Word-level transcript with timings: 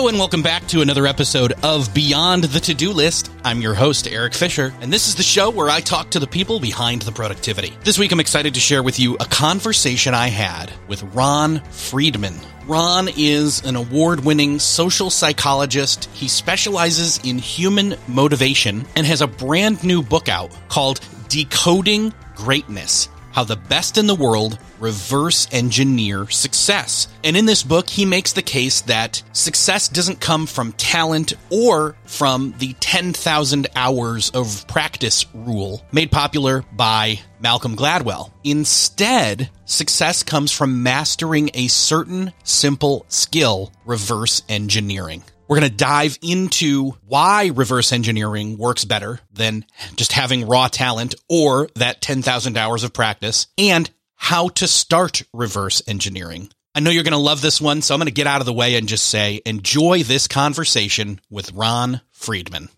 And 0.00 0.18
welcome 0.18 0.42
back 0.42 0.66
to 0.68 0.80
another 0.80 1.06
episode 1.06 1.52
of 1.62 1.92
Beyond 1.94 2.44
the 2.44 2.58
To 2.58 2.74
Do 2.74 2.90
List. 2.90 3.30
I'm 3.44 3.60
your 3.60 3.74
host, 3.74 4.08
Eric 4.08 4.32
Fisher, 4.34 4.74
and 4.80 4.92
this 4.92 5.06
is 5.06 5.14
the 5.14 5.22
show 5.22 5.50
where 5.50 5.68
I 5.68 5.80
talk 5.80 6.10
to 6.10 6.18
the 6.18 6.26
people 6.26 6.58
behind 6.58 7.02
the 7.02 7.12
productivity. 7.12 7.76
This 7.84 7.98
week, 7.98 8.10
I'm 8.10 8.18
excited 8.18 8.54
to 8.54 8.60
share 8.60 8.82
with 8.82 8.98
you 8.98 9.16
a 9.20 9.26
conversation 9.26 10.14
I 10.14 10.28
had 10.28 10.72
with 10.88 11.02
Ron 11.14 11.60
Friedman. 11.70 12.34
Ron 12.66 13.08
is 13.16 13.62
an 13.64 13.76
award 13.76 14.24
winning 14.24 14.58
social 14.58 15.10
psychologist. 15.10 16.06
He 16.14 16.28
specializes 16.28 17.20
in 17.22 17.38
human 17.38 17.94
motivation 18.08 18.86
and 18.96 19.06
has 19.06 19.20
a 19.20 19.28
brand 19.28 19.84
new 19.84 20.02
book 20.02 20.28
out 20.28 20.50
called 20.68 21.00
Decoding 21.28 22.12
Greatness 22.34 23.10
how 23.32 23.44
the 23.44 23.56
best 23.56 23.98
in 23.98 24.06
the 24.06 24.14
world 24.14 24.58
reverse 24.78 25.46
engineer 25.52 26.28
success. 26.28 27.08
And 27.22 27.36
in 27.36 27.46
this 27.46 27.62
book, 27.62 27.88
he 27.88 28.04
makes 28.04 28.32
the 28.32 28.42
case 28.42 28.80
that 28.82 29.22
success 29.32 29.88
doesn't 29.88 30.20
come 30.20 30.46
from 30.46 30.72
talent 30.72 31.34
or 31.50 31.96
from 32.04 32.54
the 32.58 32.74
10,000 32.80 33.66
hours 33.76 34.30
of 34.30 34.66
practice 34.66 35.26
rule 35.34 35.84
made 35.92 36.10
popular 36.10 36.64
by 36.72 37.20
Malcolm 37.40 37.76
Gladwell. 37.76 38.30
Instead, 38.44 39.50
success 39.64 40.22
comes 40.22 40.52
from 40.52 40.82
mastering 40.82 41.50
a 41.54 41.68
certain 41.68 42.32
simple 42.44 43.04
skill, 43.08 43.72
reverse 43.84 44.42
engineering. 44.48 45.22
We're 45.50 45.58
going 45.58 45.72
to 45.72 45.76
dive 45.76 46.16
into 46.22 46.92
why 47.08 47.50
reverse 47.52 47.90
engineering 47.90 48.56
works 48.56 48.84
better 48.84 49.18
than 49.32 49.64
just 49.96 50.12
having 50.12 50.46
raw 50.46 50.68
talent 50.68 51.16
or 51.28 51.68
that 51.74 52.00
10,000 52.00 52.56
hours 52.56 52.84
of 52.84 52.92
practice 52.92 53.48
and 53.58 53.90
how 54.14 54.50
to 54.50 54.68
start 54.68 55.24
reverse 55.34 55.82
engineering. 55.88 56.50
I 56.72 56.78
know 56.78 56.90
you're 56.90 57.02
going 57.02 57.14
to 57.14 57.18
love 57.18 57.42
this 57.42 57.60
one, 57.60 57.82
so 57.82 57.92
I'm 57.92 57.98
going 57.98 58.06
to 58.06 58.12
get 58.12 58.28
out 58.28 58.40
of 58.40 58.46
the 58.46 58.52
way 58.52 58.76
and 58.76 58.86
just 58.86 59.08
say 59.08 59.40
enjoy 59.44 60.04
this 60.04 60.28
conversation 60.28 61.20
with 61.30 61.50
Ron 61.50 62.00
Friedman. 62.12 62.68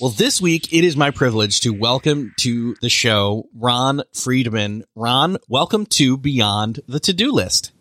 Well, 0.00 0.10
this 0.10 0.40
week 0.40 0.72
it 0.72 0.84
is 0.84 0.96
my 0.96 1.10
privilege 1.10 1.62
to 1.62 1.70
welcome 1.70 2.32
to 2.38 2.76
the 2.80 2.88
show 2.88 3.48
Ron 3.56 4.04
Friedman. 4.12 4.84
Ron, 4.94 5.38
welcome 5.48 5.84
to 5.86 6.16
Beyond 6.16 6.78
the 6.86 7.00
To 7.00 7.12
Do 7.12 7.32
List. 7.32 7.72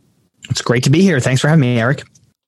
It's 0.49 0.63
great 0.63 0.85
to 0.85 0.89
be 0.89 1.01
here. 1.01 1.19
Thanks 1.19 1.39
for 1.39 1.49
having 1.49 1.61
me, 1.61 1.79
Eric. 1.79 2.03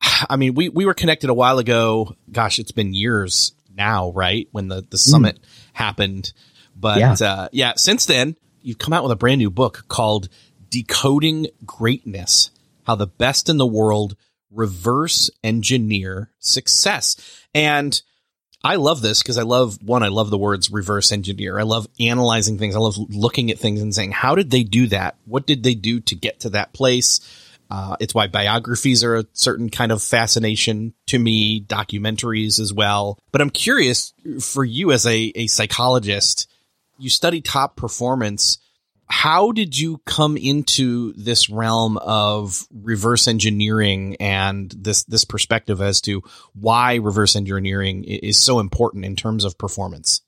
I 0.29 0.35
mean, 0.35 0.53
we, 0.55 0.69
we 0.69 0.85
were 0.85 0.93
connected 0.93 1.29
a 1.29 1.33
while 1.33 1.59
ago. 1.59 2.15
Gosh, 2.31 2.59
it's 2.59 2.71
been 2.71 2.93
years 2.93 3.53
now, 3.73 4.11
right? 4.11 4.47
When 4.51 4.67
the, 4.67 4.85
the 4.89 4.97
summit 4.97 5.39
mm. 5.41 5.69
happened. 5.73 6.33
But 6.75 6.99
yeah. 6.99 7.15
Uh, 7.21 7.47
yeah, 7.51 7.73
since 7.75 8.05
then, 8.05 8.35
you've 8.61 8.77
come 8.77 8.93
out 8.93 9.03
with 9.03 9.11
a 9.11 9.17
brand 9.17 9.39
new 9.39 9.49
book 9.49 9.85
called 9.87 10.29
Decoding 10.69 11.47
Greatness 11.65 12.51
How 12.83 12.95
the 12.95 13.07
Best 13.07 13.49
in 13.49 13.57
the 13.57 13.65
World 13.65 14.15
Reverse 14.51 15.29
Engineer 15.43 16.31
Success. 16.39 17.15
And 17.53 18.01
I 18.63 18.75
love 18.77 19.01
this 19.01 19.21
because 19.21 19.37
I 19.37 19.43
love 19.43 19.77
one, 19.83 20.01
I 20.01 20.07
love 20.07 20.31
the 20.31 20.39
words 20.39 20.71
reverse 20.71 21.11
engineer. 21.11 21.59
I 21.59 21.63
love 21.63 21.87
analyzing 21.99 22.57
things. 22.57 22.75
I 22.75 22.79
love 22.79 22.97
looking 22.97 23.51
at 23.51 23.59
things 23.59 23.79
and 23.79 23.93
saying, 23.93 24.11
how 24.11 24.33
did 24.33 24.49
they 24.49 24.63
do 24.63 24.87
that? 24.87 25.17
What 25.25 25.45
did 25.45 25.61
they 25.61 25.75
do 25.75 25.99
to 26.01 26.15
get 26.15 26.39
to 26.41 26.49
that 26.51 26.73
place? 26.73 27.19
Uh, 27.75 27.97
it's 27.99 28.15
why 28.15 28.25
biographies 28.25 29.03
are 29.03 29.17
a 29.17 29.25
certain 29.33 29.69
kind 29.69 29.91
of 29.91 30.01
fascination 30.01 30.93
to 31.07 31.19
me, 31.19 31.59
documentaries 31.59 32.57
as 32.57 32.71
well. 32.71 33.19
But 33.33 33.41
I'm 33.41 33.49
curious 33.49 34.13
for 34.39 34.63
you 34.63 34.93
as 34.93 35.05
a, 35.05 35.33
a 35.35 35.47
psychologist, 35.47 36.49
you 36.97 37.09
study 37.09 37.41
top 37.41 37.75
performance. 37.75 38.59
How 39.07 39.51
did 39.51 39.77
you 39.77 39.99
come 40.05 40.37
into 40.37 41.11
this 41.17 41.49
realm 41.49 41.97
of 41.97 42.65
reverse 42.71 43.27
engineering 43.27 44.15
and 44.21 44.71
this, 44.71 45.03
this 45.03 45.25
perspective 45.25 45.81
as 45.81 45.99
to 46.01 46.23
why 46.53 46.95
reverse 46.95 47.35
engineering 47.35 48.05
is 48.05 48.37
so 48.37 48.59
important 48.59 49.03
in 49.03 49.17
terms 49.17 49.43
of 49.43 49.57
performance? 49.57 50.21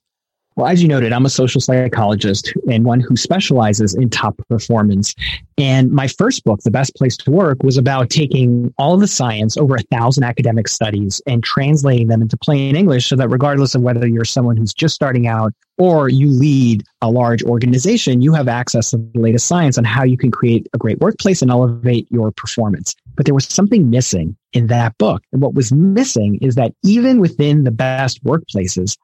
Well, 0.57 0.65
as 0.65 0.81
you 0.81 0.87
noted, 0.87 1.13
I'm 1.13 1.23
a 1.23 1.29
social 1.29 1.61
psychologist 1.61 2.51
and 2.67 2.83
one 2.83 2.99
who 2.99 3.15
specializes 3.15 3.93
in 3.93 4.09
top 4.09 4.35
performance. 4.49 5.13
And 5.59 5.91
my 5.91 6.07
first 6.07 6.43
book, 6.45 6.61
The 6.63 6.71
Best 6.71 6.95
Place 6.95 7.15
to 7.17 7.29
Work, 7.29 7.61
was 7.61 7.77
about 7.77 8.09
taking 8.09 8.73
all 8.79 8.95
of 8.95 8.99
the 8.99 9.07
science, 9.07 9.55
over 9.55 9.75
a 9.75 9.83
thousand 9.95 10.23
academic 10.23 10.67
studies, 10.67 11.21
and 11.27 11.43
translating 11.43 12.07
them 12.07 12.23
into 12.23 12.37
plain 12.37 12.75
English 12.75 13.07
so 13.07 13.15
that 13.17 13.29
regardless 13.29 13.75
of 13.75 13.83
whether 13.83 14.07
you're 14.07 14.25
someone 14.25 14.57
who's 14.57 14.73
just 14.73 14.95
starting 14.95 15.27
out 15.27 15.53
or 15.77 16.09
you 16.09 16.27
lead 16.31 16.83
a 17.03 17.11
large 17.11 17.43
organization, 17.43 18.23
you 18.23 18.33
have 18.33 18.47
access 18.47 18.89
to 18.89 18.97
the 18.97 19.19
latest 19.19 19.45
science 19.45 19.77
on 19.77 19.83
how 19.83 20.03
you 20.03 20.17
can 20.17 20.31
create 20.31 20.67
a 20.73 20.79
great 20.79 20.97
workplace 20.97 21.43
and 21.43 21.51
elevate 21.51 22.07
your 22.09 22.31
performance. 22.31 22.95
But 23.15 23.27
there 23.27 23.35
was 23.35 23.45
something 23.45 23.91
missing 23.91 24.35
in 24.53 24.65
that 24.67 24.97
book. 24.97 25.21
And 25.31 25.39
what 25.39 25.53
was 25.53 25.71
missing 25.71 26.39
is 26.41 26.55
that 26.55 26.73
even 26.83 27.19
within 27.19 27.63
the 27.63 27.69
best 27.69 28.23
workplaces, 28.23 28.97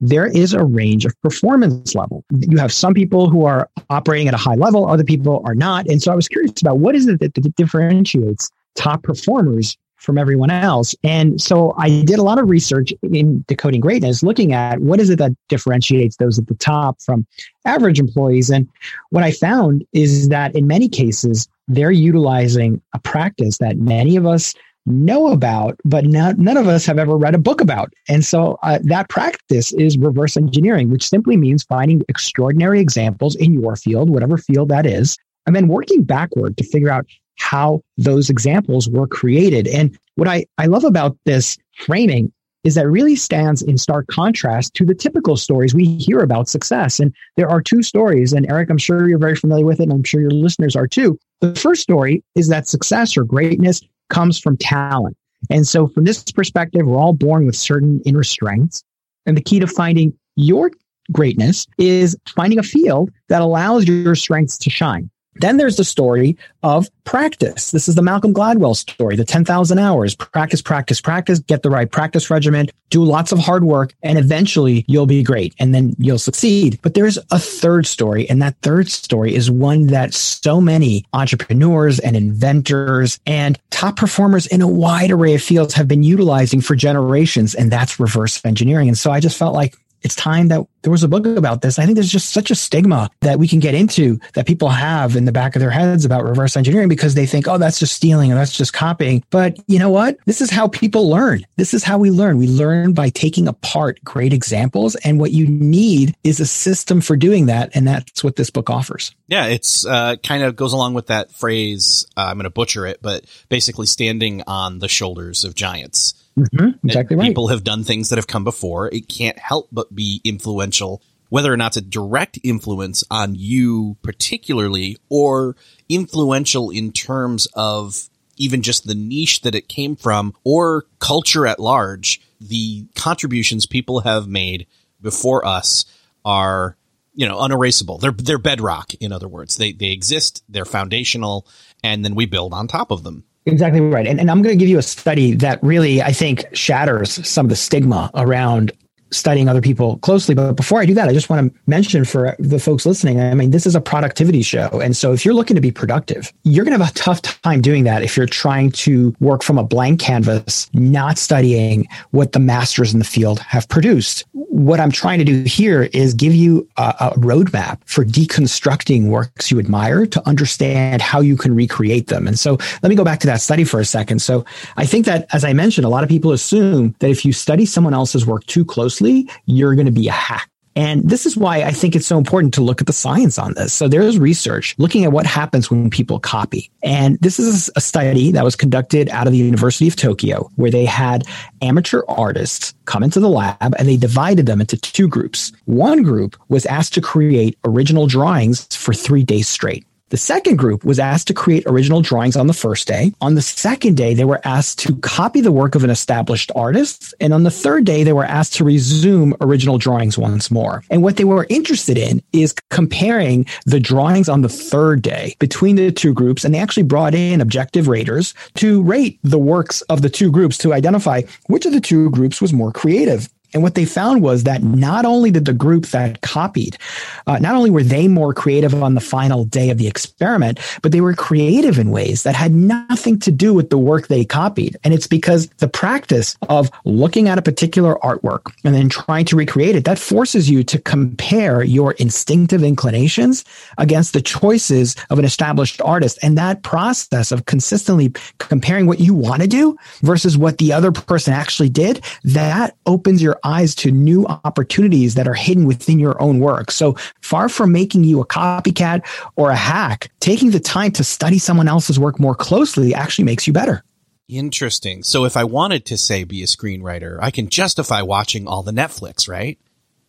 there 0.00 0.26
is 0.26 0.52
a 0.52 0.64
range 0.64 1.04
of 1.04 1.20
performance 1.22 1.94
level. 1.94 2.24
You 2.30 2.58
have 2.58 2.72
some 2.72 2.94
people 2.94 3.28
who 3.28 3.44
are 3.44 3.68
operating 3.90 4.28
at 4.28 4.34
a 4.34 4.38
high 4.38 4.54
level, 4.54 4.88
other 4.88 5.04
people 5.04 5.42
are 5.44 5.54
not. 5.54 5.86
And 5.88 6.02
so 6.02 6.12
I 6.12 6.14
was 6.14 6.28
curious 6.28 6.60
about 6.60 6.78
what 6.78 6.94
is 6.94 7.06
it 7.06 7.20
that, 7.20 7.34
that 7.34 7.56
differentiates 7.56 8.50
top 8.74 9.02
performers 9.02 9.76
from 9.96 10.16
everyone 10.16 10.50
else. 10.50 10.94
And 11.04 11.40
so 11.40 11.74
I 11.76 12.02
did 12.04 12.18
a 12.18 12.22
lot 12.22 12.38
of 12.38 12.48
research 12.48 12.92
in 13.02 13.44
decoding 13.46 13.82
greatness, 13.82 14.22
looking 14.22 14.54
at 14.54 14.80
what 14.80 14.98
is 14.98 15.10
it 15.10 15.18
that 15.18 15.32
differentiates 15.48 16.16
those 16.16 16.38
at 16.38 16.46
the 16.46 16.54
top 16.54 17.02
from 17.02 17.26
average 17.66 18.00
employees. 18.00 18.48
And 18.48 18.66
what 19.10 19.22
I 19.22 19.30
found 19.30 19.84
is 19.92 20.30
that 20.30 20.56
in 20.56 20.66
many 20.66 20.88
cases, 20.88 21.48
they're 21.68 21.90
utilizing 21.90 22.80
a 22.94 22.98
practice 22.98 23.58
that 23.58 23.76
many 23.76 24.16
of 24.16 24.26
us 24.26 24.54
know 24.86 25.28
about, 25.28 25.78
but 25.84 26.04
not, 26.04 26.38
none 26.38 26.56
of 26.56 26.68
us 26.68 26.86
have 26.86 26.98
ever 26.98 27.16
read 27.16 27.34
a 27.34 27.38
book 27.38 27.60
about. 27.60 27.92
And 28.08 28.24
so 28.24 28.58
uh, 28.62 28.78
that 28.84 29.08
practice 29.08 29.72
is 29.72 29.98
reverse 29.98 30.36
engineering, 30.36 30.90
which 30.90 31.08
simply 31.08 31.36
means 31.36 31.62
finding 31.64 32.02
extraordinary 32.08 32.80
examples 32.80 33.36
in 33.36 33.52
your 33.52 33.76
field, 33.76 34.10
whatever 34.10 34.38
field 34.38 34.68
that 34.70 34.86
is, 34.86 35.16
and 35.46 35.54
then 35.54 35.68
working 35.68 36.02
backward 36.02 36.56
to 36.56 36.64
figure 36.64 36.90
out 36.90 37.06
how 37.38 37.80
those 37.96 38.30
examples 38.30 38.88
were 38.88 39.06
created. 39.06 39.66
And 39.66 39.98
what 40.16 40.28
I, 40.28 40.46
I 40.58 40.66
love 40.66 40.84
about 40.84 41.16
this 41.24 41.56
framing 41.76 42.32
is 42.64 42.74
that 42.74 42.86
really 42.86 43.16
stands 43.16 43.62
in 43.62 43.78
stark 43.78 44.06
contrast 44.08 44.74
to 44.74 44.84
the 44.84 44.94
typical 44.94 45.36
stories 45.36 45.74
we 45.74 45.96
hear 45.96 46.18
about 46.18 46.48
success. 46.48 47.00
And 47.00 47.14
there 47.36 47.48
are 47.48 47.62
two 47.62 47.82
stories, 47.82 48.34
and 48.34 48.50
Eric, 48.50 48.68
I'm 48.68 48.78
sure 48.78 49.08
you're 49.08 49.18
very 49.18 49.36
familiar 49.36 49.64
with 49.64 49.80
it, 49.80 49.84
and 49.84 49.92
I'm 49.92 50.04
sure 50.04 50.20
your 50.20 50.30
listeners 50.30 50.76
are 50.76 50.86
too. 50.86 51.18
The 51.40 51.54
first 51.54 51.80
story 51.80 52.22
is 52.34 52.48
that 52.48 52.68
success 52.68 53.16
or 53.16 53.24
greatness 53.24 53.80
comes 54.10 54.38
from 54.38 54.56
talent. 54.56 55.16
And 55.48 55.66
so 55.66 55.88
from 55.88 56.04
this 56.04 56.22
perspective, 56.24 56.86
we're 56.86 56.98
all 56.98 57.14
born 57.14 57.46
with 57.46 57.56
certain 57.56 58.02
inner 58.04 58.22
strengths. 58.22 58.84
And 59.26 59.36
the 59.36 59.42
key 59.42 59.58
to 59.60 59.66
finding 59.66 60.12
your 60.36 60.70
greatness 61.12 61.66
is 61.78 62.16
finding 62.34 62.58
a 62.58 62.62
field 62.62 63.10
that 63.28 63.42
allows 63.42 63.86
your 63.86 64.14
strengths 64.14 64.58
to 64.58 64.70
shine. 64.70 65.10
Then 65.36 65.56
there's 65.56 65.76
the 65.76 65.84
story 65.84 66.36
of 66.62 66.88
practice. 67.04 67.70
This 67.70 67.88
is 67.88 67.94
the 67.94 68.02
Malcolm 68.02 68.34
Gladwell 68.34 68.76
story, 68.76 69.16
the 69.16 69.24
10,000 69.24 69.78
hours. 69.78 70.14
Practice, 70.14 70.60
practice, 70.60 71.00
practice, 71.00 71.38
get 71.38 71.62
the 71.62 71.70
right 71.70 71.90
practice 71.90 72.30
regimen, 72.30 72.68
do 72.90 73.04
lots 73.04 73.30
of 73.30 73.38
hard 73.38 73.64
work, 73.64 73.94
and 74.02 74.18
eventually 74.18 74.84
you'll 74.88 75.06
be 75.06 75.22
great 75.22 75.54
and 75.58 75.74
then 75.74 75.94
you'll 75.98 76.18
succeed. 76.18 76.78
But 76.82 76.94
there's 76.94 77.18
a 77.30 77.38
third 77.38 77.86
story, 77.86 78.28
and 78.28 78.42
that 78.42 78.56
third 78.62 78.90
story 78.90 79.34
is 79.34 79.50
one 79.50 79.86
that 79.88 80.14
so 80.14 80.60
many 80.60 81.04
entrepreneurs 81.12 82.00
and 82.00 82.16
inventors 82.16 83.20
and 83.26 83.58
top 83.70 83.96
performers 83.96 84.46
in 84.46 84.62
a 84.62 84.68
wide 84.68 85.10
array 85.10 85.34
of 85.34 85.42
fields 85.42 85.74
have 85.74 85.88
been 85.88 86.02
utilizing 86.02 86.60
for 86.60 86.74
generations, 86.74 87.54
and 87.54 87.70
that's 87.70 88.00
reverse 88.00 88.44
engineering. 88.44 88.88
And 88.88 88.98
so 88.98 89.10
I 89.10 89.20
just 89.20 89.38
felt 89.38 89.54
like 89.54 89.76
it's 90.02 90.14
time 90.14 90.48
that 90.48 90.66
there 90.82 90.90
was 90.90 91.02
a 91.02 91.08
book 91.08 91.26
about 91.26 91.60
this. 91.60 91.78
I 91.78 91.84
think 91.84 91.96
there's 91.96 92.10
just 92.10 92.30
such 92.30 92.50
a 92.50 92.54
stigma 92.54 93.10
that 93.20 93.38
we 93.38 93.46
can 93.46 93.58
get 93.60 93.74
into 93.74 94.18
that 94.34 94.46
people 94.46 94.70
have 94.70 95.16
in 95.16 95.26
the 95.26 95.32
back 95.32 95.54
of 95.54 95.60
their 95.60 95.70
heads 95.70 96.04
about 96.04 96.24
reverse 96.24 96.56
engineering 96.56 96.88
because 96.88 97.14
they 97.14 97.26
think, 97.26 97.46
oh, 97.46 97.58
that's 97.58 97.78
just 97.78 97.94
stealing 97.94 98.30
and 98.30 98.40
that's 98.40 98.56
just 98.56 98.72
copying. 98.72 99.22
But 99.30 99.58
you 99.66 99.78
know 99.78 99.90
what? 99.90 100.16
This 100.24 100.40
is 100.40 100.50
how 100.50 100.68
people 100.68 101.10
learn. 101.10 101.46
This 101.56 101.74
is 101.74 101.84
how 101.84 101.98
we 101.98 102.10
learn. 102.10 102.38
We 102.38 102.48
learn 102.48 102.92
by 102.92 103.10
taking 103.10 103.46
apart 103.46 104.00
great 104.04 104.32
examples. 104.32 104.94
And 104.96 105.20
what 105.20 105.32
you 105.32 105.46
need 105.46 106.16
is 106.24 106.40
a 106.40 106.46
system 106.46 107.00
for 107.00 107.16
doing 107.16 107.46
that. 107.46 107.70
And 107.74 107.86
that's 107.86 108.24
what 108.24 108.36
this 108.36 108.50
book 108.50 108.70
offers. 108.70 109.14
Yeah, 109.28 109.46
it's 109.46 109.84
uh, 109.84 110.16
kind 110.16 110.42
of 110.42 110.56
goes 110.56 110.72
along 110.72 110.94
with 110.94 111.08
that 111.08 111.30
phrase. 111.32 112.06
Uh, 112.16 112.22
I'm 112.22 112.36
going 112.36 112.44
to 112.44 112.50
butcher 112.50 112.86
it, 112.86 113.00
but 113.02 113.24
basically 113.48 113.86
standing 113.86 114.42
on 114.46 114.78
the 114.78 114.88
shoulders 114.88 115.44
of 115.44 115.54
giants. 115.54 116.14
Mm-hmm, 116.40 116.86
exactly 116.86 117.16
right. 117.16 117.28
People 117.28 117.48
have 117.48 117.64
done 117.64 117.84
things 117.84 118.08
that 118.08 118.16
have 118.16 118.26
come 118.26 118.44
before. 118.44 118.88
It 118.88 119.08
can't 119.08 119.38
help 119.38 119.68
but 119.70 119.94
be 119.94 120.20
influential, 120.24 121.02
whether 121.28 121.52
or 121.52 121.56
not 121.56 121.68
it's 121.68 121.76
a 121.78 121.82
direct 121.82 122.38
influence 122.42 123.04
on 123.10 123.34
you 123.34 123.96
particularly 124.02 124.96
or 125.08 125.56
influential 125.88 126.70
in 126.70 126.92
terms 126.92 127.46
of 127.54 128.08
even 128.36 128.62
just 128.62 128.86
the 128.86 128.94
niche 128.94 129.42
that 129.42 129.54
it 129.54 129.68
came 129.68 129.96
from 129.96 130.34
or 130.44 130.86
culture 130.98 131.46
at 131.46 131.60
large. 131.60 132.20
The 132.40 132.86
contributions 132.94 133.66
people 133.66 134.00
have 134.00 134.26
made 134.26 134.66
before 135.00 135.46
us 135.46 135.84
are, 136.24 136.76
you 137.14 137.28
know, 137.28 137.40
unerasable. 137.40 137.98
They're, 137.98 138.12
they're 138.12 138.38
bedrock. 138.38 138.94
In 138.94 139.12
other 139.12 139.28
words, 139.28 139.56
they, 139.56 139.72
they 139.72 139.92
exist. 139.92 140.42
They're 140.48 140.64
foundational 140.64 141.46
and 141.82 142.04
then 142.04 142.14
we 142.14 142.26
build 142.26 142.54
on 142.54 142.66
top 142.66 142.90
of 142.90 143.02
them. 143.02 143.24
Exactly 143.46 143.80
right. 143.80 144.06
And, 144.06 144.20
and 144.20 144.30
I'm 144.30 144.42
going 144.42 144.56
to 144.56 144.58
give 144.58 144.68
you 144.68 144.78
a 144.78 144.82
study 144.82 145.32
that 145.36 145.62
really, 145.62 146.02
I 146.02 146.12
think, 146.12 146.44
shatters 146.52 147.26
some 147.26 147.46
of 147.46 147.50
the 147.50 147.56
stigma 147.56 148.10
around 148.14 148.72
studying 149.12 149.48
other 149.48 149.60
people 149.60 149.98
closely. 149.98 150.34
But 150.34 150.52
before 150.52 150.80
I 150.80 150.86
do 150.86 150.94
that, 150.94 151.08
I 151.08 151.12
just 151.12 151.28
want 151.28 151.52
to 151.52 151.60
mention 151.66 152.04
for 152.04 152.36
the 152.38 152.58
folks 152.58 152.86
listening, 152.86 153.20
I 153.20 153.34
mean, 153.34 153.50
this 153.50 153.66
is 153.66 153.74
a 153.74 153.80
productivity 153.80 154.42
show. 154.42 154.80
And 154.82 154.96
so 154.96 155.12
if 155.12 155.24
you're 155.24 155.34
looking 155.34 155.54
to 155.54 155.60
be 155.60 155.70
productive, 155.70 156.32
you're 156.44 156.64
going 156.64 156.78
to 156.78 156.84
have 156.84 156.94
a 156.94 156.98
tough 156.98 157.22
time 157.42 157.60
doing 157.60 157.84
that 157.84 158.02
if 158.02 158.16
you're 158.16 158.26
trying 158.26 158.70
to 158.72 159.14
work 159.20 159.42
from 159.42 159.58
a 159.58 159.64
blank 159.64 160.00
canvas, 160.00 160.70
not 160.74 161.18
studying 161.18 161.86
what 162.10 162.32
the 162.32 162.38
masters 162.38 162.92
in 162.92 162.98
the 162.98 163.04
field 163.04 163.40
have 163.40 163.68
produced. 163.68 164.24
What 164.32 164.80
I'm 164.80 164.90
trying 164.90 165.18
to 165.18 165.24
do 165.24 165.42
here 165.44 165.84
is 165.92 166.14
give 166.14 166.34
you 166.34 166.68
a, 166.76 166.94
a 167.00 167.10
roadmap 167.18 167.78
for 167.84 168.04
deconstructing 168.04 169.08
works 169.08 169.50
you 169.50 169.58
admire 169.58 170.06
to 170.06 170.28
understand 170.28 171.02
how 171.02 171.20
you 171.20 171.36
can 171.36 171.54
recreate 171.54 172.08
them. 172.08 172.26
And 172.26 172.38
so 172.38 172.58
let 172.82 172.88
me 172.88 172.94
go 172.94 173.04
back 173.04 173.20
to 173.20 173.26
that 173.26 173.40
study 173.40 173.64
for 173.64 173.80
a 173.80 173.84
second. 173.84 174.20
So 174.20 174.44
I 174.76 174.86
think 174.86 175.06
that, 175.06 175.26
as 175.32 175.44
I 175.44 175.52
mentioned, 175.52 175.84
a 175.84 175.88
lot 175.88 176.02
of 176.02 176.08
people 176.08 176.32
assume 176.32 176.94
that 176.98 177.10
if 177.10 177.24
you 177.24 177.32
study 177.32 177.64
someone 177.64 177.94
else's 177.94 178.26
work 178.26 178.44
too 178.46 178.64
closely, 178.64 178.99
you're 179.46 179.74
going 179.74 179.86
to 179.86 179.92
be 179.92 180.08
a 180.08 180.12
hack. 180.12 180.50
And 180.76 181.08
this 181.08 181.26
is 181.26 181.36
why 181.36 181.62
I 181.62 181.72
think 181.72 181.96
it's 181.96 182.06
so 182.06 182.16
important 182.16 182.54
to 182.54 182.60
look 182.60 182.80
at 182.80 182.86
the 182.86 182.92
science 182.92 183.38
on 183.38 183.54
this. 183.54 183.72
So 183.72 183.88
there's 183.88 184.18
research 184.18 184.76
looking 184.78 185.04
at 185.04 185.12
what 185.12 185.26
happens 185.26 185.70
when 185.70 185.90
people 185.90 186.20
copy. 186.20 186.70
And 186.82 187.18
this 187.20 187.40
is 187.40 187.70
a 187.74 187.80
study 187.80 188.30
that 188.32 188.44
was 188.44 188.54
conducted 188.54 189.08
out 189.08 189.26
of 189.26 189.32
the 189.32 189.38
University 189.38 189.88
of 189.88 189.96
Tokyo 189.96 190.48
where 190.56 190.70
they 190.70 190.84
had 190.84 191.24
amateur 191.60 192.02
artists 192.08 192.72
come 192.84 193.02
into 193.02 193.20
the 193.20 193.28
lab 193.28 193.74
and 193.78 193.88
they 193.88 193.96
divided 193.96 194.46
them 194.46 194.60
into 194.60 194.76
two 194.76 195.08
groups. 195.08 195.52
One 195.64 196.02
group 196.02 196.36
was 196.48 196.66
asked 196.66 196.94
to 196.94 197.00
create 197.00 197.58
original 197.64 198.06
drawings 198.06 198.64
for 198.74 198.94
three 198.94 199.24
days 199.24 199.48
straight. 199.48 199.84
The 200.10 200.16
second 200.16 200.56
group 200.56 200.84
was 200.84 200.98
asked 200.98 201.28
to 201.28 201.34
create 201.34 201.62
original 201.66 202.02
drawings 202.02 202.34
on 202.36 202.48
the 202.48 202.52
first 202.52 202.88
day. 202.88 203.12
On 203.20 203.36
the 203.36 203.42
second 203.42 203.96
day, 203.96 204.12
they 204.12 204.24
were 204.24 204.40
asked 204.44 204.80
to 204.80 204.96
copy 204.96 205.40
the 205.40 205.52
work 205.52 205.76
of 205.76 205.84
an 205.84 205.90
established 205.90 206.50
artist. 206.56 207.14
And 207.20 207.32
on 207.32 207.44
the 207.44 207.50
third 207.50 207.84
day, 207.84 208.02
they 208.02 208.12
were 208.12 208.24
asked 208.24 208.54
to 208.54 208.64
resume 208.64 209.36
original 209.40 209.78
drawings 209.78 210.18
once 210.18 210.50
more. 210.50 210.82
And 210.90 211.04
what 211.04 211.16
they 211.16 211.22
were 211.22 211.46
interested 211.48 211.96
in 211.96 212.20
is 212.32 212.52
comparing 212.70 213.46
the 213.66 213.78
drawings 213.78 214.28
on 214.28 214.42
the 214.42 214.48
third 214.48 215.00
day 215.00 215.36
between 215.38 215.76
the 215.76 215.92
two 215.92 216.12
groups. 216.12 216.44
And 216.44 216.52
they 216.52 216.58
actually 216.58 216.82
brought 216.82 217.14
in 217.14 217.40
objective 217.40 217.86
raters 217.86 218.34
to 218.56 218.82
rate 218.82 219.20
the 219.22 219.38
works 219.38 219.80
of 219.82 220.02
the 220.02 220.10
two 220.10 220.32
groups 220.32 220.58
to 220.58 220.74
identify 220.74 221.22
which 221.46 221.66
of 221.66 221.72
the 221.72 221.80
two 221.80 222.10
groups 222.10 222.40
was 222.40 222.52
more 222.52 222.72
creative. 222.72 223.28
And 223.52 223.62
what 223.62 223.74
they 223.74 223.84
found 223.84 224.22
was 224.22 224.44
that 224.44 224.62
not 224.62 225.04
only 225.04 225.30
did 225.30 225.44
the 225.44 225.52
group 225.52 225.86
that 225.86 226.20
copied, 226.20 226.78
uh, 227.26 227.38
not 227.38 227.54
only 227.54 227.70
were 227.70 227.82
they 227.82 228.08
more 228.08 228.32
creative 228.32 228.80
on 228.82 228.94
the 228.94 229.00
final 229.00 229.44
day 229.44 229.70
of 229.70 229.78
the 229.78 229.88
experiment, 229.88 230.58
but 230.82 230.92
they 230.92 231.00
were 231.00 231.14
creative 231.14 231.78
in 231.78 231.90
ways 231.90 232.22
that 232.22 232.34
had 232.34 232.52
nothing 232.54 233.18
to 233.18 233.30
do 233.30 233.52
with 233.52 233.70
the 233.70 233.78
work 233.78 234.08
they 234.08 234.24
copied. 234.24 234.76
And 234.84 234.94
it's 234.94 235.06
because 235.06 235.48
the 235.58 235.68
practice 235.68 236.36
of 236.48 236.70
looking 236.84 237.28
at 237.28 237.38
a 237.38 237.42
particular 237.42 237.96
artwork 237.96 238.52
and 238.64 238.74
then 238.74 238.88
trying 238.88 239.24
to 239.26 239.36
recreate 239.36 239.76
it, 239.76 239.84
that 239.84 239.98
forces 239.98 240.48
you 240.48 240.62
to 240.64 240.78
compare 240.78 241.62
your 241.62 241.92
instinctive 241.92 242.62
inclinations 242.62 243.44
against 243.78 244.12
the 244.12 244.22
choices 244.22 244.94
of 245.10 245.18
an 245.18 245.24
established 245.24 245.80
artist. 245.82 246.18
And 246.22 246.38
that 246.38 246.62
process 246.62 247.32
of 247.32 247.46
consistently 247.46 248.12
comparing 248.38 248.86
what 248.86 249.00
you 249.00 249.14
want 249.14 249.42
to 249.42 249.48
do 249.48 249.76
versus 250.02 250.38
what 250.38 250.58
the 250.58 250.72
other 250.72 250.92
person 250.92 251.32
actually 251.32 251.68
did, 251.68 252.04
that 252.24 252.76
opens 252.86 253.22
your 253.22 253.39
eyes 253.44 253.74
to 253.76 253.90
new 253.90 254.26
opportunities 254.26 255.14
that 255.14 255.28
are 255.28 255.34
hidden 255.34 255.66
within 255.66 255.98
your 255.98 256.20
own 256.20 256.38
work. 256.40 256.70
So 256.70 256.96
far 257.20 257.48
from 257.48 257.72
making 257.72 258.04
you 258.04 258.20
a 258.20 258.26
copycat 258.26 259.06
or 259.36 259.50
a 259.50 259.56
hack, 259.56 260.10
taking 260.20 260.50
the 260.50 260.60
time 260.60 260.92
to 260.92 261.04
study 261.04 261.38
someone 261.38 261.68
else's 261.68 261.98
work 261.98 262.18
more 262.18 262.34
closely 262.34 262.94
actually 262.94 263.24
makes 263.24 263.46
you 263.46 263.52
better. 263.52 263.84
Interesting. 264.28 265.02
So 265.02 265.24
if 265.24 265.36
I 265.36 265.44
wanted 265.44 265.84
to 265.86 265.96
say 265.96 266.22
be 266.22 266.42
a 266.42 266.46
screenwriter, 266.46 267.18
I 267.20 267.30
can 267.32 267.48
justify 267.48 268.02
watching 268.02 268.46
all 268.46 268.62
the 268.62 268.70
Netflix, 268.70 269.28
right? 269.28 269.58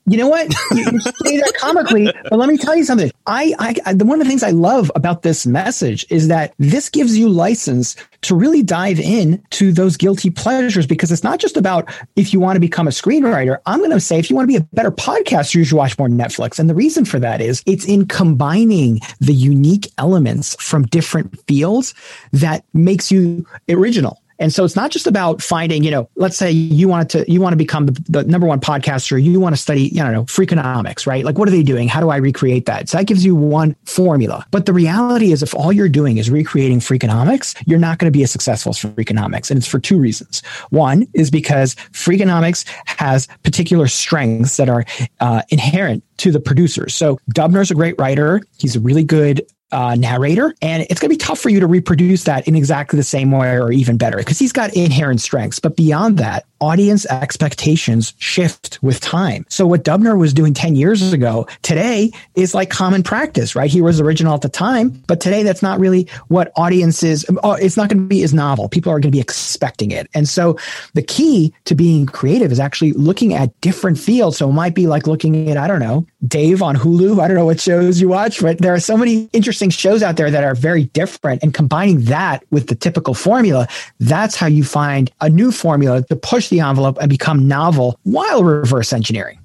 You 0.05 0.17
know 0.17 0.27
what? 0.27 0.53
You, 0.71 0.83
you 0.91 0.99
say 0.99 1.37
that 1.37 1.53
comically, 1.59 2.11
but 2.29 2.37
let 2.37 2.49
me 2.49 2.57
tell 2.57 2.75
you 2.75 2.83
something. 2.83 3.11
I, 3.27 3.75
I, 3.85 3.93
one 3.93 4.19
of 4.19 4.25
the 4.25 4.29
things 4.29 4.41
I 4.43 4.49
love 4.49 4.91
about 4.95 5.21
this 5.21 5.45
message 5.45 6.05
is 6.09 6.27
that 6.27 6.53
this 6.57 6.89
gives 6.89 7.17
you 7.17 7.29
license 7.29 7.95
to 8.23 8.35
really 8.35 8.63
dive 8.63 8.99
in 8.99 9.43
to 9.51 9.71
those 9.71 9.97
guilty 9.97 10.29
pleasures 10.29 10.87
because 10.87 11.11
it's 11.11 11.23
not 11.23 11.39
just 11.39 11.55
about 11.55 11.89
if 12.15 12.33
you 12.33 12.39
want 12.39 12.55
to 12.55 12.59
become 12.59 12.87
a 12.87 12.91
screenwriter. 12.91 13.57
I'm 13.65 13.79
going 13.79 13.91
to 13.91 13.99
say 13.99 14.17
if 14.17 14.29
you 14.29 14.35
want 14.35 14.49
to 14.49 14.59
be 14.59 14.63
a 14.63 14.67
better 14.73 14.91
podcaster, 14.91 15.55
you 15.55 15.63
should 15.63 15.77
watch 15.77 15.97
more 15.97 16.07
Netflix. 16.07 16.59
And 16.59 16.69
the 16.69 16.75
reason 16.75 17.05
for 17.05 17.19
that 17.19 17.41
is 17.41 17.63
it's 17.65 17.85
in 17.85 18.07
combining 18.07 18.99
the 19.19 19.33
unique 19.33 19.91
elements 19.97 20.55
from 20.59 20.83
different 20.83 21.39
fields 21.47 21.93
that 22.31 22.63
makes 22.73 23.11
you 23.11 23.45
original. 23.69 24.20
And 24.41 24.51
so 24.51 24.65
it's 24.65 24.75
not 24.75 24.91
just 24.91 25.05
about 25.05 25.41
finding, 25.41 25.83
you 25.83 25.91
know, 25.91 26.09
let's 26.15 26.35
say 26.35 26.49
you 26.51 26.87
wanted 26.87 27.09
to, 27.11 27.31
you 27.31 27.39
want 27.39 27.53
to 27.53 27.57
become 27.57 27.85
the, 27.85 28.03
the 28.09 28.23
number 28.23 28.47
one 28.47 28.59
podcaster. 28.59 29.21
You 29.21 29.39
want 29.39 29.55
to 29.55 29.61
study, 29.61 29.83
you 29.83 30.03
know, 30.03 30.23
Freakonomics, 30.23 31.05
right? 31.05 31.23
Like, 31.23 31.37
what 31.37 31.47
are 31.47 31.51
they 31.51 31.63
doing? 31.63 31.87
How 31.87 32.01
do 32.01 32.09
I 32.09 32.17
recreate 32.17 32.65
that? 32.65 32.89
So 32.89 32.97
that 32.97 33.05
gives 33.05 33.23
you 33.23 33.35
one 33.35 33.75
formula. 33.85 34.45
But 34.49 34.65
the 34.65 34.73
reality 34.73 35.31
is 35.31 35.43
if 35.43 35.53
all 35.53 35.71
you're 35.71 35.87
doing 35.87 36.17
is 36.17 36.29
recreating 36.29 36.79
Freakonomics, 36.79 37.61
you're 37.67 37.79
not 37.79 37.99
going 37.99 38.11
to 38.11 38.17
be 38.17 38.23
as 38.23 38.31
successful 38.31 38.71
as 38.71 38.79
Freakonomics. 38.79 39.51
And 39.51 39.59
it's 39.59 39.67
for 39.67 39.79
two 39.79 39.99
reasons. 39.99 40.41
One 40.71 41.07
is 41.13 41.29
because 41.29 41.75
Freakonomics 41.91 42.65
has 42.85 43.27
particular 43.43 43.87
strengths 43.87 44.57
that 44.57 44.69
are 44.69 44.85
uh, 45.19 45.43
inherent 45.49 46.03
to 46.17 46.31
the 46.31 46.39
producers. 46.39 46.95
So 46.95 47.19
Dubner's 47.35 47.69
a 47.69 47.75
great 47.75 47.95
writer. 47.99 48.41
He's 48.57 48.75
a 48.75 48.79
really 48.79 49.03
good 49.03 49.45
uh, 49.71 49.95
narrator, 49.95 50.53
and 50.61 50.83
it's 50.89 50.99
going 50.99 51.09
to 51.09 51.15
be 51.15 51.17
tough 51.17 51.39
for 51.39 51.49
you 51.49 51.59
to 51.59 51.67
reproduce 51.67 52.23
that 52.25 52.47
in 52.47 52.55
exactly 52.55 52.97
the 52.97 53.03
same 53.03 53.31
way 53.31 53.57
or 53.57 53.71
even 53.71 53.97
better 53.97 54.17
because 54.17 54.39
he's 54.39 54.51
got 54.51 54.73
inherent 54.73 55.21
strengths. 55.21 55.59
But 55.59 55.75
beyond 55.75 56.17
that, 56.17 56.45
audience 56.61 57.05
expectations 57.07 58.13
shift 58.19 58.79
with 58.81 58.99
time. 59.01 59.45
So 59.49 59.65
what 59.65 59.83
Dubner 59.83 60.17
was 60.17 60.33
doing 60.33 60.53
10 60.53 60.75
years 60.75 61.11
ago 61.11 61.47
today 61.63 62.11
is 62.35 62.53
like 62.53 62.69
common 62.69 63.01
practice, 63.03 63.55
right? 63.55 63.69
He 63.69 63.81
was 63.81 63.99
original 63.99 64.35
at 64.35 64.41
the 64.41 64.49
time, 64.49 64.89
but 65.07 65.19
today 65.19 65.43
that's 65.43 65.63
not 65.63 65.79
really 65.79 66.07
what 66.27 66.51
audiences, 66.55 67.25
oh, 67.43 67.53
it's 67.53 67.77
not 67.77 67.89
going 67.89 68.03
to 68.03 68.07
be 68.07 68.23
as 68.23 68.33
novel. 68.33 68.69
People 68.69 68.91
are 68.91 68.99
going 68.99 69.11
to 69.11 69.11
be 69.11 69.19
expecting 69.19 69.91
it. 69.91 70.07
And 70.13 70.29
so 70.29 70.57
the 70.93 71.01
key 71.01 71.53
to 71.65 71.75
being 71.75 72.05
creative 72.05 72.51
is 72.51 72.59
actually 72.59 72.93
looking 72.93 73.33
at 73.33 73.59
different 73.61 73.97
fields. 73.97 74.37
So 74.37 74.49
it 74.49 74.53
might 74.53 74.75
be 74.75 74.85
like 74.85 75.07
looking 75.07 75.49
at, 75.49 75.57
I 75.57 75.67
don't 75.67 75.79
know, 75.79 76.05
Dave 76.27 76.61
on 76.61 76.75
Hulu. 76.75 77.19
I 77.19 77.27
don't 77.27 77.37
know 77.37 77.45
what 77.45 77.59
shows 77.59 77.99
you 77.99 78.09
watch, 78.09 78.39
but 78.41 78.59
there 78.59 78.73
are 78.73 78.79
so 78.79 78.95
many 78.95 79.29
interesting 79.33 79.60
shows 79.69 80.01
out 80.01 80.17
there 80.17 80.31
that 80.31 80.43
are 80.43 80.55
very 80.55 80.85
different 80.85 81.43
and 81.43 81.53
combining 81.53 82.05
that 82.05 82.43
with 82.49 82.67
the 82.67 82.75
typical 82.75 83.13
formula. 83.13 83.67
That's 83.99 84.35
how 84.35 84.47
you 84.47 84.63
find 84.63 85.11
a 85.21 85.29
new 85.29 85.51
formula 85.51 86.03
to 86.03 86.15
push 86.15 86.49
the 86.49 86.61
envelope 86.61 86.97
and 86.99 87.09
become 87.09 87.47
novel 87.47 87.99
while 88.03 88.43
reverse 88.43 88.93
engineering. 88.93 89.39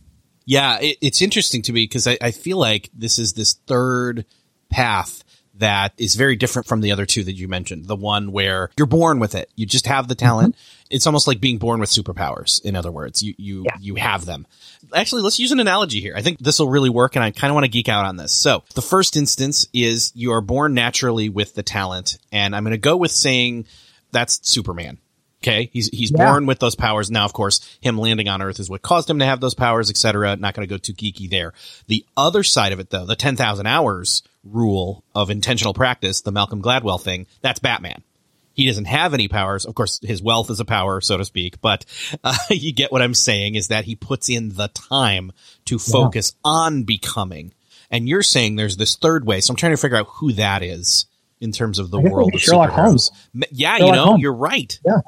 Yeah, 0.47 0.79
it, 0.81 0.99
it's 1.01 1.21
interesting 1.21 1.63
to 1.63 1.73
me 1.73 1.85
because 1.85 2.07
I, 2.07 2.17
I 2.21 2.31
feel 2.31 2.59
like 2.59 2.89
this 2.95 3.19
is 3.19 3.33
this 3.33 3.55
third 3.67 4.25
path 4.71 5.25
that 5.59 5.93
is 5.97 6.15
very 6.15 6.37
different 6.37 6.67
from 6.67 6.81
the 6.81 6.93
other 6.93 7.07
two 7.07 7.25
that 7.25 7.33
you 7.33 7.49
mentioned. 7.49 7.87
The 7.87 7.97
one 7.97 8.33
where 8.33 8.71
you're 8.77 8.87
born 8.87 9.19
with 9.19 9.35
it. 9.35 9.51
You 9.57 9.67
just 9.67 9.87
have 9.87 10.09
the 10.09 10.15
talent. 10.15 10.55
Mm-hmm. 10.55 10.87
It's 10.91 11.07
almost 11.07 11.27
like 11.27 11.41
being 11.41 11.59
born 11.59 11.81
with 11.81 11.91
superpowers. 11.91 12.65
In 12.65 12.77
other 12.77 12.93
words, 12.93 13.23
you, 13.23 13.35
you, 13.39 13.65
yeah. 13.65 13.77
you 13.81 13.95
have 13.97 14.25
them. 14.25 14.47
Actually, 14.95 15.23
let's 15.23 15.39
use 15.39 15.51
an 15.51 15.59
analogy 15.59 16.01
here. 16.01 16.15
I 16.17 16.23
think 16.23 16.39
this 16.39 16.59
will 16.59 16.69
really 16.69 16.91
work 16.91 17.17
and 17.17 17.25
I 17.25 17.33
kind 17.33 17.51
of 17.51 17.55
want 17.55 17.65
to 17.65 17.71
geek 17.71 17.89
out 17.89 18.05
on 18.05 18.17
this. 18.17 18.33
So 18.33 18.63
the 18.75 18.83
first 18.83 19.17
instance 19.17 19.67
is 19.73 20.13
you 20.15 20.33
are 20.33 20.41
born 20.41 20.75
naturally 20.75 21.29
with 21.29 21.55
the 21.55 21.63
talent. 21.63 22.19
And 22.31 22.55
I'm 22.55 22.63
going 22.63 22.71
to 22.73 22.79
go 22.79 22.97
with 22.97 23.11
saying 23.11 23.67
that's 24.13 24.49
Superman 24.49 24.99
Okay, 25.43 25.71
he's 25.73 25.89
he's 25.89 26.11
yeah. 26.11 26.27
born 26.27 26.47
with 26.47 26.59
those 26.59 26.75
powers. 26.75 27.11
Now, 27.11 27.25
of 27.25 27.33
course, 27.33 27.79
him 27.81 27.99
landing 27.99 28.29
on 28.29 28.41
Earth 28.41 28.59
is 28.59 28.71
what 28.71 28.83
caused 28.83 29.09
him 29.09 29.19
to 29.19 29.27
have 29.27 29.41
those 29.41 29.55
powers, 29.55 29.91
etc. 29.91 30.37
Not 30.37 30.55
going 30.55 30.67
to 30.67 30.73
go 30.73 30.79
too 30.79 30.95
geeky 30.95 31.29
there. 31.29 31.53
The 31.89 32.05
other 32.17 32.43
side 32.43 32.73
of 32.73 32.81
it, 32.81 32.91
though, 32.91 33.05
the 33.05 33.17
ten 33.17 33.37
thousand 33.37 33.67
hours 33.67 34.23
rule 34.45 35.05
of 35.15 35.31
intentional 35.31 35.75
practice, 35.75 36.23
the 36.23 36.33
Malcolm 36.33 36.63
Gladwell 36.63 37.01
thing, 37.01 37.27
that's 37.43 37.59
Batman. 37.59 38.03
He 38.55 38.67
doesn't 38.67 38.87
have 38.87 39.13
any 39.13 39.29
powers. 39.29 39.67
Of 39.67 39.75
course, 39.75 40.01
his 40.03 40.23
wealth 40.23 40.51
is 40.51 40.61
a 40.61 40.65
power, 40.65 41.03
so 41.03 41.19
to 41.19 41.25
speak. 41.27 41.61
But 41.61 41.85
uh, 42.25 42.37
you 42.51 42.73
get 42.73 42.91
what 42.91 43.03
I'm 43.03 43.15
saying 43.15 43.55
is 43.55 43.69
that 43.69 43.85
he 43.85 43.95
puts 43.95 44.31
in 44.31 44.55
the 44.55 44.69
time 44.69 45.33
to 45.67 45.79
focus 45.79 46.33
yeah. 46.35 46.51
on 46.51 46.85
becoming. 46.85 47.53
And 47.91 48.09
you're 48.09 48.23
saying 48.23 48.57
there's 48.57 48.79
this 48.79 48.97
third 48.97 49.27
way. 49.27 49.43
So 49.43 49.53
I'm 49.53 49.57
trying 49.57 49.73
to 49.73 49.77
figure 49.77 49.99
out 49.99 50.07
who 50.09 50.33
that 50.33 50.63
is 50.63 51.07
in 51.39 51.53
terms 51.53 51.79
of 51.79 51.91
the 51.91 52.01
world 52.01 52.35
of 52.35 52.41
Sherlock 52.41 52.71
superheroes. 52.71 52.75
Holmes. 52.75 53.11
Yeah, 53.53 53.77
Sherlock 53.77 53.87
you 53.87 53.93
know, 53.93 54.05
Holmes. 54.07 54.23
you're 54.23 54.33
right. 54.33 54.81
Yeah 54.85 55.01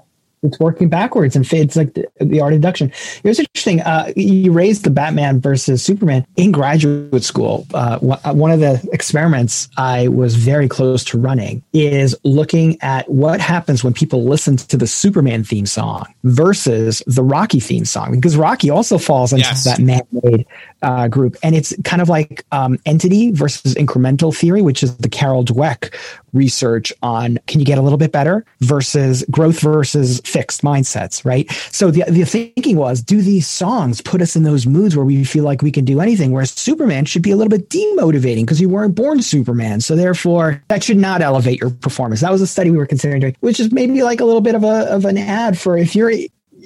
it's 0.42 0.58
working 0.58 0.88
backwards 0.88 1.36
and 1.36 1.50
it's 1.52 1.76
like 1.76 1.94
the, 1.94 2.06
the 2.20 2.40
art 2.40 2.52
of 2.52 2.60
deduction. 2.60 2.92
It 3.22 3.28
was 3.28 3.38
interesting. 3.38 3.80
Uh, 3.80 4.12
you 4.16 4.52
raised 4.52 4.84
the 4.84 4.90
Batman 4.90 5.40
versus 5.40 5.82
Superman 5.82 6.26
in 6.36 6.52
graduate 6.52 7.24
school. 7.24 7.66
Uh, 7.74 7.98
one 7.98 8.50
of 8.50 8.60
the 8.60 8.86
experiments 8.92 9.68
I 9.76 10.08
was 10.08 10.34
very 10.36 10.68
close 10.68 11.04
to 11.04 11.18
running 11.18 11.62
is 11.72 12.16
looking 12.24 12.80
at 12.82 13.08
what 13.10 13.40
happens 13.40 13.82
when 13.82 13.92
people 13.92 14.24
listen 14.24 14.56
to 14.56 14.76
the 14.76 14.86
Superman 14.86 15.44
theme 15.44 15.66
song 15.66 16.06
versus 16.24 17.02
the 17.06 17.22
Rocky 17.22 17.60
theme 17.60 17.84
song, 17.84 18.12
because 18.12 18.36
Rocky 18.36 18.70
also 18.70 18.98
falls 18.98 19.32
into 19.32 19.44
yes. 19.44 19.64
that 19.64 19.78
man-made 19.78 20.46
uh, 20.82 21.08
group, 21.08 21.36
and 21.42 21.54
it's 21.54 21.74
kind 21.84 22.02
of 22.02 22.08
like 22.08 22.44
um, 22.52 22.78
entity 22.86 23.30
versus 23.32 23.74
incremental 23.74 24.36
theory, 24.36 24.62
which 24.62 24.82
is 24.82 24.96
the 24.98 25.08
Carol 25.08 25.44
Dweck 25.44 25.94
research 26.32 26.92
on 27.02 27.38
can 27.46 27.60
you 27.60 27.66
get 27.66 27.78
a 27.78 27.82
little 27.82 27.98
bit 27.98 28.12
better 28.12 28.44
versus 28.60 29.24
growth 29.30 29.60
versus 29.60 30.20
fixed 30.24 30.62
mindsets, 30.62 31.24
right? 31.24 31.50
So 31.72 31.90
the, 31.90 32.04
the 32.08 32.24
thinking 32.24 32.76
was, 32.76 33.02
do 33.02 33.22
these 33.22 33.48
songs 33.48 34.00
put 34.00 34.20
us 34.20 34.36
in 34.36 34.42
those 34.42 34.66
moods 34.66 34.96
where 34.96 35.04
we 35.04 35.24
feel 35.24 35.44
like 35.44 35.62
we 35.62 35.70
can 35.70 35.84
do 35.84 36.00
anything? 36.00 36.32
Whereas 36.32 36.50
Superman 36.50 37.04
should 37.06 37.22
be 37.22 37.30
a 37.30 37.36
little 37.36 37.50
bit 37.50 37.70
demotivating 37.70 38.42
because 38.42 38.60
you 38.60 38.68
weren't 38.68 38.94
born 38.94 39.22
Superman. 39.22 39.80
So 39.80 39.96
therefore, 39.96 40.62
that 40.68 40.84
should 40.84 40.98
not 40.98 41.22
elevate 41.22 41.60
your 41.60 41.70
performance. 41.70 42.20
That 42.20 42.32
was 42.32 42.42
a 42.42 42.46
study 42.46 42.70
we 42.70 42.78
were 42.78 42.86
considering 42.86 43.20
doing, 43.20 43.36
which 43.40 43.60
is 43.60 43.72
maybe 43.72 44.02
like 44.02 44.20
a 44.20 44.24
little 44.24 44.40
bit 44.40 44.54
of 44.54 44.64
a 44.64 44.88
of 44.88 45.04
an 45.04 45.18
ad 45.18 45.58
for 45.58 45.76
if 45.76 45.94
you're 45.94 46.12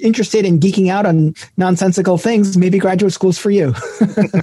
interested 0.01 0.45
in 0.45 0.59
geeking 0.59 0.89
out 0.89 1.05
on 1.05 1.35
nonsensical 1.57 2.17
things, 2.17 2.57
maybe 2.57 2.77
graduate 2.77 3.13
school's 3.13 3.37
for 3.37 3.51
you. 3.51 3.73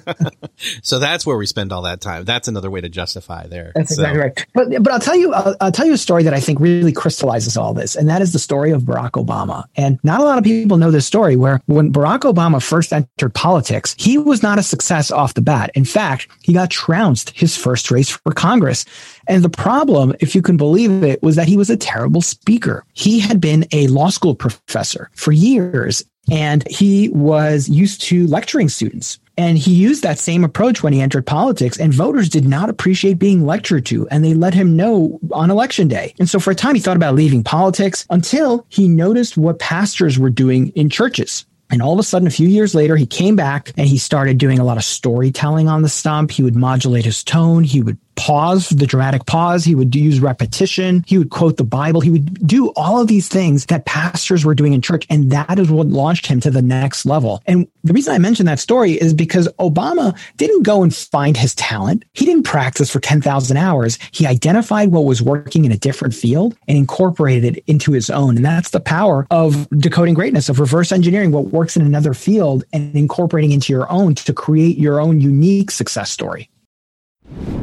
so 0.83 0.99
that's 0.99 1.26
where 1.26 1.37
we 1.37 1.47
spend 1.47 1.73
all 1.73 1.83
that 1.83 2.00
time. 2.00 2.25
That's 2.25 2.49
another 2.49 2.71
way 2.71 2.80
to 2.80 2.88
justify 2.88 3.47
there. 3.47 3.73
That's 3.75 3.95
so. 3.95 4.02
exactly 4.02 4.21
right. 4.21 4.47
But 4.54 4.83
but 4.83 4.92
I'll 4.92 5.00
tell 5.00 5.16
you 5.16 5.33
I'll, 5.33 5.57
I'll, 5.61 5.73
tell 5.73 5.87
you 5.87 5.95
a 5.95 5.99
story 5.99 6.23
that 6.25 6.35
I 6.35 6.40
think 6.40 6.61
really 6.61 6.92
crystallizes 6.92 7.57
all 7.57 7.75
this, 7.75 7.97
and 7.97 8.09
that 8.09 8.23
is 8.23 8.33
the 8.33 8.38
story 8.38 8.71
of 8.71 8.83
Barack 8.83 9.12
Obama. 9.12 9.64
And 9.76 9.99
not 10.02 10.21
a 10.21 10.25
lot 10.25 10.38
of 10.38 10.45
people 10.45 10.76
know 10.76 10.90
this 10.90 11.07
story. 11.07 11.37
Where 11.37 11.61
when 11.66 11.92
Barack 11.92 12.21
Obama 12.21 12.62
first 12.62 12.92
entered 12.92 13.35
politics, 13.35 13.95
he 13.99 14.19
was 14.19 14.42
not 14.42 14.59
a 14.59 14.62
success 14.62 15.11
off 15.11 15.35
the 15.35 15.40
bat. 15.40 15.71
In 15.75 15.85
fact, 15.85 16.28
he 16.42 16.52
got 16.52 16.71
trounced 16.71 17.30
his 17.30 17.57
first 17.57 17.90
race 17.90 18.11
for 18.11 18.33
Congress. 18.33 18.85
And 19.31 19.45
the 19.45 19.49
problem, 19.49 20.13
if 20.19 20.35
you 20.35 20.43
can 20.43 20.57
believe 20.57 21.05
it, 21.05 21.23
was 21.23 21.37
that 21.37 21.47
he 21.47 21.57
was 21.57 21.71
a 21.71 21.77
terrible 21.77 22.21
speaker. 22.21 22.85
He 22.95 23.21
had 23.21 23.41
been 23.41 23.65
a 23.71 23.87
law 23.87 24.11
school 24.11 24.35
professor 24.35 25.09
for 25.15 25.31
years 25.31 26.05
and 26.31 26.67
he 26.69 27.11
was 27.11 27.69
used 27.69 28.01
to 28.03 28.27
lecturing 28.27 28.69
students. 28.69 29.21
And 29.39 29.57
he 29.57 29.73
used 29.73 30.03
that 30.03 30.19
same 30.19 30.43
approach 30.43 30.83
when 30.83 30.93
he 30.93 31.01
entered 31.01 31.27
politics, 31.27 31.79
and 31.79 31.95
voters 31.95 32.29
did 32.29 32.47
not 32.47 32.69
appreciate 32.69 33.19
being 33.19 33.47
lectured 33.47 33.87
to, 33.87 34.07
and 34.09 34.23
they 34.23 34.35
let 34.35 34.53
him 34.53 34.77
know 34.77 35.19
on 35.33 35.51
election 35.51 35.89
day. 35.89 36.15
And 36.19 36.29
so 36.29 36.39
for 36.39 36.51
a 36.51 36.55
time, 36.55 36.75
he 36.75 36.81
thought 36.81 36.97
about 36.97 37.15
leaving 37.15 37.43
politics 37.43 38.07
until 38.11 38.67
he 38.69 38.87
noticed 38.87 39.39
what 39.39 39.59
pastors 39.59 40.19
were 40.19 40.29
doing 40.29 40.69
in 40.71 40.91
churches. 40.91 41.47
And 41.71 41.81
all 41.81 41.93
of 41.93 42.01
a 42.01 42.03
sudden, 42.03 42.27
a 42.29 42.33
few 42.33 42.49
years 42.49 42.75
later, 42.75 42.97
he 42.97 43.07
came 43.07 43.37
back 43.37 43.73
and 43.77 43.87
he 43.87 43.97
started 43.97 44.39
doing 44.39 44.59
a 44.59 44.65
lot 44.65 44.77
of 44.77 44.85
storytelling 44.85 45.69
on 45.69 45.83
the 45.83 45.89
stump. 45.89 46.33
He 46.33 46.43
would 46.43 46.57
modulate 46.57 47.05
his 47.05 47.23
tone. 47.23 47.63
He 47.63 47.81
would 47.81 47.97
pause, 48.21 48.69
the 48.69 48.87
dramatic 48.87 49.25
pause. 49.25 49.65
He 49.65 49.75
would 49.75 49.97
use 49.97 50.21
repetition. 50.21 51.03
He 51.07 51.17
would 51.17 51.31
quote 51.31 51.57
the 51.57 51.65
Bible. 51.65 52.03
He 52.03 52.11
would 52.11 52.47
do 52.47 52.69
all 52.77 53.00
of 53.00 53.09
these 53.09 53.29
things 53.29 53.65
that 53.67 53.87
pastors 53.87 54.45
were 54.45 54.55
doing 54.55 54.75
in 54.75 54.83
church. 54.83 55.07
And 55.09 55.33
that 55.33 55.59
is 55.59 55.71
what 55.71 55.87
launched 55.87 56.27
him 56.27 56.39
to 56.41 56.50
the 56.50 56.61
next 56.61 57.07
level. 57.07 57.43
And 57.47 57.67
the 57.83 57.95
reason 57.95 58.12
I 58.12 58.19
mention 58.19 58.45
that 58.45 58.61
story 58.61 58.93
is 58.93 59.15
because 59.15 59.49
Obama 59.59 60.15
didn't 60.37 60.65
go 60.65 60.83
and 60.83 60.95
find 60.95 61.35
his 61.35 61.55
talent. 61.55 62.05
He 62.12 62.27
didn't 62.27 62.43
practice 62.43 62.91
for 62.91 63.00
10,000 63.00 63.57
hours. 63.57 63.99
He 64.12 64.27
identified 64.27 64.91
what 64.91 65.07
was 65.07 65.23
working 65.23 65.65
in 65.65 65.73
a 65.73 65.79
different 65.79 66.12
field 66.12 66.55
and 66.69 66.77
incorporated 66.77 67.57
it 67.57 67.65
into 67.67 67.93
his 67.93 68.11
own. 68.11 68.37
And 68.37 68.45
that's 68.45 68.69
the 68.69 68.81
power 68.81 69.27
of 69.31 69.67
decoding 69.71 70.12
greatness, 70.12 70.50
of 70.50 70.61
reverse 70.61 70.93
engineering 70.93 71.33
what 71.33 71.47
works 71.47 71.75
in 71.75 71.87
another 71.87 72.12
field 72.12 72.65
and 72.75 72.95
incorporating 72.95 73.53
into 73.53 73.73
your 73.73 73.91
own 73.91 74.15
to 74.17 74.35
create 74.35 74.77
your 74.77 75.00
own 75.00 75.23
unique 75.23 75.71
success 75.71 76.11
story. 76.11 76.50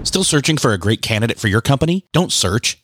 Still 0.04 0.24
searching 0.24 0.58
for 0.58 0.74
a 0.74 0.78
great 0.78 1.02
candidate 1.02 1.40
for 1.40 1.48
your 1.48 1.62
company? 1.62 2.06
Don't 2.14 2.32
search, 2.32 2.84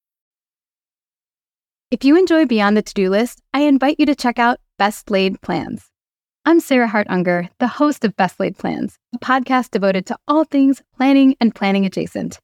If 1.91 2.05
you 2.05 2.17
enjoy 2.17 2.45
Beyond 2.45 2.77
the 2.77 2.81
To 2.83 2.93
Do 2.93 3.09
List, 3.09 3.41
I 3.53 3.63
invite 3.63 3.97
you 3.99 4.05
to 4.05 4.15
check 4.15 4.39
out 4.39 4.61
Best 4.77 5.11
Laid 5.11 5.41
Plans. 5.41 5.89
I'm 6.45 6.61
Sarah 6.61 6.87
Hart 6.87 7.05
Unger, 7.09 7.49
the 7.59 7.67
host 7.67 8.05
of 8.05 8.15
Best 8.15 8.39
Laid 8.39 8.57
Plans, 8.57 8.97
a 9.13 9.19
podcast 9.19 9.71
devoted 9.71 10.05
to 10.05 10.17
all 10.25 10.45
things 10.45 10.81
planning 10.95 11.35
and 11.41 11.53
planning 11.53 11.85
adjacent. 11.85 12.39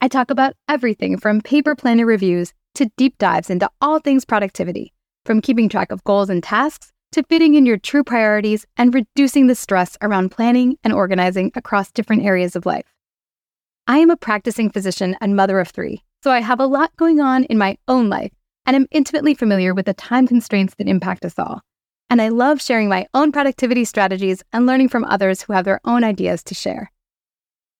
I 0.00 0.08
talk 0.08 0.32
about 0.32 0.54
everything 0.68 1.18
from 1.18 1.40
paper 1.40 1.76
planner 1.76 2.04
reviews 2.04 2.52
to 2.74 2.90
deep 2.96 3.16
dives 3.18 3.48
into 3.48 3.70
all 3.80 4.00
things 4.00 4.24
productivity, 4.24 4.92
from 5.24 5.40
keeping 5.40 5.68
track 5.68 5.92
of 5.92 6.02
goals 6.02 6.28
and 6.28 6.42
tasks 6.42 6.90
to 7.12 7.22
fitting 7.22 7.54
in 7.54 7.66
your 7.66 7.78
true 7.78 8.02
priorities 8.02 8.66
and 8.76 8.92
reducing 8.92 9.46
the 9.46 9.54
stress 9.54 9.96
around 10.02 10.32
planning 10.32 10.76
and 10.82 10.92
organizing 10.92 11.52
across 11.54 11.92
different 11.92 12.24
areas 12.24 12.56
of 12.56 12.66
life. 12.66 12.92
I 13.86 13.98
am 13.98 14.10
a 14.10 14.16
practicing 14.16 14.68
physician 14.68 15.16
and 15.20 15.36
mother 15.36 15.60
of 15.60 15.68
three, 15.68 16.02
so 16.24 16.32
I 16.32 16.40
have 16.40 16.58
a 16.58 16.66
lot 16.66 16.96
going 16.96 17.20
on 17.20 17.44
in 17.44 17.56
my 17.56 17.78
own 17.86 18.08
life 18.08 18.32
and 18.66 18.76
I'm 18.76 18.86
intimately 18.90 19.34
familiar 19.34 19.74
with 19.74 19.86
the 19.86 19.94
time 19.94 20.26
constraints 20.26 20.74
that 20.76 20.88
impact 20.88 21.24
us 21.24 21.38
all. 21.38 21.60
And 22.08 22.20
I 22.20 22.28
love 22.28 22.60
sharing 22.60 22.88
my 22.88 23.06
own 23.14 23.32
productivity 23.32 23.84
strategies 23.84 24.42
and 24.52 24.66
learning 24.66 24.88
from 24.88 25.04
others 25.04 25.42
who 25.42 25.52
have 25.52 25.64
their 25.64 25.80
own 25.84 26.02
ideas 26.04 26.42
to 26.44 26.54
share. 26.54 26.90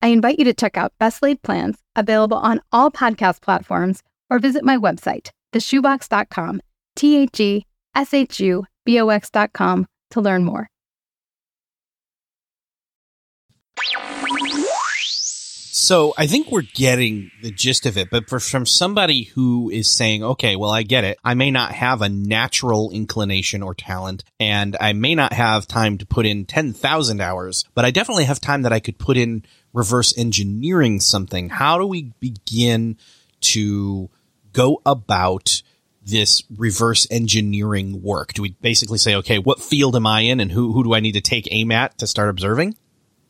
I 0.02 0.08
invite 0.08 0.38
you 0.38 0.44
to 0.46 0.54
check 0.54 0.76
out 0.76 0.94
Best 0.98 1.22
Laid 1.22 1.42
Plans, 1.42 1.76
available 1.96 2.38
on 2.38 2.60
all 2.72 2.90
podcast 2.90 3.42
platforms 3.42 4.02
or 4.30 4.38
visit 4.38 4.64
my 4.64 4.76
website, 4.76 5.30
theshubox.com, 5.52 6.62
T 6.96 7.16
H 7.18 7.40
E 7.40 7.66
S 7.94 8.14
H 8.14 8.40
U 8.40 8.64
B 8.84 9.00
O 9.00 9.08
X.com 9.08 9.86
to 10.10 10.20
learn 10.20 10.44
more. 10.44 10.68
So 15.90 16.14
I 16.16 16.28
think 16.28 16.52
we're 16.52 16.62
getting 16.62 17.32
the 17.42 17.50
gist 17.50 17.84
of 17.84 17.98
it, 17.98 18.10
but 18.10 18.28
for, 18.28 18.38
from 18.38 18.64
somebody 18.64 19.24
who 19.24 19.70
is 19.70 19.90
saying, 19.90 20.22
okay, 20.22 20.54
well, 20.54 20.70
I 20.70 20.84
get 20.84 21.02
it. 21.02 21.18
I 21.24 21.34
may 21.34 21.50
not 21.50 21.72
have 21.72 22.00
a 22.00 22.08
natural 22.08 22.92
inclination 22.92 23.60
or 23.60 23.74
talent, 23.74 24.22
and 24.38 24.76
I 24.80 24.92
may 24.92 25.16
not 25.16 25.32
have 25.32 25.66
time 25.66 25.98
to 25.98 26.06
put 26.06 26.26
in 26.26 26.44
10,000 26.44 27.20
hours, 27.20 27.64
but 27.74 27.84
I 27.84 27.90
definitely 27.90 28.26
have 28.26 28.40
time 28.40 28.62
that 28.62 28.72
I 28.72 28.78
could 28.78 28.98
put 28.98 29.16
in 29.16 29.44
reverse 29.72 30.16
engineering 30.16 31.00
something. 31.00 31.48
How 31.48 31.76
do 31.76 31.86
we 31.86 32.12
begin 32.20 32.96
to 33.40 34.10
go 34.52 34.82
about 34.86 35.60
this 36.04 36.44
reverse 36.56 37.08
engineering 37.10 38.00
work? 38.00 38.32
Do 38.34 38.42
we 38.42 38.50
basically 38.60 38.98
say, 38.98 39.16
okay, 39.16 39.40
what 39.40 39.60
field 39.60 39.96
am 39.96 40.06
I 40.06 40.20
in 40.20 40.38
and 40.38 40.52
who, 40.52 40.72
who 40.72 40.84
do 40.84 40.94
I 40.94 41.00
need 41.00 41.14
to 41.14 41.20
take 41.20 41.48
aim 41.50 41.72
at 41.72 41.98
to 41.98 42.06
start 42.06 42.28
observing? 42.28 42.76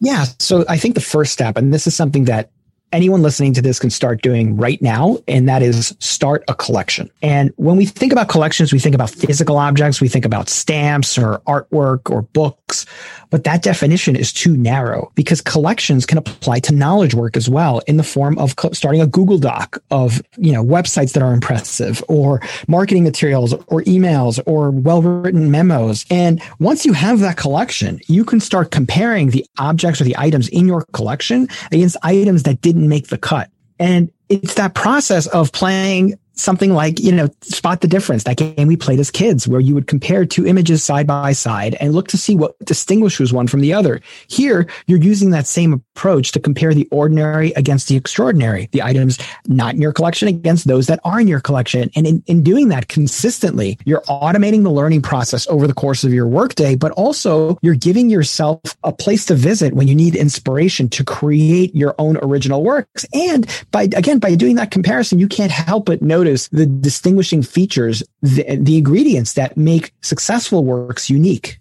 Yeah. 0.01 0.25
So 0.39 0.65
I 0.69 0.79
think 0.79 0.95
the 0.95 1.01
first 1.01 1.33
step, 1.33 1.57
and 1.57 1.73
this 1.73 1.87
is 1.87 1.95
something 1.95 2.25
that 2.25 2.51
anyone 2.93 3.23
listening 3.23 3.53
to 3.55 3.63
this 3.63 3.79
can 3.79 3.91
start 3.91 4.23
doing 4.23 4.57
right 4.57 4.81
now, 4.83 5.19
and 5.29 5.49
that 5.49 5.63
is 5.63 5.97
start 6.01 6.43
a 6.49 6.55
collection. 6.55 7.11
And 7.23 7.53
when 7.57 7.77
we 7.77 7.87
think 7.87 8.13
about 8.13 8.29
collections, 8.29 8.73
we 8.73 8.79
think 8.79 8.95
about 8.95 9.11
physical 9.11 9.57
objects, 9.57 10.01
we 10.01 10.09
think 10.09 10.25
about 10.25 10.49
stamps 10.49 11.17
or 11.17 11.41
artwork 11.47 12.11
or 12.11 12.23
books, 12.23 12.87
but 13.31 13.45
that 13.45 13.63
definition 13.63 14.17
is 14.17 14.33
too 14.33 14.57
narrow 14.57 15.13
because 15.15 15.41
collections 15.41 16.05
can 16.05 16.19
apply 16.19 16.59
to 16.61 16.75
knowledge 16.75 17.15
work 17.15 17.37
as 17.37 17.49
well 17.49 17.81
in 17.87 17.97
the 17.97 18.03
form 18.03 18.37
of 18.39 18.55
starting 18.73 19.01
a 19.01 19.07
Google 19.07 19.39
Doc 19.39 19.79
of, 19.91 20.21
you 20.37 20.53
know, 20.53 20.65
websites 20.65 21.13
that 21.13 21.23
are 21.23 21.33
impressive 21.33 22.03
or 22.09 22.41
marketing 22.67 23.05
materials 23.05 23.53
or 23.53 23.83
emails 23.83 24.41
or 24.47 24.71
well-written 24.71 25.51
memos. 25.51 26.05
And 26.11 26.43
once 26.59 26.85
you 26.85 26.93
have 26.93 27.21
that 27.21 27.37
collection, 27.37 28.01
you 28.09 28.25
can 28.25 28.41
start 28.41 28.73
comparing 28.73 29.31
the 29.31 29.47
objects 29.59 30.01
or 30.01 30.05
the 30.05 30.17
items 30.19 30.49
in 30.49 30.67
your 30.67 30.83
collection 30.93 31.47
against 31.71 31.97
items 32.03 32.43
that 32.43 32.61
didn't 32.61 32.80
didn't 32.81 32.89
make 32.89 33.09
the 33.09 33.19
cut. 33.19 33.51
And 33.79 34.11
it's 34.29 34.55
that 34.55 34.75
process 34.75 35.27
of 35.29 35.53
playing 35.53 36.19
something 36.41 36.73
like, 36.73 36.99
you 37.01 37.13
know, 37.13 37.29
spot 37.43 37.81
the 37.81 37.89
difference, 37.89 38.25
that 38.25 38.37
game 38.37 38.67
we 38.67 38.77
played 38.77 39.01
as 39.01 39.11
kids, 39.11 39.47
where 39.47 39.61
you 39.61 39.75
would 39.75 39.87
compare 39.87 40.25
two 40.25 40.47
images 40.47 40.83
side 40.83 41.07
by 41.07 41.33
side 41.33 41.77
and 41.81 41.93
look 41.93 42.09
to 42.09 42.17
see 42.17 42.35
what 42.35 42.59
distinguishes 42.65 43.33
one 43.33 43.47
from 43.47 43.61
the 43.61 43.73
other. 43.73 44.01
Here, 44.29 44.67
you're 44.87 44.99
using 44.99 45.31
that 45.31 45.47
same 45.47 45.73
approach 45.73 46.33
to 46.33 46.41
compare 46.41 46.75
the 46.75 46.89
ordinary 46.91 47.53
against 47.53 47.89
the 47.89 47.97
extraordinary, 47.97 48.69
the 48.73 48.83
items 48.83 49.19
not 49.47 49.75
in 49.75 49.83
your 49.83 49.93
collection 49.93 50.29
against 50.29 50.67
those 50.67 50.87
that 50.87 51.01
are 51.05 51.21
in 51.21 51.29
your 51.29 51.41
collection. 51.41 51.91
And 51.95 52.07
in, 52.07 52.23
in 52.27 52.43
doing 52.43 52.69
that 52.69 52.89
consistently, 52.89 53.79
you're 53.85 54.03
automating 54.03 54.63
the 54.63 54.71
learning 54.71 55.03
process 55.03 55.47
over 55.49 55.67
the 55.67 55.75
course 55.75 56.05
of 56.05 56.13
your 56.13 56.27
workday, 56.27 56.75
but 56.75 56.93
also 56.93 57.59
you're 57.63 57.75
giving 57.75 58.09
yourself 58.09 58.61
a 58.85 58.93
place 58.93 59.27
to 59.27 59.35
visit 59.35 59.75
when 59.75 59.89
you 59.89 59.95
need 59.95 60.17
inspiration 60.17 60.89
to 60.91 61.05
create 61.05 61.75
your 61.75 61.95
own 61.99 62.17
original 62.23 62.63
works. 62.63 63.05
And 63.13 63.47
by, 63.71 63.83
again, 63.83 64.19
by 64.19 64.35
doing 64.35 64.57
that 64.57 64.71
comparison, 64.71 65.19
you 65.19 65.29
can't 65.29 65.53
help 65.53 65.87
but 65.87 66.03
notice 66.03 66.30
notice 66.31 66.49
the 66.49 66.67
distinguishing 66.67 67.43
features, 67.43 68.03
the, 68.23 68.57
the 68.57 68.79
ingredients 68.79 69.35
that 69.35 69.57
make 69.57 69.93
successful 70.01 70.65
works 70.65 71.11
unique. 71.11 71.59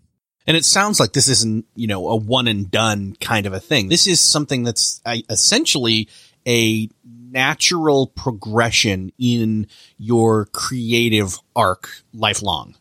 And 0.48 0.58
it 0.58 0.66
sounds 0.66 1.00
like 1.00 1.14
this 1.14 1.28
isn't, 1.28 1.66
you 1.76 1.88
know, 1.88 2.10
a 2.10 2.16
one 2.16 2.48
and 2.48 2.70
done 2.72 3.16
kind 3.20 3.46
of 3.46 3.54
a 3.54 3.60
thing. 3.60 3.90
This 3.90 4.08
is 4.08 4.20
something 4.20 4.64
that's 4.64 5.02
uh, 5.06 5.18
essentially 5.30 6.10
a 6.48 6.90
natural 7.32 8.08
progression 8.08 9.12
in 9.20 9.68
your 9.98 10.46
creative 10.46 11.38
arc 11.56 11.90
lifelong. 12.14 12.76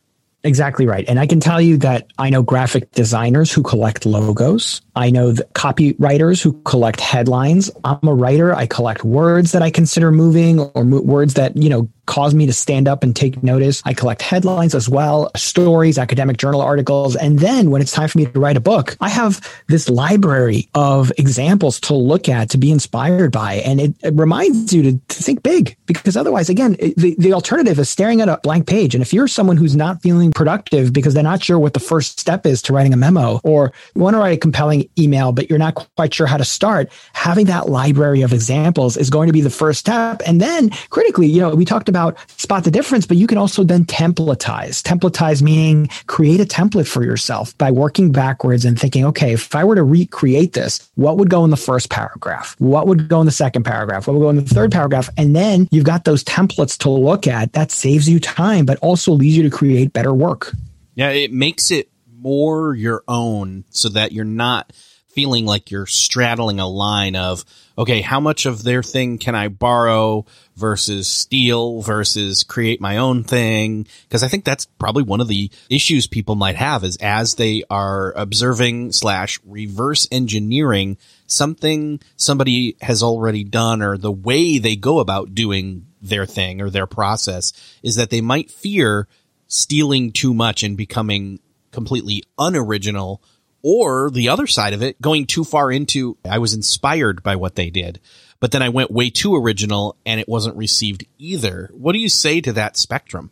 Exactly 0.44 0.86
right. 0.86 1.04
And 1.08 1.18
I 1.18 1.26
can 1.26 1.40
tell 1.40 1.60
you 1.60 1.76
that 1.78 2.06
I 2.16 2.30
know 2.30 2.42
graphic 2.42 2.92
designers 2.92 3.52
who 3.52 3.62
collect 3.62 4.06
logos. 4.06 4.80
I 4.94 5.10
know 5.10 5.32
copywriters 5.32 6.40
who 6.40 6.52
collect 6.62 7.00
headlines. 7.00 7.70
I'm 7.82 8.06
a 8.06 8.14
writer. 8.14 8.54
I 8.54 8.66
collect 8.66 9.02
words 9.02 9.50
that 9.52 9.62
I 9.62 9.70
consider 9.70 10.12
moving 10.12 10.60
or 10.60 10.84
mo- 10.84 11.00
words 11.00 11.34
that, 11.34 11.56
you 11.56 11.68
know, 11.68 11.88
cause 12.08 12.34
me 12.34 12.46
to 12.46 12.52
stand 12.52 12.88
up 12.88 13.04
and 13.04 13.14
take 13.14 13.42
notice. 13.42 13.82
I 13.84 13.92
collect 13.92 14.22
headlines 14.22 14.74
as 14.74 14.88
well, 14.88 15.30
stories, 15.36 15.98
academic 15.98 16.38
journal 16.38 16.60
articles. 16.60 17.14
And 17.14 17.38
then 17.38 17.70
when 17.70 17.82
it's 17.82 17.92
time 17.92 18.08
for 18.08 18.18
me 18.18 18.26
to 18.26 18.40
write 18.40 18.56
a 18.56 18.60
book, 18.60 18.96
I 19.00 19.10
have 19.10 19.46
this 19.68 19.88
library 19.88 20.68
of 20.74 21.12
examples 21.18 21.78
to 21.80 21.94
look 21.94 22.28
at, 22.28 22.50
to 22.50 22.58
be 22.58 22.72
inspired 22.72 23.30
by. 23.30 23.56
And 23.56 23.80
it, 23.80 23.94
it 24.02 24.14
reminds 24.14 24.72
you 24.72 24.82
to, 24.82 24.92
to, 24.92 25.22
think 25.28 25.42
big 25.42 25.76
because 25.84 26.16
otherwise, 26.16 26.48
again, 26.48 26.72
the, 26.96 27.14
the 27.18 27.34
alternative 27.34 27.78
is 27.78 27.90
staring 27.90 28.22
at 28.22 28.28
a 28.28 28.40
blank 28.42 28.66
page. 28.66 28.94
And 28.94 29.02
if 29.02 29.12
you're 29.12 29.28
someone 29.28 29.58
who's 29.58 29.76
not 29.76 30.00
feeling 30.00 30.32
productive 30.32 30.92
because 30.92 31.12
they're 31.12 31.22
not 31.22 31.42
sure 31.42 31.58
what 31.58 31.74
the 31.74 31.80
first 31.80 32.18
step 32.18 32.46
is 32.46 32.62
to 32.62 32.72
writing 32.72 32.94
a 32.94 32.96
memo 32.96 33.40
or 33.44 33.72
you 33.94 34.00
want 34.00 34.14
to 34.14 34.18
write 34.18 34.32
a 34.32 34.40
compelling 34.40 34.88
email, 34.98 35.32
but 35.32 35.50
you're 35.50 35.58
not 35.58 35.74
quite 35.74 36.14
sure 36.14 36.26
how 36.26 36.38
to 36.38 36.44
start, 36.44 36.90
having 37.12 37.46
that 37.46 37.68
library 37.68 38.22
of 38.22 38.32
examples 38.32 38.96
is 38.96 39.10
going 39.10 39.26
to 39.26 39.32
be 39.32 39.42
the 39.42 39.50
first 39.50 39.80
step. 39.80 40.22
And 40.24 40.40
then 40.40 40.70
critically, 40.88 41.26
you 41.26 41.42
know, 41.42 41.54
we 41.54 41.66
talked 41.66 41.90
about 41.90 41.97
about 41.98 42.18
spot 42.38 42.64
the 42.64 42.70
difference, 42.70 43.06
but 43.06 43.16
you 43.16 43.26
can 43.26 43.38
also 43.38 43.64
then 43.64 43.84
templatize. 43.84 44.82
Templatize 44.82 45.42
meaning 45.42 45.88
create 46.06 46.40
a 46.40 46.44
template 46.44 46.86
for 46.86 47.02
yourself 47.02 47.56
by 47.58 47.70
working 47.70 48.12
backwards 48.12 48.64
and 48.64 48.78
thinking, 48.78 49.04
okay, 49.06 49.32
if 49.32 49.54
I 49.54 49.64
were 49.64 49.74
to 49.74 49.82
recreate 49.82 50.52
this, 50.52 50.88
what 50.94 51.18
would 51.18 51.30
go 51.30 51.44
in 51.44 51.50
the 51.50 51.56
first 51.56 51.90
paragraph? 51.90 52.54
What 52.58 52.86
would 52.86 53.08
go 53.08 53.20
in 53.20 53.26
the 53.26 53.32
second 53.32 53.64
paragraph? 53.64 54.06
What 54.06 54.14
would 54.14 54.24
go 54.24 54.30
in 54.30 54.36
the 54.36 54.42
third 54.42 54.72
paragraph? 54.72 55.10
And 55.16 55.34
then 55.34 55.68
you've 55.70 55.84
got 55.84 56.04
those 56.04 56.24
templates 56.24 56.78
to 56.78 56.90
look 56.90 57.26
at. 57.26 57.52
That 57.52 57.70
saves 57.70 58.08
you 58.08 58.20
time, 58.20 58.64
but 58.64 58.78
also 58.78 59.12
leads 59.12 59.36
you 59.36 59.42
to 59.44 59.50
create 59.50 59.92
better 59.92 60.14
work. 60.14 60.52
Yeah, 60.94 61.10
it 61.10 61.32
makes 61.32 61.70
it 61.70 61.90
more 62.12 62.74
your 62.74 63.02
own 63.06 63.64
so 63.70 63.88
that 63.90 64.12
you're 64.12 64.24
not 64.24 64.72
feeling 65.18 65.46
like 65.46 65.72
you're 65.72 65.84
straddling 65.84 66.60
a 66.60 66.68
line 66.68 67.16
of, 67.16 67.44
okay, 67.76 68.02
how 68.02 68.20
much 68.20 68.46
of 68.46 68.62
their 68.62 68.84
thing 68.84 69.18
can 69.18 69.34
I 69.34 69.48
borrow 69.48 70.24
versus 70.54 71.08
steal 71.08 71.82
versus 71.82 72.44
create 72.44 72.80
my 72.80 72.98
own 72.98 73.24
thing? 73.24 73.88
Cause 74.10 74.22
I 74.22 74.28
think 74.28 74.44
that's 74.44 74.66
probably 74.66 75.02
one 75.02 75.20
of 75.20 75.26
the 75.26 75.50
issues 75.68 76.06
people 76.06 76.36
might 76.36 76.54
have 76.54 76.84
is 76.84 76.96
as 76.98 77.34
they 77.34 77.64
are 77.68 78.12
observing 78.12 78.92
slash 78.92 79.40
reverse 79.44 80.06
engineering 80.12 80.98
something 81.26 82.00
somebody 82.14 82.76
has 82.80 83.02
already 83.02 83.42
done 83.42 83.82
or 83.82 83.98
the 83.98 84.12
way 84.12 84.58
they 84.58 84.76
go 84.76 85.00
about 85.00 85.34
doing 85.34 85.84
their 86.00 86.26
thing 86.26 86.60
or 86.60 86.70
their 86.70 86.86
process 86.86 87.52
is 87.82 87.96
that 87.96 88.10
they 88.10 88.20
might 88.20 88.52
fear 88.52 89.08
stealing 89.48 90.12
too 90.12 90.32
much 90.32 90.62
and 90.62 90.76
becoming 90.76 91.40
completely 91.72 92.22
unoriginal 92.38 93.20
or 93.62 94.10
the 94.10 94.28
other 94.28 94.46
side 94.46 94.72
of 94.72 94.82
it, 94.82 95.00
going 95.00 95.26
too 95.26 95.44
far 95.44 95.70
into, 95.70 96.16
I 96.28 96.38
was 96.38 96.54
inspired 96.54 97.22
by 97.22 97.36
what 97.36 97.54
they 97.56 97.70
did, 97.70 98.00
but 98.40 98.52
then 98.52 98.62
I 98.62 98.68
went 98.68 98.90
way 98.90 99.10
too 99.10 99.34
original 99.34 99.96
and 100.06 100.20
it 100.20 100.28
wasn't 100.28 100.56
received 100.56 101.06
either. 101.18 101.70
What 101.72 101.92
do 101.92 101.98
you 101.98 102.08
say 102.08 102.40
to 102.40 102.52
that 102.52 102.76
spectrum? 102.76 103.30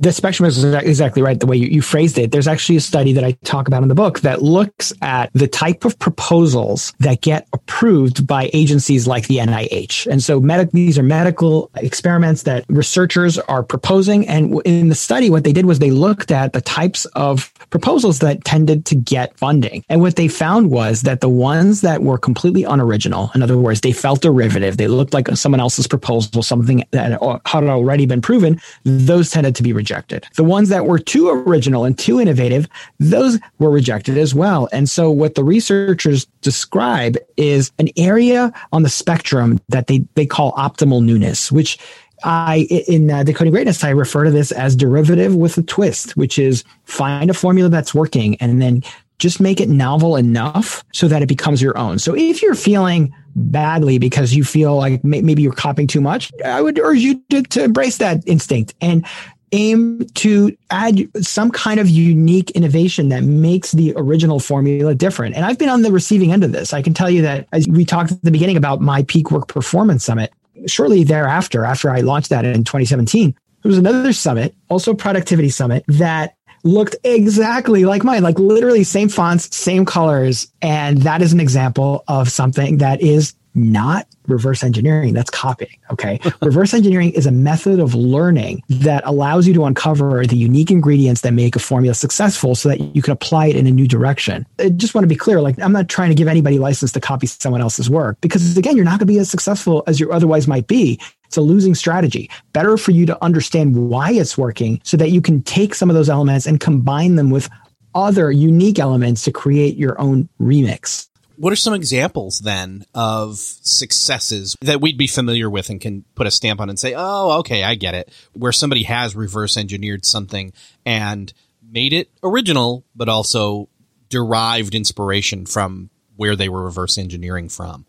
the 0.00 0.12
spectrum 0.12 0.48
is 0.48 0.62
exactly 0.64 1.22
right 1.22 1.38
the 1.38 1.46
way 1.46 1.56
you, 1.56 1.66
you, 1.66 1.82
phrased 1.82 2.18
it. 2.18 2.30
There's 2.30 2.46
actually 2.46 2.76
a 2.76 2.80
study 2.80 3.14
that 3.14 3.24
I 3.24 3.32
talk 3.44 3.66
about 3.66 3.82
in 3.82 3.88
the 3.88 3.94
book 3.94 4.20
that 4.20 4.42
looks 4.42 4.92
at 5.02 5.30
the 5.34 5.48
type 5.48 5.84
of 5.84 5.98
proposals 5.98 6.92
that 7.00 7.20
get 7.20 7.48
approved 7.52 8.26
by 8.26 8.50
agencies 8.52 9.06
like 9.06 9.26
the 9.26 9.38
NIH. 9.38 10.06
And 10.06 10.22
so 10.22 10.40
med- 10.40 10.70
these 10.70 10.98
are 10.98 11.02
medical 11.02 11.70
experiments 11.74 12.44
that 12.44 12.64
researchers 12.68 13.38
are 13.38 13.64
proposing. 13.64 14.28
And 14.28 14.60
in 14.64 14.88
the 14.88 14.94
study, 14.94 15.30
what 15.30 15.42
they 15.42 15.52
did 15.52 15.66
was 15.66 15.80
they 15.80 15.90
looked 15.90 16.30
at 16.30 16.52
the 16.52 16.60
types 16.60 17.04
of 17.06 17.52
proposals 17.70 18.20
that 18.20 18.44
tended 18.44 18.84
to 18.86 18.94
get 18.94 19.36
funding. 19.38 19.84
And 19.88 20.00
what 20.00 20.16
they 20.16 20.28
found 20.28 20.70
was 20.70 21.02
that 21.02 21.20
the 21.20 21.28
ones 21.28 21.80
that 21.82 22.02
were 22.02 22.18
completely 22.18 22.64
unoriginal, 22.64 23.30
in 23.34 23.42
other 23.42 23.58
words, 23.58 23.80
they 23.80 23.92
felt 23.92 24.22
derivative, 24.22 24.76
they 24.76 24.88
looked 24.88 25.14
like 25.14 25.28
someone 25.36 25.60
else's 25.60 25.86
proposal, 25.86 26.42
something 26.42 26.84
that 26.90 27.20
had 27.46 27.64
already 27.64 28.06
been 28.06 28.20
proven, 28.20 28.60
those 28.84 29.30
tended 29.30 29.54
to 29.56 29.62
be 29.62 29.72
rejected. 29.72 30.26
The 30.36 30.44
ones 30.44 30.68
that 30.70 30.86
were 30.86 30.98
too 30.98 31.28
original 31.28 31.84
and 31.84 31.98
too 31.98 32.20
innovative, 32.20 32.68
those 32.98 33.38
were 33.58 33.70
rejected 33.70 34.18
as 34.18 34.34
well. 34.34 34.68
And 34.72 34.88
so 34.88 35.10
what 35.10 35.34
the 35.34 35.44
researchers 35.44 36.26
describe 36.40 37.16
is 37.36 37.72
an 37.78 37.88
area 37.96 38.52
on 38.72 38.82
the 38.82 38.88
spectrum 38.88 39.60
that 39.68 39.86
they, 39.86 40.04
they 40.14 40.26
call 40.26 40.52
optimal 40.52 41.04
newness, 41.04 41.52
which 41.52 41.78
I, 42.24 42.66
in 42.88 43.10
uh, 43.10 43.22
Decoding 43.22 43.52
Greatness, 43.52 43.84
I 43.84 43.90
refer 43.90 44.24
to 44.24 44.30
this 44.30 44.52
as 44.52 44.74
derivative 44.76 45.34
with 45.34 45.58
a 45.58 45.62
twist, 45.62 46.16
which 46.16 46.38
is 46.38 46.64
find 46.84 47.30
a 47.30 47.34
formula 47.34 47.68
that's 47.68 47.94
working 47.94 48.36
and 48.36 48.60
then 48.60 48.82
just 49.18 49.40
make 49.40 49.60
it 49.60 49.68
novel 49.68 50.16
enough 50.16 50.84
so 50.92 51.08
that 51.08 51.22
it 51.22 51.26
becomes 51.26 51.60
your 51.60 51.76
own. 51.76 51.98
So 51.98 52.14
if 52.16 52.40
you're 52.40 52.54
feeling 52.54 53.12
badly 53.34 53.98
because 53.98 54.34
you 54.34 54.44
feel 54.44 54.76
like 54.76 55.02
maybe 55.04 55.42
you're 55.42 55.52
copying 55.52 55.88
too 55.88 56.00
much, 56.00 56.30
I 56.44 56.62
would 56.62 56.78
urge 56.78 56.98
you 56.98 57.20
to, 57.30 57.42
to 57.42 57.64
embrace 57.64 57.98
that 57.98 58.22
instinct 58.26 58.74
and 58.80 59.04
aim 59.52 60.04
to 60.14 60.54
add 60.70 61.08
some 61.24 61.50
kind 61.50 61.80
of 61.80 61.88
unique 61.88 62.50
innovation 62.52 63.08
that 63.08 63.22
makes 63.22 63.72
the 63.72 63.92
original 63.96 64.40
formula 64.40 64.94
different. 64.94 65.34
And 65.34 65.44
I've 65.44 65.58
been 65.58 65.70
on 65.70 65.82
the 65.82 65.90
receiving 65.90 66.32
end 66.32 66.44
of 66.44 66.52
this. 66.52 66.72
I 66.72 66.82
can 66.82 66.94
tell 66.94 67.08
you 67.08 67.22
that 67.22 67.48
as 67.52 67.66
we 67.66 67.84
talked 67.84 68.12
at 68.12 68.22
the 68.22 68.30
beginning 68.30 68.56
about 68.56 68.80
my 68.80 69.02
peak 69.04 69.30
work 69.30 69.48
performance 69.48 70.04
summit, 70.04 70.32
shortly 70.66 71.04
thereafter, 71.04 71.64
after 71.64 71.90
I 71.90 72.00
launched 72.00 72.30
that 72.30 72.44
in 72.44 72.64
2017, 72.64 73.34
there 73.62 73.70
was 73.70 73.78
another 73.78 74.12
summit, 74.12 74.54
also 74.68 74.94
productivity 74.94 75.50
summit 75.50 75.84
that 75.88 76.34
looked 76.64 76.96
exactly 77.04 77.84
like 77.84 78.04
mine, 78.04 78.22
like 78.22 78.38
literally 78.38 78.84
same 78.84 79.08
fonts, 79.08 79.54
same 79.56 79.84
colors. 79.84 80.52
And 80.60 81.02
that 81.02 81.22
is 81.22 81.32
an 81.32 81.40
example 81.40 82.04
of 82.08 82.30
something 82.30 82.78
that 82.78 83.00
is 83.00 83.34
not 83.58 84.06
reverse 84.26 84.62
engineering. 84.62 85.14
That's 85.14 85.30
copying. 85.30 85.76
Okay. 85.90 86.20
reverse 86.42 86.74
engineering 86.74 87.12
is 87.12 87.26
a 87.26 87.32
method 87.32 87.80
of 87.80 87.94
learning 87.94 88.62
that 88.68 89.02
allows 89.06 89.46
you 89.46 89.54
to 89.54 89.64
uncover 89.64 90.26
the 90.26 90.36
unique 90.36 90.70
ingredients 90.70 91.22
that 91.22 91.32
make 91.32 91.56
a 91.56 91.58
formula 91.58 91.94
successful 91.94 92.54
so 92.54 92.68
that 92.68 92.80
you 92.94 93.02
can 93.02 93.12
apply 93.12 93.46
it 93.46 93.56
in 93.56 93.66
a 93.66 93.70
new 93.70 93.86
direction. 93.86 94.46
I 94.58 94.68
just 94.70 94.94
want 94.94 95.04
to 95.04 95.08
be 95.08 95.16
clear. 95.16 95.40
Like, 95.40 95.60
I'm 95.60 95.72
not 95.72 95.88
trying 95.88 96.10
to 96.10 96.14
give 96.14 96.28
anybody 96.28 96.58
license 96.58 96.92
to 96.92 97.00
copy 97.00 97.26
someone 97.26 97.60
else's 97.60 97.90
work 97.90 98.20
because 98.20 98.56
again, 98.56 98.76
you're 98.76 98.84
not 98.84 98.98
going 98.98 99.00
to 99.00 99.06
be 99.06 99.18
as 99.18 99.30
successful 99.30 99.82
as 99.86 99.98
you 100.00 100.10
otherwise 100.12 100.46
might 100.46 100.66
be. 100.66 101.00
It's 101.24 101.36
a 101.36 101.42
losing 101.42 101.74
strategy. 101.74 102.30
Better 102.52 102.78
for 102.78 102.92
you 102.92 103.04
to 103.06 103.22
understand 103.22 103.90
why 103.90 104.12
it's 104.12 104.38
working 104.38 104.80
so 104.82 104.96
that 104.96 105.10
you 105.10 105.20
can 105.20 105.42
take 105.42 105.74
some 105.74 105.90
of 105.90 105.94
those 105.94 106.08
elements 106.08 106.46
and 106.46 106.58
combine 106.58 107.16
them 107.16 107.30
with 107.30 107.50
other 107.94 108.30
unique 108.30 108.78
elements 108.78 109.24
to 109.24 109.32
create 109.32 109.76
your 109.76 110.00
own 110.00 110.28
remix 110.40 111.08
what 111.38 111.52
are 111.52 111.56
some 111.56 111.74
examples 111.74 112.40
then 112.40 112.84
of 112.94 113.38
successes 113.38 114.56
that 114.60 114.80
we'd 114.80 114.98
be 114.98 115.06
familiar 115.06 115.48
with 115.48 115.70
and 115.70 115.80
can 115.80 116.04
put 116.16 116.26
a 116.26 116.30
stamp 116.32 116.60
on 116.60 116.68
and 116.68 116.78
say, 116.78 116.94
oh, 116.96 117.38
okay, 117.38 117.62
I 117.62 117.76
get 117.76 117.94
it, 117.94 118.12
where 118.32 118.50
somebody 118.50 118.82
has 118.82 119.14
reverse 119.14 119.56
engineered 119.56 120.04
something 120.04 120.52
and 120.84 121.32
made 121.62 121.92
it 121.92 122.10
original, 122.24 122.84
but 122.96 123.08
also 123.08 123.68
derived 124.08 124.74
inspiration 124.74 125.46
from 125.46 125.90
where 126.16 126.34
they 126.34 126.48
were 126.48 126.64
reverse 126.64 126.98
engineering 126.98 127.48
from? 127.48 127.86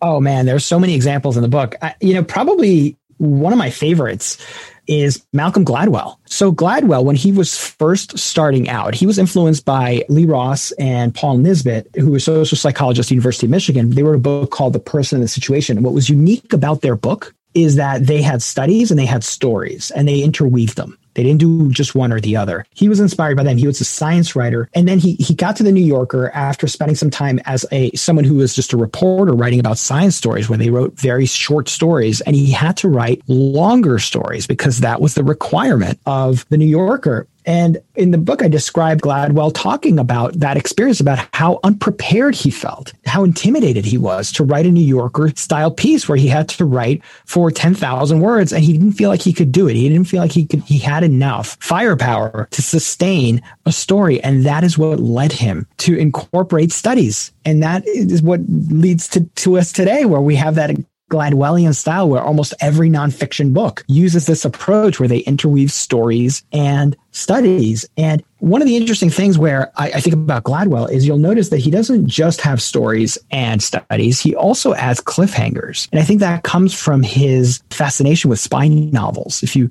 Oh 0.00 0.20
man, 0.20 0.46
there's 0.46 0.64
so 0.64 0.78
many 0.78 0.94
examples 0.94 1.36
in 1.36 1.42
the 1.42 1.48
book. 1.48 1.74
I, 1.82 1.96
you 2.00 2.14
know, 2.14 2.22
probably 2.22 2.96
one 3.16 3.52
of 3.52 3.58
my 3.58 3.70
favorites 3.70 4.38
is 4.86 5.24
Malcolm 5.32 5.64
Gladwell. 5.64 6.16
So 6.26 6.52
Gladwell, 6.52 7.04
when 7.04 7.16
he 7.16 7.32
was 7.32 7.56
first 7.56 8.18
starting 8.18 8.68
out, 8.68 8.94
he 8.94 9.06
was 9.06 9.18
influenced 9.18 9.64
by 9.64 10.04
Lee 10.08 10.26
Ross 10.26 10.72
and 10.72 11.14
Paul 11.14 11.38
Nisbett, 11.38 11.94
who 11.96 12.10
were 12.10 12.18
social 12.18 12.58
psychologists 12.58 13.08
at 13.08 13.10
the 13.10 13.14
University 13.16 13.46
of 13.46 13.50
Michigan. 13.50 13.90
They 13.90 14.02
wrote 14.02 14.16
a 14.16 14.18
book 14.18 14.50
called 14.50 14.72
The 14.72 14.80
Person 14.80 15.16
and 15.16 15.24
the 15.24 15.28
Situation. 15.28 15.82
What 15.82 15.94
was 15.94 16.08
unique 16.08 16.52
about 16.52 16.82
their 16.82 16.96
book 16.96 17.34
is 17.54 17.76
that 17.76 18.06
they 18.06 18.20
had 18.20 18.42
studies 18.42 18.90
and 18.90 18.98
they 18.98 19.06
had 19.06 19.24
stories 19.24 19.90
and 19.92 20.08
they 20.08 20.22
interweaved 20.22 20.76
them. 20.76 20.98
They 21.14 21.22
didn't 21.22 21.40
do 21.40 21.70
just 21.70 21.94
one 21.94 22.12
or 22.12 22.20
the 22.20 22.36
other. 22.36 22.66
He 22.74 22.88
was 22.88 23.00
inspired 23.00 23.36
by 23.36 23.44
them. 23.44 23.56
He 23.56 23.66
was 23.66 23.80
a 23.80 23.84
science 23.84 24.36
writer. 24.36 24.68
And 24.74 24.86
then 24.88 24.98
he, 24.98 25.14
he 25.14 25.34
got 25.34 25.56
to 25.56 25.62
the 25.62 25.72
New 25.72 25.84
Yorker 25.84 26.30
after 26.30 26.66
spending 26.66 26.96
some 26.96 27.10
time 27.10 27.40
as 27.44 27.64
a 27.72 27.90
someone 27.92 28.24
who 28.24 28.36
was 28.36 28.54
just 28.54 28.72
a 28.72 28.76
reporter 28.76 29.32
writing 29.32 29.60
about 29.60 29.78
science 29.78 30.16
stories 30.16 30.48
where 30.48 30.58
they 30.58 30.70
wrote 30.70 30.98
very 30.98 31.26
short 31.26 31.68
stories. 31.68 32.20
And 32.22 32.36
he 32.36 32.50
had 32.50 32.76
to 32.78 32.88
write 32.88 33.22
longer 33.28 33.98
stories 33.98 34.46
because 34.46 34.80
that 34.80 35.00
was 35.00 35.14
the 35.14 35.24
requirement 35.24 35.98
of 36.06 36.46
the 36.48 36.58
New 36.58 36.66
Yorker. 36.66 37.26
And 37.46 37.78
in 37.94 38.10
the 38.10 38.18
book, 38.18 38.42
I 38.42 38.48
described 38.48 39.02
Gladwell 39.02 39.52
talking 39.54 39.98
about 39.98 40.38
that 40.40 40.56
experience, 40.56 41.00
about 41.00 41.26
how 41.32 41.60
unprepared 41.62 42.34
he 42.34 42.50
felt, 42.50 42.92
how 43.06 43.24
intimidated 43.24 43.84
he 43.84 43.98
was 43.98 44.32
to 44.32 44.44
write 44.44 44.66
a 44.66 44.70
New 44.70 44.84
Yorker 44.84 45.30
style 45.36 45.70
piece 45.70 46.08
where 46.08 46.16
he 46.16 46.28
had 46.28 46.48
to 46.50 46.64
write 46.64 47.02
for 47.26 47.50
10,000 47.50 48.20
words 48.20 48.52
and 48.52 48.64
he 48.64 48.72
didn't 48.72 48.92
feel 48.92 49.10
like 49.10 49.22
he 49.22 49.32
could 49.32 49.52
do 49.52 49.68
it. 49.68 49.74
He 49.74 49.88
didn't 49.88 50.08
feel 50.08 50.20
like 50.20 50.32
he 50.32 50.46
could, 50.46 50.60
he 50.60 50.78
had 50.78 51.04
enough 51.04 51.56
firepower 51.60 52.48
to 52.50 52.62
sustain 52.62 53.42
a 53.66 53.72
story. 53.72 54.22
And 54.22 54.44
that 54.46 54.64
is 54.64 54.78
what 54.78 55.00
led 55.00 55.32
him 55.32 55.66
to 55.78 55.96
incorporate 55.96 56.72
studies. 56.72 57.32
And 57.44 57.62
that 57.62 57.86
is 57.86 58.22
what 58.22 58.40
leads 58.48 59.08
to, 59.08 59.24
to 59.24 59.58
us 59.58 59.72
today, 59.72 60.06
where 60.06 60.20
we 60.20 60.36
have 60.36 60.54
that 60.54 60.70
Gladwellian 61.10 61.74
style 61.74 62.08
where 62.08 62.22
almost 62.22 62.54
every 62.60 62.88
nonfiction 62.88 63.52
book 63.52 63.84
uses 63.86 64.26
this 64.26 64.44
approach 64.44 64.98
where 64.98 65.08
they 65.08 65.18
interweave 65.18 65.70
stories 65.70 66.42
and 66.50 66.96
studies. 67.14 67.88
And 67.96 68.22
one 68.38 68.60
of 68.60 68.66
the 68.66 68.76
interesting 68.76 69.08
things 69.08 69.38
where 69.38 69.72
I, 69.76 69.92
I, 69.92 70.00
think 70.00 70.14
about 70.14 70.42
Gladwell 70.42 70.90
is 70.90 71.06
you'll 71.06 71.16
notice 71.16 71.48
that 71.50 71.58
he 71.58 71.70
doesn't 71.70 72.08
just 72.08 72.40
have 72.40 72.60
stories 72.60 73.16
and 73.30 73.62
studies, 73.62 74.20
he 74.20 74.34
also 74.34 74.74
adds 74.74 75.00
cliffhangers. 75.00 75.88
And 75.92 76.00
I 76.00 76.04
think 76.04 76.20
that 76.20 76.42
comes 76.42 76.74
from 76.74 77.02
his 77.02 77.62
fascination 77.70 78.28
with 78.28 78.40
spy 78.40 78.66
novels. 78.68 79.42
If 79.42 79.54
you 79.54 79.70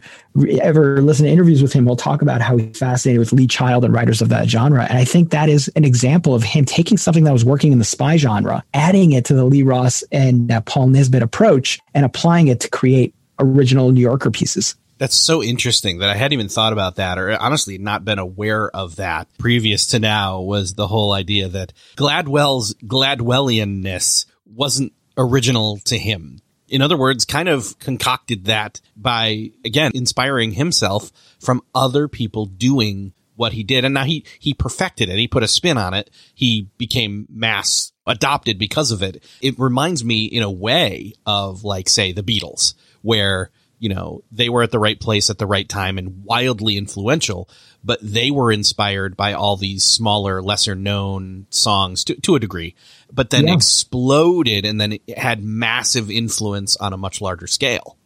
ever 0.62 1.02
listen 1.02 1.26
to 1.26 1.32
interviews 1.32 1.62
with 1.62 1.74
him, 1.74 1.86
we'll 1.86 1.98
talk 1.98 2.22
about 2.22 2.42
how 2.42 2.58
he's 2.58 2.80
fascinated 2.80 3.20
with 3.20 3.34
Lee 3.34 3.48
Child 3.48 3.84
and 3.84 3.94
writers 3.94 4.22
of 4.22 4.30
that 4.30 4.48
genre. 4.48 4.86
And 4.86 4.98
I 4.98 5.04
think 5.04 5.32
that 5.32 5.50
is 5.50 5.68
an 5.76 5.84
example 5.84 6.34
of 6.34 6.44
him 6.44 6.64
taking 6.66 6.98
something 6.98 7.26
that 7.26 7.34
was 7.34 7.46
working 7.46 7.74
in 7.74 7.80
the 7.80 7.86
spy 7.86 8.16
genre, 8.18 8.64
adding 8.74 9.12
it 9.12 9.26
to 9.26 9.34
the 9.34 9.44
Lee 9.44 9.64
Ross 9.64 10.02
and 10.12 10.50
uh, 10.50 10.62
Paul 10.62 10.88
Nisbett 10.88 11.22
approach, 11.22 11.80
and 11.94 12.06
applying 12.06 12.48
it 12.48 12.62
to 12.62 12.70
create 12.70 13.14
original 13.40 13.92
New 13.92 14.02
Yorker 14.02 14.32
pieces. 14.32 14.76
That's 14.98 15.16
so 15.16 15.44
interesting 15.44 16.00
that 16.00 16.10
I 16.10 16.16
hadn't 16.16 16.34
even 16.34 16.50
thought 16.50 16.74
about 16.74 16.96
that 16.96 17.18
or 17.18 17.36
honestly 17.42 17.78
not 17.78 18.06
been 18.06 18.20
aware 18.20 18.70
of 18.70 18.98
that 18.98 19.28
previous 19.38 19.88
to 19.88 20.00
now 20.00 20.42
was 20.42 20.76
the 20.76 20.88
whole 20.88 21.12
idea 21.14 21.48
that 21.50 21.74
Gladwell's 21.96 22.74
Gladwellianness 22.76 24.26
wasn't 24.46 24.94
original 25.18 25.80
to 25.86 25.98
him. 25.98 26.40
In 26.70 26.82
other 26.82 26.98
words, 26.98 27.26
kind 27.26 27.50
of 27.50 27.78
concocted 27.80 28.46
that 28.46 28.82
by, 28.96 29.52
again, 29.66 29.92
inspiring 29.94 30.54
himself 30.54 31.12
from 31.40 31.62
other 31.76 32.08
people 32.08 32.46
doing 32.46 33.14
what 33.36 33.54
he 33.54 33.64
did. 33.64 33.86
And 33.86 33.94
now 33.94 34.06
he, 34.06 34.26
he 34.40 34.54
perfected 34.54 35.10
it. 35.10 35.18
He 35.18 35.28
put 35.28 35.44
a 35.44 35.48
spin 35.48 35.78
on 35.78 35.94
it. 35.94 36.10
He 36.34 36.70
became 36.78 37.28
mass 37.30 37.92
adopted 38.06 38.58
because 38.58 38.92
of 38.92 39.02
it. 39.02 39.24
It 39.42 39.58
reminds 39.60 40.04
me 40.04 40.26
in 40.26 40.44
a 40.44 40.52
way 40.52 41.14
of 41.26 41.64
like, 41.64 41.90
say, 41.90 42.12
the 42.12 42.24
Beatles, 42.24 42.74
where 43.02 43.52
you 43.84 43.90
know, 43.90 44.24
they 44.32 44.48
were 44.48 44.64
at 44.64 44.72
the 44.72 44.80
right 44.80 44.98
place 44.98 45.30
at 45.30 45.38
the 45.38 45.46
right 45.46 45.68
time 45.68 45.98
and 45.98 46.24
wildly 46.24 46.78
influential, 46.78 47.50
but 47.84 48.00
they 48.02 48.32
were 48.32 48.50
inspired 48.50 49.18
by 49.18 49.34
all 49.34 49.58
these 49.58 49.84
smaller, 49.84 50.42
lesser 50.42 50.74
known 50.74 51.48
songs 51.50 52.06
to, 52.06 52.16
to 52.22 52.36
a 52.36 52.40
degree, 52.40 52.76
but 53.12 53.30
then 53.30 53.48
yeah. 53.48 53.54
exploded 53.54 54.64
and 54.64 54.80
then 54.80 54.94
it 54.94 55.18
had 55.18 55.44
massive 55.44 56.10
influence 56.10 56.78
on 56.78 56.94
a 56.94 56.98
much 56.98 57.20
larger 57.20 57.46
scale. 57.46 57.98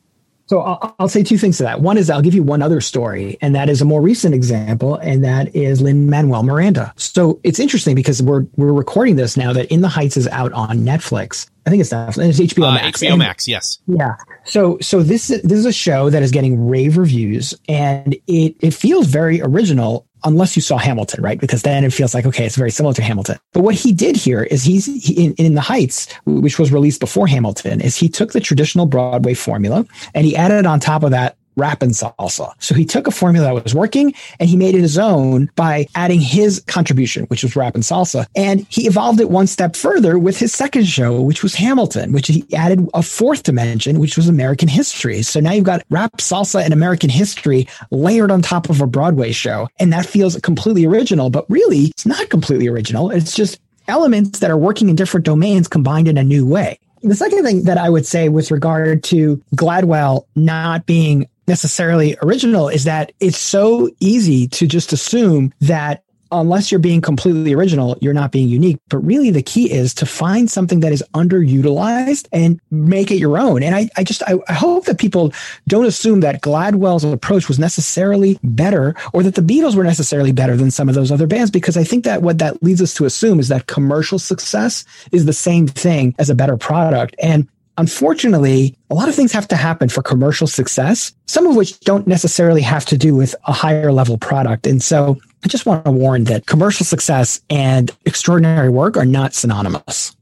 So 0.48 0.62
I'll, 0.62 0.96
I'll, 0.98 1.10
say 1.10 1.24
two 1.24 1.38
things 1.38 1.58
to 1.58 1.64
that. 1.64 1.82
One 1.82 1.98
is 1.98 2.10
I'll 2.10 2.22
give 2.22 2.34
you 2.34 2.42
one 2.42 2.62
other 2.62 2.80
story, 2.80 3.38
and 3.42 3.54
that 3.56 3.70
is 3.70 3.82
a 3.82 3.86
more 3.86 4.02
recent 4.02 4.34
example, 4.34 4.96
and 4.96 5.26
that 5.26 5.54
is 5.56 5.82
Lin 5.82 6.10
Manuel 6.10 6.42
Miranda. 6.42 6.94
So 6.96 7.42
it's 7.44 7.60
interesting 7.60 7.96
because 7.96 8.24
we're 8.24 8.46
we're 8.56 8.72
recording 8.72 9.18
this 9.18 9.36
now 9.36 9.52
that 9.54 9.70
In 9.72 9.82
the 9.82 9.90
Heights 9.90 10.16
is 10.16 10.26
out 10.30 10.54
on 10.54 10.80
Netflix. 10.80 11.50
I 11.66 11.70
think 11.70 11.82
it's 11.82 11.92
Netflix. 11.92 12.40
It's 12.40 12.54
HBO 12.54 12.70
uh, 12.70 12.76
Max. 12.76 13.02
HBO 13.02 13.10
and, 13.10 13.20
Max, 13.20 13.48
yes. 13.50 13.80
Yeah. 13.88 14.16
So 14.48 14.78
so 14.82 15.04
this 15.04 15.28
this 15.28 15.52
is 15.52 15.66
a 15.66 15.74
show 15.74 16.10
that 16.10 16.24
is 16.24 16.32
getting 16.32 16.68
rave 16.68 16.98
reviews, 16.98 17.54
and 17.68 18.16
it 18.28 18.56
it 18.62 18.74
feels 18.74 19.08
very 19.08 19.42
original 19.42 20.08
unless 20.24 20.56
you 20.56 20.62
saw 20.62 20.78
Hamilton, 20.78 21.22
right? 21.22 21.40
Because 21.40 21.62
then 21.62 21.84
it 21.84 21.94
feels 21.94 22.14
like, 22.14 22.26
okay, 22.26 22.46
it's 22.46 22.56
very 22.56 22.72
similar 22.72 22.94
to 22.96 23.02
Hamilton. 23.04 23.38
But 23.54 23.62
what 23.62 23.76
he 23.76 23.94
did 23.94 24.16
here 24.16 24.44
is 24.44 24.64
he's 24.64 24.86
he, 24.86 25.26
in, 25.26 25.34
in 25.34 25.54
The 25.54 25.62
Heights, 25.62 26.08
which 26.26 26.58
was 26.58 26.72
released 26.72 27.00
before 27.00 27.28
Hamilton, 27.28 27.82
is 27.82 27.96
he 27.96 28.10
took 28.10 28.32
the 28.32 28.40
traditional 28.40 28.86
Broadway 28.86 29.34
formula 29.34 29.86
and 30.16 30.26
he 30.26 30.36
added 30.36 30.66
on 30.66 30.80
top 30.80 31.04
of 31.04 31.12
that 31.12 31.38
rap 31.58 31.82
and 31.82 31.92
salsa. 31.92 32.54
So 32.60 32.76
he 32.76 32.86
took 32.86 33.08
a 33.08 33.12
formula 33.12 33.54
that 33.54 33.64
was 33.64 33.76
working 33.76 34.14
and 34.40 34.50
he 34.50 34.56
made 34.56 34.76
it 34.76 34.82
his 34.82 34.98
own 34.98 35.50
by 35.56 35.88
adding 35.96 36.22
his 36.22 36.64
contribution, 36.68 37.26
which 37.26 37.44
was 37.44 37.56
rap 37.56 37.76
and 37.76 37.84
salsa. 37.84 38.26
And 38.36 38.66
he 38.70 38.88
evolved 38.88 39.20
it 39.20 39.30
one 39.30 39.48
step 39.48 39.76
further 39.76 40.18
with 40.18 40.38
his 40.38 40.54
second 40.54 40.86
show, 40.86 41.22
which 41.22 41.44
was 41.44 41.56
Hamilton, 41.56 42.14
which 42.14 42.28
he 42.28 42.46
added 42.56 42.88
a 42.94 43.02
fourth 43.02 43.44
dimension, 43.44 44.00
which 44.00 44.16
was 44.16 44.30
American 44.30 44.68
history. 44.68 45.22
So 45.24 45.40
now 45.40 45.52
you've 45.52 45.66
got 45.66 45.84
rap, 45.90 46.18
salsa, 46.18 46.64
and 46.64 46.74
American 46.74 47.10
history 47.10 47.68
layered 47.92 48.32
on 48.32 48.42
top 48.42 48.70
of 48.70 48.82
a 48.82 48.88
Broadway 48.88 49.32
show. 49.32 49.68
And 49.80 49.92
that 49.94 50.06
feels 50.06 50.40
completely 50.42 50.86
original, 50.86 51.30
but 51.30 51.50
really 51.50 51.86
it's 51.86 52.06
not 52.06 52.30
completely 52.30 52.68
original. 52.68 53.10
It's 53.10 53.36
just 53.36 53.60
elements 53.88 54.40
that 54.40 54.52
are 54.52 54.58
working 54.58 54.90
in 54.90 54.96
different 54.96 55.26
domains 55.26 55.68
combined 55.68 56.08
in 56.08 56.18
a 56.18 56.24
new 56.24 56.46
way. 56.46 56.80
The 57.04 57.16
second 57.16 57.44
thing 57.44 57.64
that 57.64 57.78
I 57.78 57.90
would 57.90 58.06
say 58.06 58.28
with 58.28 58.52
regard 58.52 59.04
to 59.06 59.42
Gladwell 59.56 60.26
not 60.36 60.86
being 60.86 61.28
necessarily 61.48 62.18
original 62.22 62.70
is 62.70 62.84
that 62.84 63.12
it's 63.20 63.38
so 63.38 63.90
easy 64.00 64.48
to 64.50 64.68
just 64.68 64.94
assume 64.94 65.54
that 65.62 66.04
unless 66.32 66.72
you're 66.72 66.80
being 66.80 67.02
completely 67.02 67.54
original, 67.54 67.98
you're 68.02 68.14
not 68.14 68.32
being 68.32 68.50
unique. 68.50 68.78
But 68.90 69.00
really 69.00 69.32
the 69.32 69.42
key 69.42 69.72
is 69.72 69.94
to 69.96 70.06
find 70.06 70.50
something 70.50 70.82
that 70.82 70.92
is 70.92 71.04
underutilized 71.14 72.28
and 72.32 72.60
make 72.70 73.12
it 73.12 73.18
your 73.18 73.38
own. 73.38 73.64
And 73.64 73.76
I, 73.76 73.90
I 73.96 74.04
just, 74.04 74.24
I, 74.24 74.36
I, 74.48 74.54
hope 74.54 74.86
that 74.86 75.00
people 75.00 75.34
don't 75.68 75.86
assume 75.86 76.22
that 76.22 76.42
Gladwell's 76.42 77.04
approach 77.04 77.48
was 77.48 77.60
necessarily 77.60 78.40
better 78.44 78.96
or 79.14 79.24
that 79.24 79.36
the 79.36 79.42
Beatles 79.42 79.76
were 79.76 79.84
necessarily 79.84 80.32
better 80.32 80.56
than 80.56 80.72
some 80.72 80.90
of 80.90 80.96
those 80.96 81.12
other 81.12 81.28
bands, 81.28 81.52
because 81.52 81.78
I 81.78 81.84
think 81.84 82.04
that 82.04 82.22
what 82.22 82.40
that 82.40 82.62
leads 82.62 82.82
us 82.82 82.94
to 82.96 83.06
assume 83.06 83.40
is 83.40 83.48
that 83.48 83.68
commercial 83.68 84.20
success 84.20 84.86
is 85.12 85.26
the 85.26 85.34
same 85.34 85.68
thing 85.68 86.16
as 86.20 86.30
a 86.30 86.36
better 86.36 86.58
product. 86.58 87.16
And 87.22 87.48
Unfortunately, 87.78 88.76
a 88.90 88.96
lot 88.96 89.08
of 89.08 89.16
things 89.16 89.32
have 89.32 89.48
to 89.50 89.56
happen 89.56 89.88
for 89.88 90.02
commercial 90.02 90.48
success, 90.48 91.14
some 91.28 91.46
of 91.46 91.56
which 91.56 91.80
don't 91.82 92.08
necessarily 92.08 92.62
have 92.62 92.86
to 92.86 92.98
do 92.98 93.16
with 93.16 93.36
a 93.46 93.54
higher 93.54 93.92
level 93.92 94.18
product. 94.18 94.66
And 94.66 94.82
so 94.82 95.18
I 95.44 95.48
just 95.48 95.66
want 95.66 95.86
to 95.86 95.92
warn 95.92 96.24
that 96.26 96.48
commercial 96.48 96.86
success 96.86 97.40
and 97.50 97.92
extraordinary 98.06 98.70
work 98.70 98.98
are 98.98 99.06
not 99.06 99.34
synonymous. 99.34 100.16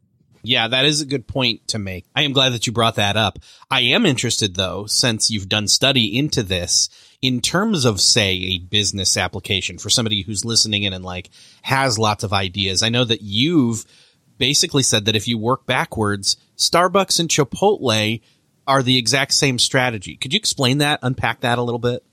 Yeah, 0.44 0.68
that 0.68 0.86
is 0.86 1.02
a 1.02 1.06
good 1.06 1.28
point 1.28 1.68
to 1.70 1.80
make. 1.80 2.06
I 2.16 2.22
am 2.22 2.34
glad 2.34 2.54
that 2.54 2.68
you 2.68 2.74
brought 2.74 2.96
that 2.96 3.18
up. 3.18 3.40
I 3.72 3.82
am 3.82 4.06
interested 4.06 4.56
though, 4.56 4.86
since 4.86 5.32
you've 5.32 5.50
done 5.50 5.68
study 5.68 6.18
into 6.18 6.44
this, 6.44 6.90
in 7.22 7.42
terms 7.42 7.86
of 7.86 8.00
say 8.00 8.34
a 8.34 8.60
business 8.60 9.18
application 9.18 9.80
for 9.80 9.90
somebody 9.90 10.22
who's 10.22 10.46
listening 10.46 10.84
in 10.84 10.94
and 10.94 11.04
like 11.04 11.30
has 11.64 11.98
lots 11.98 12.24
of 12.24 12.34
ideas. 12.34 12.84
I 12.84 12.90
know 12.90 13.06
that 13.06 13.24
you've 13.24 13.86
basically 14.38 14.84
said 14.84 15.06
that 15.06 15.16
if 15.16 15.28
you 15.28 15.38
work 15.38 15.66
backwards, 15.66 16.38
Starbucks 16.58 17.20
and 17.20 17.30
Chipotle 17.30 18.22
are 18.68 18.84
the 18.84 18.98
exact 18.98 19.34
same 19.34 19.60
strategy. 19.60 20.16
Could 20.18 20.34
you 20.34 20.38
explain 20.38 20.80
that, 20.80 21.00
unpack 21.02 21.42
that 21.42 21.58
a 21.58 21.62
little 21.62 21.80
bit? 21.80 22.04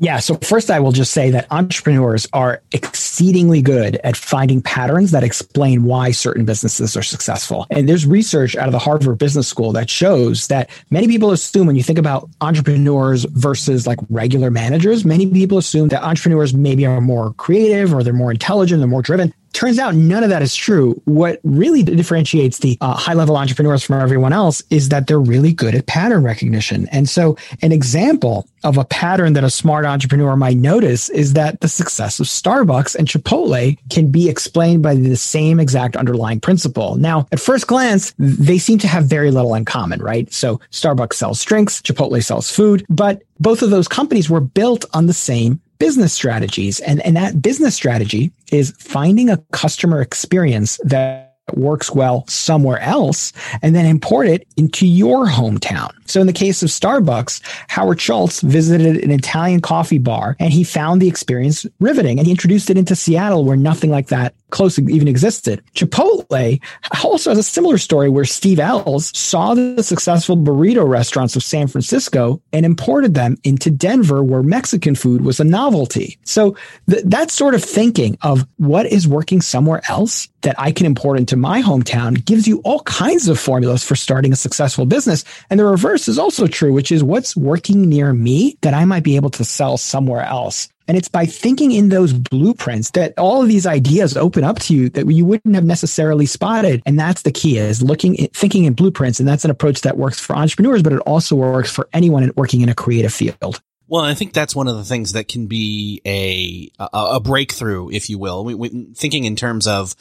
Yeah. 0.00 0.20
So 0.20 0.36
first, 0.36 0.70
I 0.70 0.78
will 0.78 0.92
just 0.92 1.12
say 1.12 1.30
that 1.30 1.48
entrepreneurs 1.50 2.28
are 2.32 2.62
exceedingly 2.70 3.62
good 3.62 3.96
at 4.04 4.16
finding 4.16 4.62
patterns 4.62 5.10
that 5.10 5.24
explain 5.24 5.82
why 5.82 6.12
certain 6.12 6.44
businesses 6.44 6.96
are 6.96 7.02
successful. 7.02 7.66
And 7.70 7.88
there's 7.88 8.06
research 8.06 8.54
out 8.54 8.68
of 8.68 8.72
the 8.72 8.78
Harvard 8.78 9.18
Business 9.18 9.48
School 9.48 9.72
that 9.72 9.90
shows 9.90 10.46
that 10.48 10.70
many 10.90 11.08
people 11.08 11.32
assume 11.32 11.66
when 11.66 11.74
you 11.74 11.82
think 11.82 11.98
about 11.98 12.30
entrepreneurs 12.40 13.24
versus 13.24 13.88
like 13.88 13.98
regular 14.08 14.52
managers, 14.52 15.04
many 15.04 15.26
people 15.26 15.58
assume 15.58 15.88
that 15.88 16.04
entrepreneurs 16.04 16.54
maybe 16.54 16.86
are 16.86 17.00
more 17.00 17.32
creative 17.34 17.92
or 17.92 18.04
they're 18.04 18.12
more 18.12 18.30
intelligent, 18.30 18.80
they're 18.80 18.88
more 18.88 19.02
driven. 19.02 19.34
Turns 19.52 19.78
out 19.78 19.94
none 19.94 20.22
of 20.22 20.30
that 20.30 20.42
is 20.42 20.54
true. 20.54 21.00
What 21.04 21.40
really 21.42 21.82
differentiates 21.82 22.58
the 22.58 22.76
uh, 22.80 22.94
high 22.94 23.14
level 23.14 23.36
entrepreneurs 23.36 23.82
from 23.82 24.00
everyone 24.00 24.32
else 24.32 24.62
is 24.70 24.90
that 24.90 25.06
they're 25.06 25.20
really 25.20 25.52
good 25.52 25.74
at 25.74 25.86
pattern 25.86 26.22
recognition. 26.22 26.88
And 26.88 27.08
so, 27.08 27.36
an 27.62 27.72
example 27.72 28.48
of 28.64 28.76
a 28.76 28.84
pattern 28.84 29.32
that 29.34 29.44
a 29.44 29.50
smart 29.50 29.84
entrepreneur 29.84 30.36
might 30.36 30.56
notice 30.56 31.08
is 31.10 31.32
that 31.34 31.60
the 31.60 31.68
success 31.68 32.20
of 32.20 32.26
Starbucks 32.26 32.94
and 32.94 33.06
Chipotle 33.06 33.78
can 33.88 34.10
be 34.10 34.28
explained 34.28 34.82
by 34.82 34.94
the 34.94 35.16
same 35.16 35.60
exact 35.60 35.96
underlying 35.96 36.40
principle. 36.40 36.96
Now, 36.96 37.26
at 37.32 37.40
first 37.40 37.66
glance, 37.66 38.14
they 38.18 38.58
seem 38.58 38.78
to 38.80 38.88
have 38.88 39.04
very 39.04 39.30
little 39.30 39.54
in 39.54 39.64
common, 39.64 40.02
right? 40.02 40.32
So, 40.32 40.60
Starbucks 40.70 41.14
sells 41.14 41.42
drinks, 41.44 41.80
Chipotle 41.80 42.22
sells 42.22 42.50
food, 42.50 42.84
but 42.88 43.22
both 43.40 43.62
of 43.62 43.70
those 43.70 43.88
companies 43.88 44.28
were 44.28 44.40
built 44.40 44.84
on 44.92 45.06
the 45.06 45.12
same 45.12 45.60
business 45.78 46.12
strategies. 46.12 46.80
And, 46.80 47.00
and 47.02 47.16
that 47.16 47.40
business 47.40 47.74
strategy 47.74 48.32
is 48.52 48.72
finding 48.78 49.30
a 49.30 49.38
customer 49.52 50.00
experience 50.00 50.78
that 50.84 51.27
works 51.56 51.90
well 51.90 52.24
somewhere 52.28 52.80
else 52.80 53.32
and 53.62 53.74
then 53.74 53.86
import 53.86 54.28
it 54.28 54.46
into 54.56 54.86
your 54.86 55.26
hometown. 55.26 55.90
So 56.06 56.20
in 56.20 56.26
the 56.26 56.32
case 56.32 56.62
of 56.62 56.70
Starbucks, 56.70 57.40
Howard 57.68 58.00
Schultz 58.00 58.40
visited 58.40 59.04
an 59.04 59.10
Italian 59.10 59.60
coffee 59.60 59.98
bar 59.98 60.36
and 60.40 60.52
he 60.52 60.64
found 60.64 61.02
the 61.02 61.08
experience 61.08 61.66
riveting 61.80 62.18
and 62.18 62.26
he 62.26 62.32
introduced 62.32 62.70
it 62.70 62.78
into 62.78 62.96
Seattle 62.96 63.44
where 63.44 63.56
nothing 63.56 63.90
like 63.90 64.08
that 64.08 64.34
close 64.50 64.78
even 64.78 65.08
existed. 65.08 65.62
Chipotle 65.74 66.60
also 67.04 67.30
has 67.30 67.38
a 67.38 67.42
similar 67.42 67.78
story 67.78 68.08
where 68.08 68.24
Steve 68.24 68.58
Ells 68.58 69.16
saw 69.16 69.54
the 69.54 69.82
successful 69.82 70.36
burrito 70.36 70.88
restaurants 70.88 71.36
of 71.36 71.42
San 71.42 71.66
Francisco 71.66 72.40
and 72.52 72.64
imported 72.64 73.14
them 73.14 73.36
into 73.44 73.70
Denver 73.70 74.22
where 74.22 74.42
Mexican 74.42 74.94
food 74.94 75.22
was 75.22 75.40
a 75.40 75.44
novelty. 75.44 76.18
So 76.24 76.56
th- 76.88 77.04
that 77.04 77.30
sort 77.30 77.54
of 77.54 77.62
thinking 77.62 78.16
of 78.22 78.46
what 78.56 78.86
is 78.86 79.06
working 79.06 79.42
somewhere 79.42 79.82
else 79.88 80.28
that 80.42 80.54
I 80.58 80.72
can 80.72 80.86
import 80.86 81.18
into 81.18 81.36
my 81.36 81.62
hometown 81.62 82.24
gives 82.24 82.46
you 82.46 82.60
all 82.64 82.80
kinds 82.80 83.28
of 83.28 83.38
formulas 83.38 83.84
for 83.84 83.96
starting 83.96 84.32
a 84.32 84.36
successful 84.36 84.86
business. 84.86 85.24
And 85.50 85.58
the 85.58 85.64
reverse 85.64 86.08
is 86.08 86.18
also 86.18 86.46
true, 86.46 86.72
which 86.72 86.92
is 86.92 87.02
what's 87.02 87.36
working 87.36 87.88
near 87.88 88.12
me 88.12 88.56
that 88.62 88.74
I 88.74 88.84
might 88.84 89.02
be 89.04 89.16
able 89.16 89.30
to 89.30 89.44
sell 89.44 89.76
somewhere 89.76 90.22
else. 90.22 90.68
And 90.86 90.96
it's 90.96 91.08
by 91.08 91.26
thinking 91.26 91.70
in 91.72 91.90
those 91.90 92.14
blueprints 92.14 92.92
that 92.92 93.12
all 93.18 93.42
of 93.42 93.48
these 93.48 93.66
ideas 93.66 94.16
open 94.16 94.42
up 94.42 94.58
to 94.60 94.74
you 94.74 94.88
that 94.90 95.06
you 95.06 95.26
wouldn't 95.26 95.54
have 95.54 95.64
necessarily 95.64 96.24
spotted. 96.24 96.82
And 96.86 96.98
that's 96.98 97.22
the 97.22 97.30
key 97.30 97.58
is 97.58 97.82
looking, 97.82 98.16
thinking 98.32 98.64
in 98.64 98.72
blueprints. 98.72 99.20
And 99.20 99.28
that's 99.28 99.44
an 99.44 99.50
approach 99.50 99.82
that 99.82 99.98
works 99.98 100.18
for 100.18 100.34
entrepreneurs, 100.34 100.82
but 100.82 100.94
it 100.94 101.00
also 101.00 101.36
works 101.36 101.70
for 101.70 101.88
anyone 101.92 102.32
working 102.36 102.62
in 102.62 102.70
a 102.70 102.74
creative 102.74 103.12
field. 103.12 103.60
Well, 103.86 104.02
I 104.02 104.14
think 104.14 104.32
that's 104.32 104.54
one 104.56 104.68
of 104.68 104.76
the 104.76 104.84
things 104.84 105.12
that 105.12 105.28
can 105.28 105.46
be 105.46 106.00
a, 106.06 106.70
a, 106.78 106.88
a 107.16 107.20
breakthrough, 107.20 107.90
if 107.90 108.08
you 108.08 108.18
will. 108.18 108.44
We, 108.44 108.54
we, 108.54 108.68
thinking 108.94 109.24
in 109.24 109.36
terms 109.36 109.66
of 109.66 109.94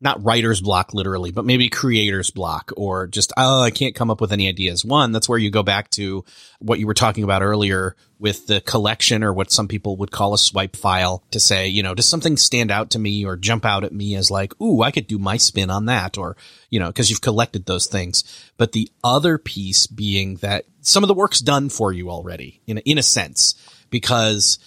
not 0.00 0.22
writer's 0.22 0.60
block 0.60 0.92
literally, 0.92 1.32
but 1.32 1.44
maybe 1.44 1.68
creator's 1.68 2.30
block 2.30 2.72
or 2.76 3.06
just, 3.06 3.32
oh, 3.36 3.62
I 3.62 3.70
can't 3.70 3.94
come 3.94 4.10
up 4.10 4.20
with 4.20 4.32
any 4.32 4.48
ideas. 4.48 4.84
One, 4.84 5.12
that's 5.12 5.28
where 5.28 5.38
you 5.38 5.50
go 5.50 5.62
back 5.62 5.90
to 5.92 6.24
what 6.58 6.78
you 6.78 6.86
were 6.86 6.94
talking 6.94 7.24
about 7.24 7.42
earlier 7.42 7.96
with 8.18 8.46
the 8.46 8.60
collection 8.60 9.24
or 9.24 9.32
what 9.32 9.50
some 9.50 9.68
people 9.68 9.96
would 9.96 10.10
call 10.10 10.34
a 10.34 10.38
swipe 10.38 10.76
file 10.76 11.22
to 11.30 11.40
say, 11.40 11.68
you 11.68 11.82
know, 11.82 11.94
does 11.94 12.08
something 12.08 12.36
stand 12.36 12.70
out 12.70 12.90
to 12.90 12.98
me 12.98 13.24
or 13.24 13.36
jump 13.36 13.64
out 13.64 13.84
at 13.84 13.92
me 13.92 14.14
as 14.14 14.30
like, 14.30 14.58
ooh, 14.60 14.82
I 14.82 14.90
could 14.90 15.06
do 15.06 15.18
my 15.18 15.38
spin 15.38 15.70
on 15.70 15.86
that 15.86 16.18
or, 16.18 16.36
you 16.70 16.78
know, 16.78 16.92
cause 16.92 17.08
you've 17.08 17.20
collected 17.22 17.66
those 17.66 17.86
things. 17.86 18.24
But 18.56 18.72
the 18.72 18.90
other 19.02 19.38
piece 19.38 19.86
being 19.86 20.36
that 20.36 20.66
some 20.82 21.04
of 21.04 21.08
the 21.08 21.14
work's 21.14 21.40
done 21.40 21.68
for 21.68 21.92
you 21.92 22.10
already 22.10 22.60
in 22.66 22.78
a, 22.78 22.80
in 22.82 22.98
a 22.98 23.02
sense 23.02 23.54
because 23.90 24.58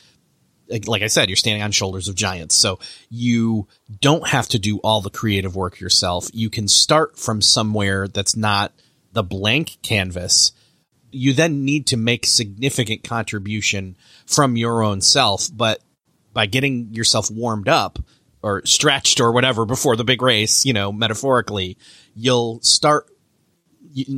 like 0.86 1.02
I 1.02 1.08
said, 1.08 1.30
you're 1.30 1.36
standing 1.36 1.64
on 1.64 1.72
shoulders 1.72 2.08
of 2.08 2.16
giants. 2.16 2.56
So 2.56 2.80
you 3.10 3.68
don't 4.00 4.28
have 4.28 4.48
to 4.50 4.60
do 4.60 4.78
all 4.80 5.02
the 5.02 5.10
creative 5.10 5.56
work 5.56 5.80
yourself. 5.80 6.30
You 6.34 6.50
can 6.50 6.68
start 6.68 7.18
from 7.18 7.42
somewhere 7.42 8.08
that's 8.08 8.36
not 8.36 8.74
the 9.14 9.24
blank 9.24 9.78
canvas. 9.82 10.52
You 11.12 11.34
then 11.34 11.66
need 11.66 11.88
to 11.88 11.98
make 11.98 12.26
significant 12.26 13.04
contribution 13.04 13.96
from 14.26 14.58
your 14.58 14.84
own 14.84 15.02
self, 15.02 15.50
but 15.52 15.82
by 16.34 16.46
getting 16.46 16.94
yourself 16.94 17.32
warmed 17.32 17.68
up 17.68 18.00
or 18.42 18.66
stretched 18.66 19.20
or 19.20 19.32
whatever 19.32 19.66
before 19.66 19.96
the 19.96 20.04
big 20.04 20.22
race, 20.22 20.66
you 20.66 20.74
know, 20.74 20.92
metaphorically, 20.92 21.78
you'll 22.16 22.62
start 22.62 23.08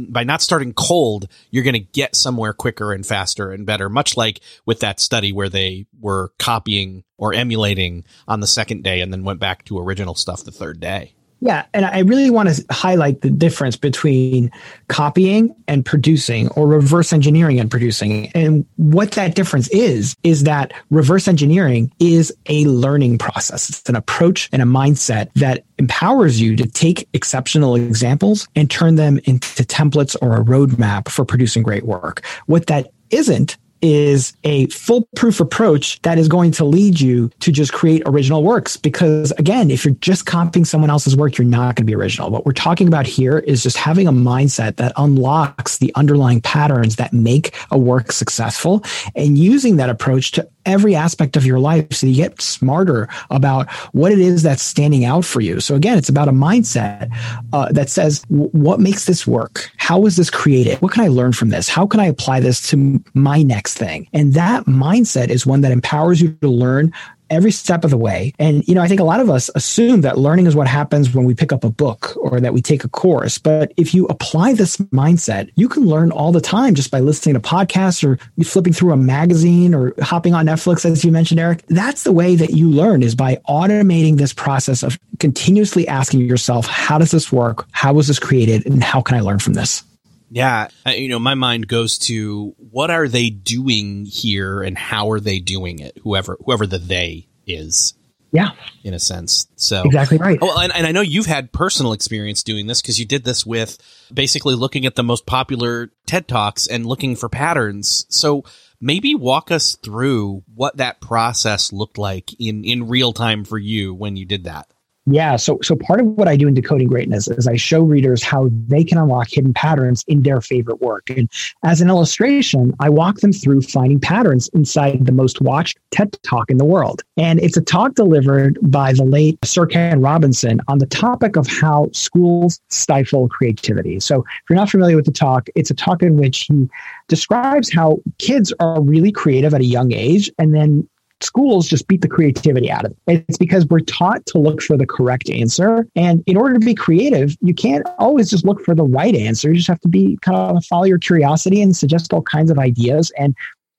by 0.09 0.23
not 0.23 0.41
starting 0.41 0.73
cold, 0.73 1.27
you're 1.49 1.63
going 1.63 1.73
to 1.73 1.79
get 1.79 2.15
somewhere 2.15 2.53
quicker 2.53 2.91
and 2.93 3.05
faster 3.05 3.51
and 3.51 3.65
better. 3.65 3.89
Much 3.89 4.17
like 4.17 4.41
with 4.65 4.79
that 4.81 4.99
study 4.99 5.31
where 5.31 5.49
they 5.49 5.85
were 5.99 6.33
copying 6.39 7.03
or 7.17 7.33
emulating 7.33 8.03
on 8.27 8.39
the 8.39 8.47
second 8.47 8.83
day 8.83 9.01
and 9.01 9.11
then 9.11 9.23
went 9.23 9.39
back 9.39 9.65
to 9.65 9.79
original 9.79 10.15
stuff 10.15 10.43
the 10.43 10.51
third 10.51 10.79
day. 10.79 11.13
Yeah, 11.43 11.65
and 11.73 11.85
I 11.85 11.99
really 11.99 12.29
want 12.29 12.49
to 12.49 12.65
highlight 12.69 13.21
the 13.21 13.31
difference 13.31 13.75
between 13.75 14.51
copying 14.89 15.55
and 15.67 15.83
producing 15.83 16.49
or 16.49 16.67
reverse 16.67 17.11
engineering 17.11 17.59
and 17.59 17.69
producing. 17.69 18.27
And 18.35 18.63
what 18.75 19.11
that 19.13 19.33
difference 19.33 19.67
is, 19.69 20.15
is 20.21 20.43
that 20.43 20.71
reverse 20.91 21.27
engineering 21.27 21.91
is 21.99 22.31
a 22.45 22.65
learning 22.65 23.17
process. 23.17 23.69
It's 23.69 23.89
an 23.89 23.95
approach 23.95 24.49
and 24.51 24.61
a 24.61 24.65
mindset 24.65 25.33
that 25.33 25.65
empowers 25.79 26.39
you 26.39 26.55
to 26.57 26.67
take 26.67 27.09
exceptional 27.13 27.75
examples 27.75 28.47
and 28.55 28.69
turn 28.69 28.93
them 28.93 29.17
into 29.23 29.63
templates 29.63 30.15
or 30.21 30.37
a 30.37 30.43
roadmap 30.43 31.09
for 31.09 31.25
producing 31.25 31.63
great 31.63 31.87
work. 31.87 32.23
What 32.45 32.67
that 32.67 32.91
isn't 33.09 33.57
is 33.81 34.33
a 34.43 34.67
foolproof 34.67 35.39
approach 35.39 36.01
that 36.01 36.17
is 36.17 36.27
going 36.27 36.51
to 36.51 36.65
lead 36.65 36.99
you 36.99 37.29
to 37.39 37.51
just 37.51 37.73
create 37.73 38.03
original 38.05 38.43
works. 38.43 38.77
Because 38.77 39.31
again, 39.31 39.71
if 39.71 39.85
you're 39.85 39.95
just 39.95 40.25
copying 40.25 40.65
someone 40.65 40.89
else's 40.89 41.15
work, 41.15 41.37
you're 41.37 41.47
not 41.47 41.75
going 41.75 41.83
to 41.83 41.83
be 41.85 41.95
original. 41.95 42.29
What 42.29 42.45
we're 42.45 42.53
talking 42.53 42.87
about 42.87 43.05
here 43.05 43.39
is 43.39 43.63
just 43.63 43.77
having 43.77 44.07
a 44.07 44.11
mindset 44.11 44.75
that 44.77 44.93
unlocks 44.97 45.77
the 45.77 45.91
underlying 45.95 46.41
patterns 46.41 46.97
that 46.97 47.13
make 47.13 47.55
a 47.71 47.77
work 47.77 48.11
successful 48.11 48.83
and 49.15 49.37
using 49.37 49.77
that 49.77 49.89
approach 49.89 50.31
to 50.31 50.47
every 50.65 50.95
aspect 50.95 51.35
of 51.35 51.45
your 51.45 51.59
life 51.59 51.91
so 51.91 52.05
you 52.05 52.15
get 52.15 52.39
smarter 52.39 53.09
about 53.31 53.69
what 53.93 54.11
it 54.11 54.19
is 54.19 54.43
that's 54.43 54.61
standing 54.61 55.05
out 55.05 55.25
for 55.25 55.41
you. 55.41 55.59
So 55.59 55.73
again, 55.75 55.97
it's 55.97 56.09
about 56.09 56.27
a 56.27 56.31
mindset 56.31 57.09
uh, 57.51 57.71
that 57.71 57.89
says, 57.89 58.23
what 58.27 58.79
makes 58.79 59.05
this 59.05 59.25
work? 59.25 59.71
How 59.77 59.99
was 59.99 60.17
this 60.17 60.29
created? 60.29 60.79
What 60.81 60.91
can 60.91 61.03
I 61.03 61.07
learn 61.07 61.33
from 61.33 61.49
this? 61.49 61.67
How 61.67 61.87
can 61.87 61.99
I 61.99 62.05
apply 62.05 62.41
this 62.41 62.69
to 62.69 63.03
my 63.15 63.41
next 63.41 63.70
thing. 63.73 64.07
And 64.13 64.33
that 64.33 64.65
mindset 64.65 65.29
is 65.29 65.45
one 65.45 65.61
that 65.61 65.71
empowers 65.71 66.21
you 66.21 66.33
to 66.41 66.47
learn 66.47 66.93
every 67.29 67.51
step 67.51 67.85
of 67.85 67.89
the 67.89 67.97
way. 67.97 68.33
And, 68.39 68.67
you 68.67 68.75
know, 68.75 68.81
I 68.81 68.89
think 68.89 68.99
a 68.99 69.05
lot 69.05 69.21
of 69.21 69.29
us 69.29 69.49
assume 69.55 70.01
that 70.01 70.17
learning 70.17 70.47
is 70.47 70.55
what 70.55 70.67
happens 70.67 71.13
when 71.13 71.23
we 71.23 71.33
pick 71.33 71.53
up 71.53 71.63
a 71.63 71.69
book 71.69 72.13
or 72.17 72.41
that 72.41 72.53
we 72.53 72.61
take 72.61 72.83
a 72.83 72.89
course. 72.89 73.37
But 73.37 73.71
if 73.77 73.93
you 73.93 74.05
apply 74.07 74.53
this 74.53 74.75
mindset, 74.77 75.49
you 75.55 75.69
can 75.69 75.85
learn 75.85 76.11
all 76.11 76.33
the 76.33 76.41
time 76.41 76.75
just 76.75 76.91
by 76.91 76.99
listening 76.99 77.35
to 77.35 77.39
podcasts 77.39 78.03
or 78.03 78.19
flipping 78.43 78.73
through 78.73 78.91
a 78.91 78.97
magazine 78.97 79.73
or 79.73 79.93
hopping 80.01 80.33
on 80.33 80.45
Netflix, 80.45 80.83
as 80.83 81.05
you 81.05 81.11
mentioned, 81.11 81.39
Eric. 81.39 81.63
That's 81.67 82.03
the 82.03 82.11
way 82.11 82.35
that 82.35 82.49
you 82.49 82.69
learn 82.69 83.01
is 83.01 83.15
by 83.15 83.37
automating 83.47 84.17
this 84.17 84.33
process 84.33 84.83
of 84.83 84.99
continuously 85.19 85.87
asking 85.87 86.19
yourself, 86.19 86.67
how 86.67 86.97
does 86.97 87.11
this 87.11 87.31
work? 87.31 87.65
How 87.71 87.93
was 87.93 88.09
this 88.09 88.19
created? 88.19 88.65
And 88.65 88.83
how 88.83 89.01
can 89.01 89.17
I 89.17 89.21
learn 89.21 89.39
from 89.39 89.53
this? 89.53 89.85
Yeah, 90.33 90.69
uh, 90.87 90.91
you 90.91 91.09
know, 91.09 91.19
my 91.19 91.35
mind 91.35 91.67
goes 91.67 91.97
to 91.99 92.55
what 92.57 92.89
are 92.89 93.09
they 93.09 93.29
doing 93.29 94.05
here 94.05 94.61
and 94.61 94.77
how 94.77 95.11
are 95.11 95.19
they 95.19 95.39
doing 95.39 95.79
it? 95.79 95.97
Whoever 96.03 96.37
whoever 96.45 96.65
the 96.65 96.79
they 96.79 97.27
is. 97.45 97.93
Yeah. 98.31 98.51
In 98.85 98.93
a 98.93 98.99
sense. 98.99 99.47
So 99.57 99.83
Exactly 99.83 100.17
right. 100.17 100.39
Oh, 100.41 100.57
and, 100.57 100.73
and 100.73 100.87
I 100.87 100.93
know 100.93 101.01
you've 101.01 101.25
had 101.25 101.51
personal 101.51 101.91
experience 101.91 102.43
doing 102.43 102.65
this 102.65 102.81
because 102.81 102.97
you 102.97 103.05
did 103.05 103.25
this 103.25 103.45
with 103.45 103.77
basically 104.13 104.55
looking 104.55 104.85
at 104.85 104.95
the 104.95 105.03
most 105.03 105.25
popular 105.25 105.91
TED 106.05 106.29
Talks 106.29 106.65
and 106.65 106.85
looking 106.85 107.17
for 107.17 107.27
patterns. 107.27 108.05
So 108.07 108.45
maybe 108.79 109.15
walk 109.15 109.51
us 109.51 109.75
through 109.75 110.43
what 110.55 110.77
that 110.77 111.01
process 111.01 111.73
looked 111.73 111.97
like 111.97 112.33
in 112.39 112.63
in 112.63 112.87
real 112.87 113.11
time 113.11 113.43
for 113.43 113.57
you 113.57 113.93
when 113.93 114.15
you 114.15 114.25
did 114.25 114.45
that. 114.45 114.71
Yeah. 115.07 115.35
So, 115.35 115.57
so 115.63 115.75
part 115.75 115.99
of 115.99 116.05
what 116.05 116.27
I 116.27 116.35
do 116.35 116.47
in 116.47 116.53
Decoding 116.53 116.87
Greatness 116.87 117.27
is 117.27 117.47
I 117.47 117.55
show 117.55 117.81
readers 117.81 118.21
how 118.21 118.49
they 118.67 118.83
can 118.83 118.99
unlock 118.99 119.29
hidden 119.31 119.51
patterns 119.51 120.03
in 120.07 120.21
their 120.21 120.41
favorite 120.41 120.79
work. 120.79 121.09
And 121.09 121.27
as 121.63 121.81
an 121.81 121.89
illustration, 121.89 122.73
I 122.79 122.89
walk 122.89 123.17
them 123.17 123.33
through 123.33 123.63
finding 123.63 123.99
patterns 123.99 124.47
inside 124.49 125.07
the 125.07 125.11
most 125.11 125.41
watched 125.41 125.79
TED 125.89 126.15
talk 126.21 126.51
in 126.51 126.57
the 126.57 126.65
world. 126.65 127.01
And 127.17 127.39
it's 127.39 127.57
a 127.57 127.61
talk 127.61 127.95
delivered 127.95 128.59
by 128.61 128.93
the 128.93 129.03
late 129.03 129.39
Sir 129.43 129.65
Ken 129.65 130.01
Robinson 130.01 130.61
on 130.67 130.77
the 130.77 130.85
topic 130.85 131.35
of 131.35 131.47
how 131.47 131.89
schools 131.93 132.61
stifle 132.69 133.27
creativity. 133.27 133.99
So 133.99 134.19
if 134.19 134.49
you're 134.49 134.57
not 134.57 134.69
familiar 134.69 134.95
with 134.95 135.05
the 135.05 135.11
talk, 135.11 135.49
it's 135.55 135.71
a 135.71 135.75
talk 135.75 136.03
in 136.03 136.17
which 136.17 136.45
he 136.47 136.69
describes 137.07 137.73
how 137.73 137.97
kids 138.19 138.53
are 138.59 138.79
really 138.81 139.11
creative 139.11 139.53
at 139.55 139.61
a 139.61 139.65
young 139.65 139.91
age 139.93 140.31
and 140.37 140.53
then 140.53 140.87
schools 141.23 141.67
just 141.67 141.87
beat 141.87 142.01
the 142.01 142.07
creativity 142.07 142.71
out 142.71 142.85
of 142.85 142.91
it. 143.07 143.25
It's 143.27 143.37
because 143.37 143.65
we're 143.67 143.79
taught 143.79 144.25
to 144.27 144.37
look 144.37 144.61
for 144.61 144.77
the 144.77 144.85
correct 144.85 145.29
answer. 145.29 145.87
And 145.95 146.23
in 146.27 146.37
order 146.37 146.55
to 146.55 146.65
be 146.65 146.75
creative, 146.75 147.35
you 147.41 147.53
can't 147.53 147.85
always 147.99 148.29
just 148.29 148.45
look 148.45 148.63
for 148.63 148.75
the 148.75 148.83
right 148.83 149.15
answer. 149.15 149.49
You 149.49 149.55
just 149.55 149.67
have 149.67 149.81
to 149.81 149.87
be 149.87 150.17
kind 150.21 150.37
of 150.37 150.65
follow 150.65 150.85
your 150.85 150.99
curiosity 150.99 151.61
and 151.61 151.75
suggest 151.75 152.13
all 152.13 152.21
kinds 152.21 152.51
of 152.51 152.59
ideas. 152.59 153.11
And 153.17 153.35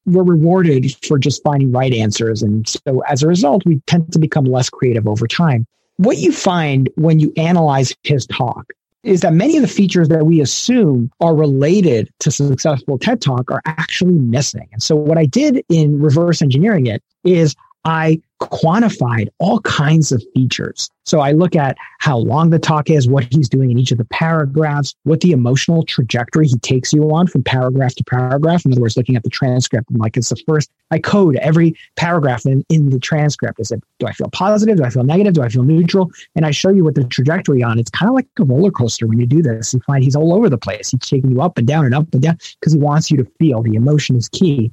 we're 0.07 0.25
rewarded 0.25 0.97
for 1.07 1.19
just 1.19 1.43
finding 1.43 1.71
right 1.73 1.93
answers. 1.93 2.43
And 2.43 2.69
so 2.69 3.03
as 3.09 3.23
a 3.23 3.29
result, 3.29 3.65
we 3.65 3.81
tend 3.87 4.13
to 4.13 4.19
become 4.19 4.45
less 4.45 4.69
creative 4.69 5.07
over 5.07 5.27
time. 5.27 5.67
What 5.97 6.19
you 6.19 6.33
find 6.33 6.89
when 6.97 7.21
you 7.21 7.33
analyze 7.37 7.95
his 8.03 8.27
talk 8.27 8.73
is 9.03 9.21
that 9.21 9.33
many 9.33 9.57
of 9.57 9.63
the 9.63 9.69
features 9.69 10.09
that 10.09 10.25
we 10.27 10.41
assume 10.41 11.11
are 11.21 11.35
related 11.35 12.11
to 12.21 12.31
successful 12.31 12.99
TED 12.99 13.21
Talk 13.21 13.51
are 13.51 13.63
actually 13.67 14.15
missing. 14.15 14.69
And 14.73 14.83
so 14.83 14.95
what 14.95 15.19
I 15.19 15.27
did 15.27 15.65
in 15.69 16.01
reverse 16.01 16.43
engineering 16.43 16.87
it 16.87 17.03
is 17.25 17.55
I 17.85 18.21
quantified 18.49 19.29
all 19.39 19.61
kinds 19.61 20.13
of 20.13 20.23
features. 20.35 20.91
So 21.05 21.21
I 21.21 21.33
look 21.33 21.57
at 21.57 21.77
how 21.99 22.17
long 22.17 22.51
the 22.51 22.59
talk 22.59 22.89
is, 22.89 23.09
what 23.09 23.25
he's 23.33 23.49
doing 23.49 23.71
in 23.71 23.79
each 23.79 23.91
of 23.91 23.99
the 23.99 24.05
paragraphs, 24.05 24.95
what 25.03 25.21
the 25.21 25.33
emotional 25.33 25.85
trajectory 25.85 26.47
he 26.47 26.59
takes 26.61 26.93
you 26.93 27.13
on 27.13 27.27
from 27.27 27.43
paragraph 27.43 27.95
to 27.97 28.05
paragraph. 28.05 28.65
In 28.65 28.73
other 28.73 28.81
words, 28.81 28.97
looking 28.97 29.17
at 29.17 29.25
the 29.25 29.31
transcript 29.31 29.91
and 29.91 29.99
like 29.99 30.17
it's 30.17 30.29
the 30.29 30.37
first, 30.47 30.71
I 30.93 31.01
code 31.01 31.37
every 31.37 31.75
paragraph 31.97 32.47
in, 32.47 32.65
in 32.69 32.91
the 32.91 33.01
transcript. 33.01 33.59
Is 33.59 33.73
it, 33.73 33.83
do 33.99 34.07
I 34.07 34.13
feel 34.13 34.31
positive? 34.31 34.77
Do 34.77 34.85
I 34.85 34.91
feel 34.91 35.03
negative? 35.03 35.35
Do 35.35 35.43
I 35.43 35.49
feel 35.49 35.65
neutral? 35.65 36.11
And 36.37 36.47
I 36.47 36.53
show 36.53 36.71
you 36.71 36.85
what 36.85 36.95
the 36.95 37.05
trajectory 37.05 37.63
on. 37.63 37.79
It's 37.79 37.91
kind 37.91 38.09
of 38.09 38.15
like 38.15 38.29
a 38.39 38.45
roller 38.45 38.71
coaster 38.71 39.07
when 39.07 39.19
you 39.19 39.27
do 39.27 39.43
this. 39.43 39.75
You 39.75 39.81
find 39.81 40.05
he's 40.05 40.17
all 40.17 40.33
over 40.33 40.49
the 40.49 40.59
place. 40.59 40.91
He's 40.91 41.01
taking 41.01 41.33
you 41.33 41.43
up 41.43 41.59
and 41.59 41.67
down 41.67 41.85
and 41.85 41.95
up 41.95 42.13
and 42.13 42.23
down 42.23 42.39
because 42.61 42.75
he 42.75 42.79
wants 42.79 43.11
you 43.11 43.17
to 43.17 43.25
feel 43.39 43.63
the 43.63 43.75
emotion 43.75 44.15
is 44.17 44.29
key. 44.29 44.71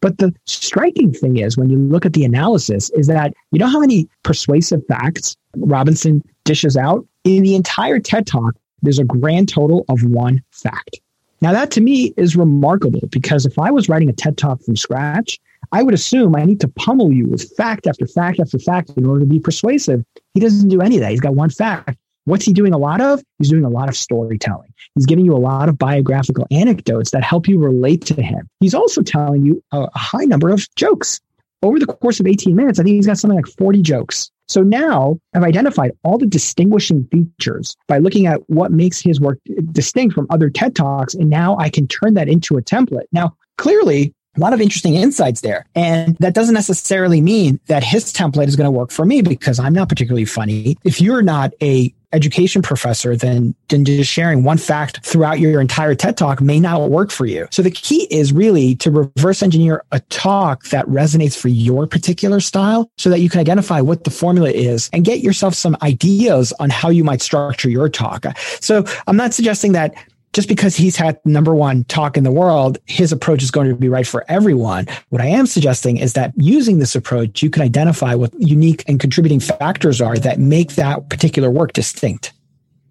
But 0.00 0.18
the 0.18 0.34
striking 0.46 1.12
thing 1.12 1.36
is 1.36 1.58
when 1.58 1.70
you 1.70 1.78
look 1.78 2.06
at 2.06 2.14
the 2.14 2.24
analysis 2.24 2.90
is 2.90 3.06
that 3.06 3.34
you 3.52 3.58
know 3.58 3.66
how 3.66 3.80
many 3.80 4.08
persuasive 4.22 4.80
facts 4.86 5.36
Robinson 5.56 6.22
dishes 6.44 6.76
out 6.76 7.06
in 7.24 7.42
the 7.42 7.54
entire 7.54 7.98
TED 7.98 8.26
talk 8.26 8.54
there's 8.82 8.98
a 8.98 9.04
grand 9.04 9.48
total 9.48 9.84
of 9.88 10.04
one 10.04 10.42
fact. 10.52 11.00
Now 11.42 11.52
that 11.52 11.70
to 11.72 11.80
me 11.80 12.12
is 12.16 12.36
remarkable 12.36 13.00
because 13.10 13.46
if 13.46 13.58
I 13.58 13.70
was 13.70 13.88
writing 13.88 14.08
a 14.08 14.12
TED 14.12 14.36
talk 14.36 14.62
from 14.62 14.76
scratch, 14.76 15.38
I 15.72 15.82
would 15.82 15.94
assume 15.94 16.34
I 16.36 16.44
need 16.44 16.60
to 16.60 16.68
pummel 16.68 17.12
you 17.12 17.26
with 17.26 17.50
fact 17.56 17.86
after 17.86 18.06
fact 18.06 18.40
after 18.40 18.58
fact 18.58 18.90
in 18.96 19.06
order 19.06 19.20
to 19.20 19.26
be 19.26 19.40
persuasive. 19.40 20.04
He 20.34 20.40
doesn't 20.40 20.68
do 20.68 20.80
any 20.80 20.96
of 20.96 21.02
that. 21.02 21.10
He's 21.10 21.20
got 21.20 21.34
one 21.34 21.50
fact. 21.50 21.98
What's 22.24 22.44
he 22.44 22.52
doing 22.52 22.72
a 22.72 22.78
lot 22.78 23.00
of? 23.00 23.22
He's 23.38 23.50
doing 23.50 23.64
a 23.64 23.70
lot 23.70 23.88
of 23.88 23.96
storytelling. 23.96 24.72
He's 24.94 25.06
giving 25.06 25.24
you 25.24 25.34
a 25.34 25.38
lot 25.38 25.68
of 25.68 25.78
biographical 25.78 26.46
anecdotes 26.50 27.10
that 27.12 27.24
help 27.24 27.48
you 27.48 27.58
relate 27.58 28.04
to 28.06 28.22
him. 28.22 28.48
He's 28.60 28.74
also 28.74 29.02
telling 29.02 29.44
you 29.44 29.62
a, 29.72 29.88
a 29.94 29.98
high 29.98 30.24
number 30.24 30.50
of 30.50 30.66
jokes. 30.76 31.20
Over 31.62 31.78
the 31.78 31.86
course 31.86 32.20
of 32.20 32.26
18 32.26 32.56
minutes, 32.56 32.78
I 32.78 32.84
think 32.84 32.94
he's 32.94 33.06
got 33.06 33.18
something 33.18 33.36
like 33.36 33.46
40 33.46 33.82
jokes. 33.82 34.30
So 34.48 34.62
now 34.62 35.18
I've 35.34 35.44
identified 35.44 35.92
all 36.02 36.18
the 36.18 36.26
distinguishing 36.26 37.06
features 37.12 37.76
by 37.86 37.98
looking 37.98 38.26
at 38.26 38.40
what 38.48 38.72
makes 38.72 39.00
his 39.00 39.20
work 39.20 39.38
distinct 39.70 40.14
from 40.14 40.26
other 40.30 40.50
TED 40.50 40.74
Talks. 40.74 41.14
And 41.14 41.30
now 41.30 41.56
I 41.58 41.68
can 41.68 41.86
turn 41.86 42.14
that 42.14 42.28
into 42.28 42.56
a 42.56 42.62
template. 42.62 43.04
Now, 43.12 43.36
clearly, 43.58 44.12
a 44.36 44.40
lot 44.40 44.52
of 44.52 44.60
interesting 44.60 44.94
insights 44.94 45.40
there. 45.40 45.66
And 45.74 46.16
that 46.16 46.34
doesn't 46.34 46.54
necessarily 46.54 47.20
mean 47.20 47.60
that 47.66 47.84
his 47.84 48.12
template 48.12 48.48
is 48.48 48.56
going 48.56 48.66
to 48.66 48.70
work 48.70 48.90
for 48.90 49.04
me 49.04 49.22
because 49.22 49.58
I'm 49.58 49.72
not 49.72 49.88
particularly 49.88 50.24
funny. 50.24 50.76
If 50.84 51.00
you're 51.00 51.22
not 51.22 51.52
a 51.62 51.94
education 52.12 52.62
professor, 52.62 53.16
then, 53.16 53.54
then 53.68 53.84
just 53.84 54.10
sharing 54.10 54.42
one 54.42 54.58
fact 54.58 55.04
throughout 55.04 55.38
your 55.38 55.60
entire 55.60 55.94
TED 55.94 56.16
talk 56.16 56.40
may 56.40 56.58
not 56.58 56.90
work 56.90 57.10
for 57.10 57.26
you. 57.26 57.46
So 57.50 57.62
the 57.62 57.70
key 57.70 58.06
is 58.10 58.32
really 58.32 58.74
to 58.76 58.90
reverse 58.90 59.42
engineer 59.42 59.84
a 59.92 60.00
talk 60.00 60.64
that 60.66 60.86
resonates 60.86 61.36
for 61.36 61.48
your 61.48 61.86
particular 61.86 62.40
style 62.40 62.90
so 62.98 63.10
that 63.10 63.20
you 63.20 63.28
can 63.28 63.40
identify 63.40 63.80
what 63.80 64.04
the 64.04 64.10
formula 64.10 64.50
is 64.50 64.90
and 64.92 65.04
get 65.04 65.20
yourself 65.20 65.54
some 65.54 65.76
ideas 65.82 66.52
on 66.58 66.70
how 66.70 66.88
you 66.88 67.04
might 67.04 67.22
structure 67.22 67.70
your 67.70 67.88
talk. 67.88 68.26
So 68.60 68.84
I'm 69.06 69.16
not 69.16 69.34
suggesting 69.34 69.72
that 69.72 69.94
just 70.32 70.48
because 70.48 70.76
he's 70.76 70.96
had 70.96 71.18
number 71.24 71.54
one 71.54 71.84
talk 71.84 72.16
in 72.16 72.24
the 72.24 72.30
world, 72.30 72.78
his 72.86 73.12
approach 73.12 73.42
is 73.42 73.50
going 73.50 73.68
to 73.68 73.74
be 73.74 73.88
right 73.88 74.06
for 74.06 74.24
everyone. 74.28 74.86
What 75.08 75.20
I 75.20 75.26
am 75.26 75.46
suggesting 75.46 75.96
is 75.96 76.12
that 76.12 76.32
using 76.36 76.78
this 76.78 76.94
approach, 76.94 77.42
you 77.42 77.50
can 77.50 77.62
identify 77.62 78.14
what 78.14 78.32
unique 78.38 78.84
and 78.86 79.00
contributing 79.00 79.40
factors 79.40 80.00
are 80.00 80.16
that 80.18 80.38
make 80.38 80.74
that 80.74 81.08
particular 81.08 81.50
work 81.50 81.72
distinct. 81.72 82.32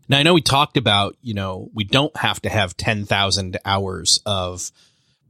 Now, 0.09 0.17
I 0.17 0.23
know 0.23 0.33
we 0.33 0.41
talked 0.41 0.75
about, 0.75 1.15
you 1.21 1.33
know, 1.33 1.69
we 1.73 1.83
don't 1.83 2.15
have 2.17 2.41
to 2.41 2.49
have 2.49 2.75
10,000 2.75 3.57
hours 3.63 4.19
of 4.25 4.71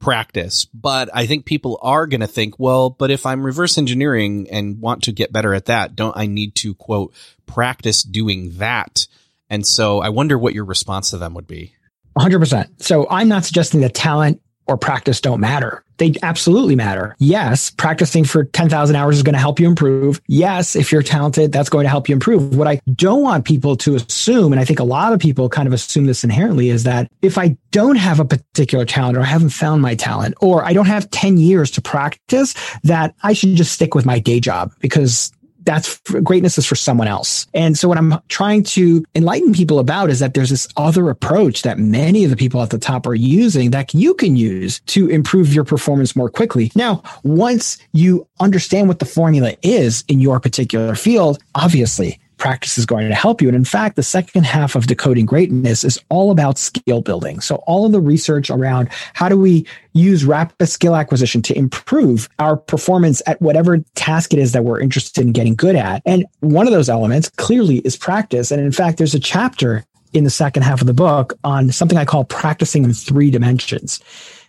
practice, 0.00 0.64
but 0.64 1.10
I 1.12 1.26
think 1.26 1.44
people 1.44 1.78
are 1.82 2.06
going 2.06 2.22
to 2.22 2.26
think, 2.26 2.58
well, 2.58 2.88
but 2.88 3.10
if 3.10 3.26
I'm 3.26 3.44
reverse 3.44 3.76
engineering 3.76 4.48
and 4.50 4.80
want 4.80 5.02
to 5.04 5.12
get 5.12 5.32
better 5.32 5.52
at 5.52 5.66
that, 5.66 5.94
don't 5.94 6.16
I 6.16 6.26
need 6.26 6.54
to 6.56 6.74
quote 6.74 7.12
practice 7.46 8.02
doing 8.02 8.56
that? 8.56 9.06
And 9.50 9.66
so 9.66 10.00
I 10.00 10.08
wonder 10.08 10.38
what 10.38 10.54
your 10.54 10.64
response 10.64 11.10
to 11.10 11.18
them 11.18 11.34
would 11.34 11.46
be. 11.46 11.74
100%. 12.16 12.82
So 12.82 13.06
I'm 13.10 13.28
not 13.28 13.44
suggesting 13.44 13.80
that 13.80 13.94
talent 13.94 14.40
or 14.66 14.76
practice 14.76 15.20
don't 15.20 15.40
matter. 15.40 15.84
They 15.98 16.14
absolutely 16.22 16.76
matter. 16.76 17.16
Yes, 17.18 17.70
practicing 17.70 18.24
for 18.24 18.44
10,000 18.44 18.96
hours 18.96 19.16
is 19.16 19.22
going 19.22 19.34
to 19.34 19.38
help 19.38 19.58
you 19.60 19.66
improve. 19.66 20.20
Yes, 20.28 20.76
if 20.76 20.92
you're 20.92 21.02
talented, 21.02 21.52
that's 21.52 21.68
going 21.68 21.84
to 21.84 21.90
help 21.90 22.08
you 22.08 22.14
improve. 22.14 22.56
What 22.56 22.68
I 22.68 22.80
don't 22.94 23.22
want 23.22 23.44
people 23.44 23.76
to 23.78 23.96
assume, 23.96 24.52
and 24.52 24.60
I 24.60 24.64
think 24.64 24.78
a 24.78 24.84
lot 24.84 25.12
of 25.12 25.18
people 25.18 25.48
kind 25.48 25.66
of 25.66 25.74
assume 25.74 26.06
this 26.06 26.24
inherently, 26.24 26.70
is 26.70 26.84
that 26.84 27.10
if 27.20 27.36
I 27.36 27.56
don't 27.72 27.96
have 27.96 28.20
a 28.20 28.24
particular 28.24 28.86
talent 28.86 29.18
or 29.18 29.22
I 29.22 29.24
haven't 29.24 29.50
found 29.50 29.82
my 29.82 29.94
talent 29.94 30.36
or 30.40 30.64
I 30.64 30.72
don't 30.72 30.86
have 30.86 31.10
10 31.10 31.36
years 31.36 31.70
to 31.72 31.82
practice, 31.82 32.54
that 32.84 33.14
I 33.22 33.32
should 33.32 33.56
just 33.56 33.72
stick 33.72 33.94
with 33.94 34.06
my 34.06 34.20
day 34.20 34.40
job 34.40 34.72
because 34.78 35.32
that's 35.64 35.98
greatness 36.22 36.58
is 36.58 36.66
for 36.66 36.74
someone 36.74 37.08
else. 37.08 37.46
And 37.54 37.76
so 37.76 37.88
what 37.88 37.98
I'm 37.98 38.14
trying 38.28 38.62
to 38.64 39.04
enlighten 39.14 39.52
people 39.52 39.78
about 39.78 40.10
is 40.10 40.20
that 40.20 40.34
there's 40.34 40.50
this 40.50 40.68
other 40.76 41.10
approach 41.10 41.62
that 41.62 41.78
many 41.78 42.24
of 42.24 42.30
the 42.30 42.36
people 42.36 42.62
at 42.62 42.70
the 42.70 42.78
top 42.78 43.06
are 43.06 43.14
using 43.14 43.70
that 43.70 43.94
you 43.94 44.14
can 44.14 44.36
use 44.36 44.80
to 44.86 45.08
improve 45.08 45.54
your 45.54 45.64
performance 45.64 46.14
more 46.14 46.30
quickly. 46.30 46.70
Now, 46.74 47.02
once 47.22 47.78
you 47.92 48.26
understand 48.38 48.88
what 48.88 48.98
the 48.98 49.04
formula 49.04 49.54
is 49.62 50.04
in 50.08 50.20
your 50.20 50.40
particular 50.40 50.94
field, 50.94 51.38
obviously 51.54 52.19
practice 52.40 52.78
is 52.78 52.86
going 52.86 53.08
to 53.08 53.14
help 53.14 53.40
you. 53.40 53.48
And 53.48 53.56
in 53.56 53.64
fact, 53.64 53.94
the 53.94 54.02
second 54.02 54.44
half 54.44 54.74
of 54.74 54.86
decoding 54.86 55.26
greatness 55.26 55.84
is 55.84 56.00
all 56.08 56.32
about 56.32 56.58
skill 56.58 57.02
building. 57.02 57.40
So 57.40 57.56
all 57.66 57.86
of 57.86 57.92
the 57.92 58.00
research 58.00 58.50
around 58.50 58.88
how 59.12 59.28
do 59.28 59.38
we 59.38 59.66
use 59.92 60.24
rapid 60.24 60.66
skill 60.66 60.96
acquisition 60.96 61.42
to 61.42 61.56
improve 61.56 62.28
our 62.38 62.56
performance 62.56 63.22
at 63.26 63.40
whatever 63.40 63.78
task 63.94 64.32
it 64.32 64.38
is 64.38 64.52
that 64.52 64.64
we're 64.64 64.80
interested 64.80 65.24
in 65.24 65.32
getting 65.32 65.54
good 65.54 65.76
at. 65.76 66.02
And 66.04 66.24
one 66.40 66.66
of 66.66 66.72
those 66.72 66.88
elements 66.88 67.28
clearly 67.36 67.78
is 67.78 67.96
practice. 67.96 68.50
And 68.50 68.60
in 68.60 68.72
fact, 68.72 68.98
there's 68.98 69.14
a 69.14 69.20
chapter 69.20 69.84
in 70.12 70.24
the 70.24 70.30
second 70.30 70.62
half 70.62 70.80
of 70.80 70.86
the 70.86 70.94
book 70.94 71.34
on 71.44 71.70
something 71.70 71.98
I 71.98 72.04
call 72.04 72.24
practicing 72.24 72.84
in 72.84 72.94
three 72.94 73.30
dimensions. 73.30 74.00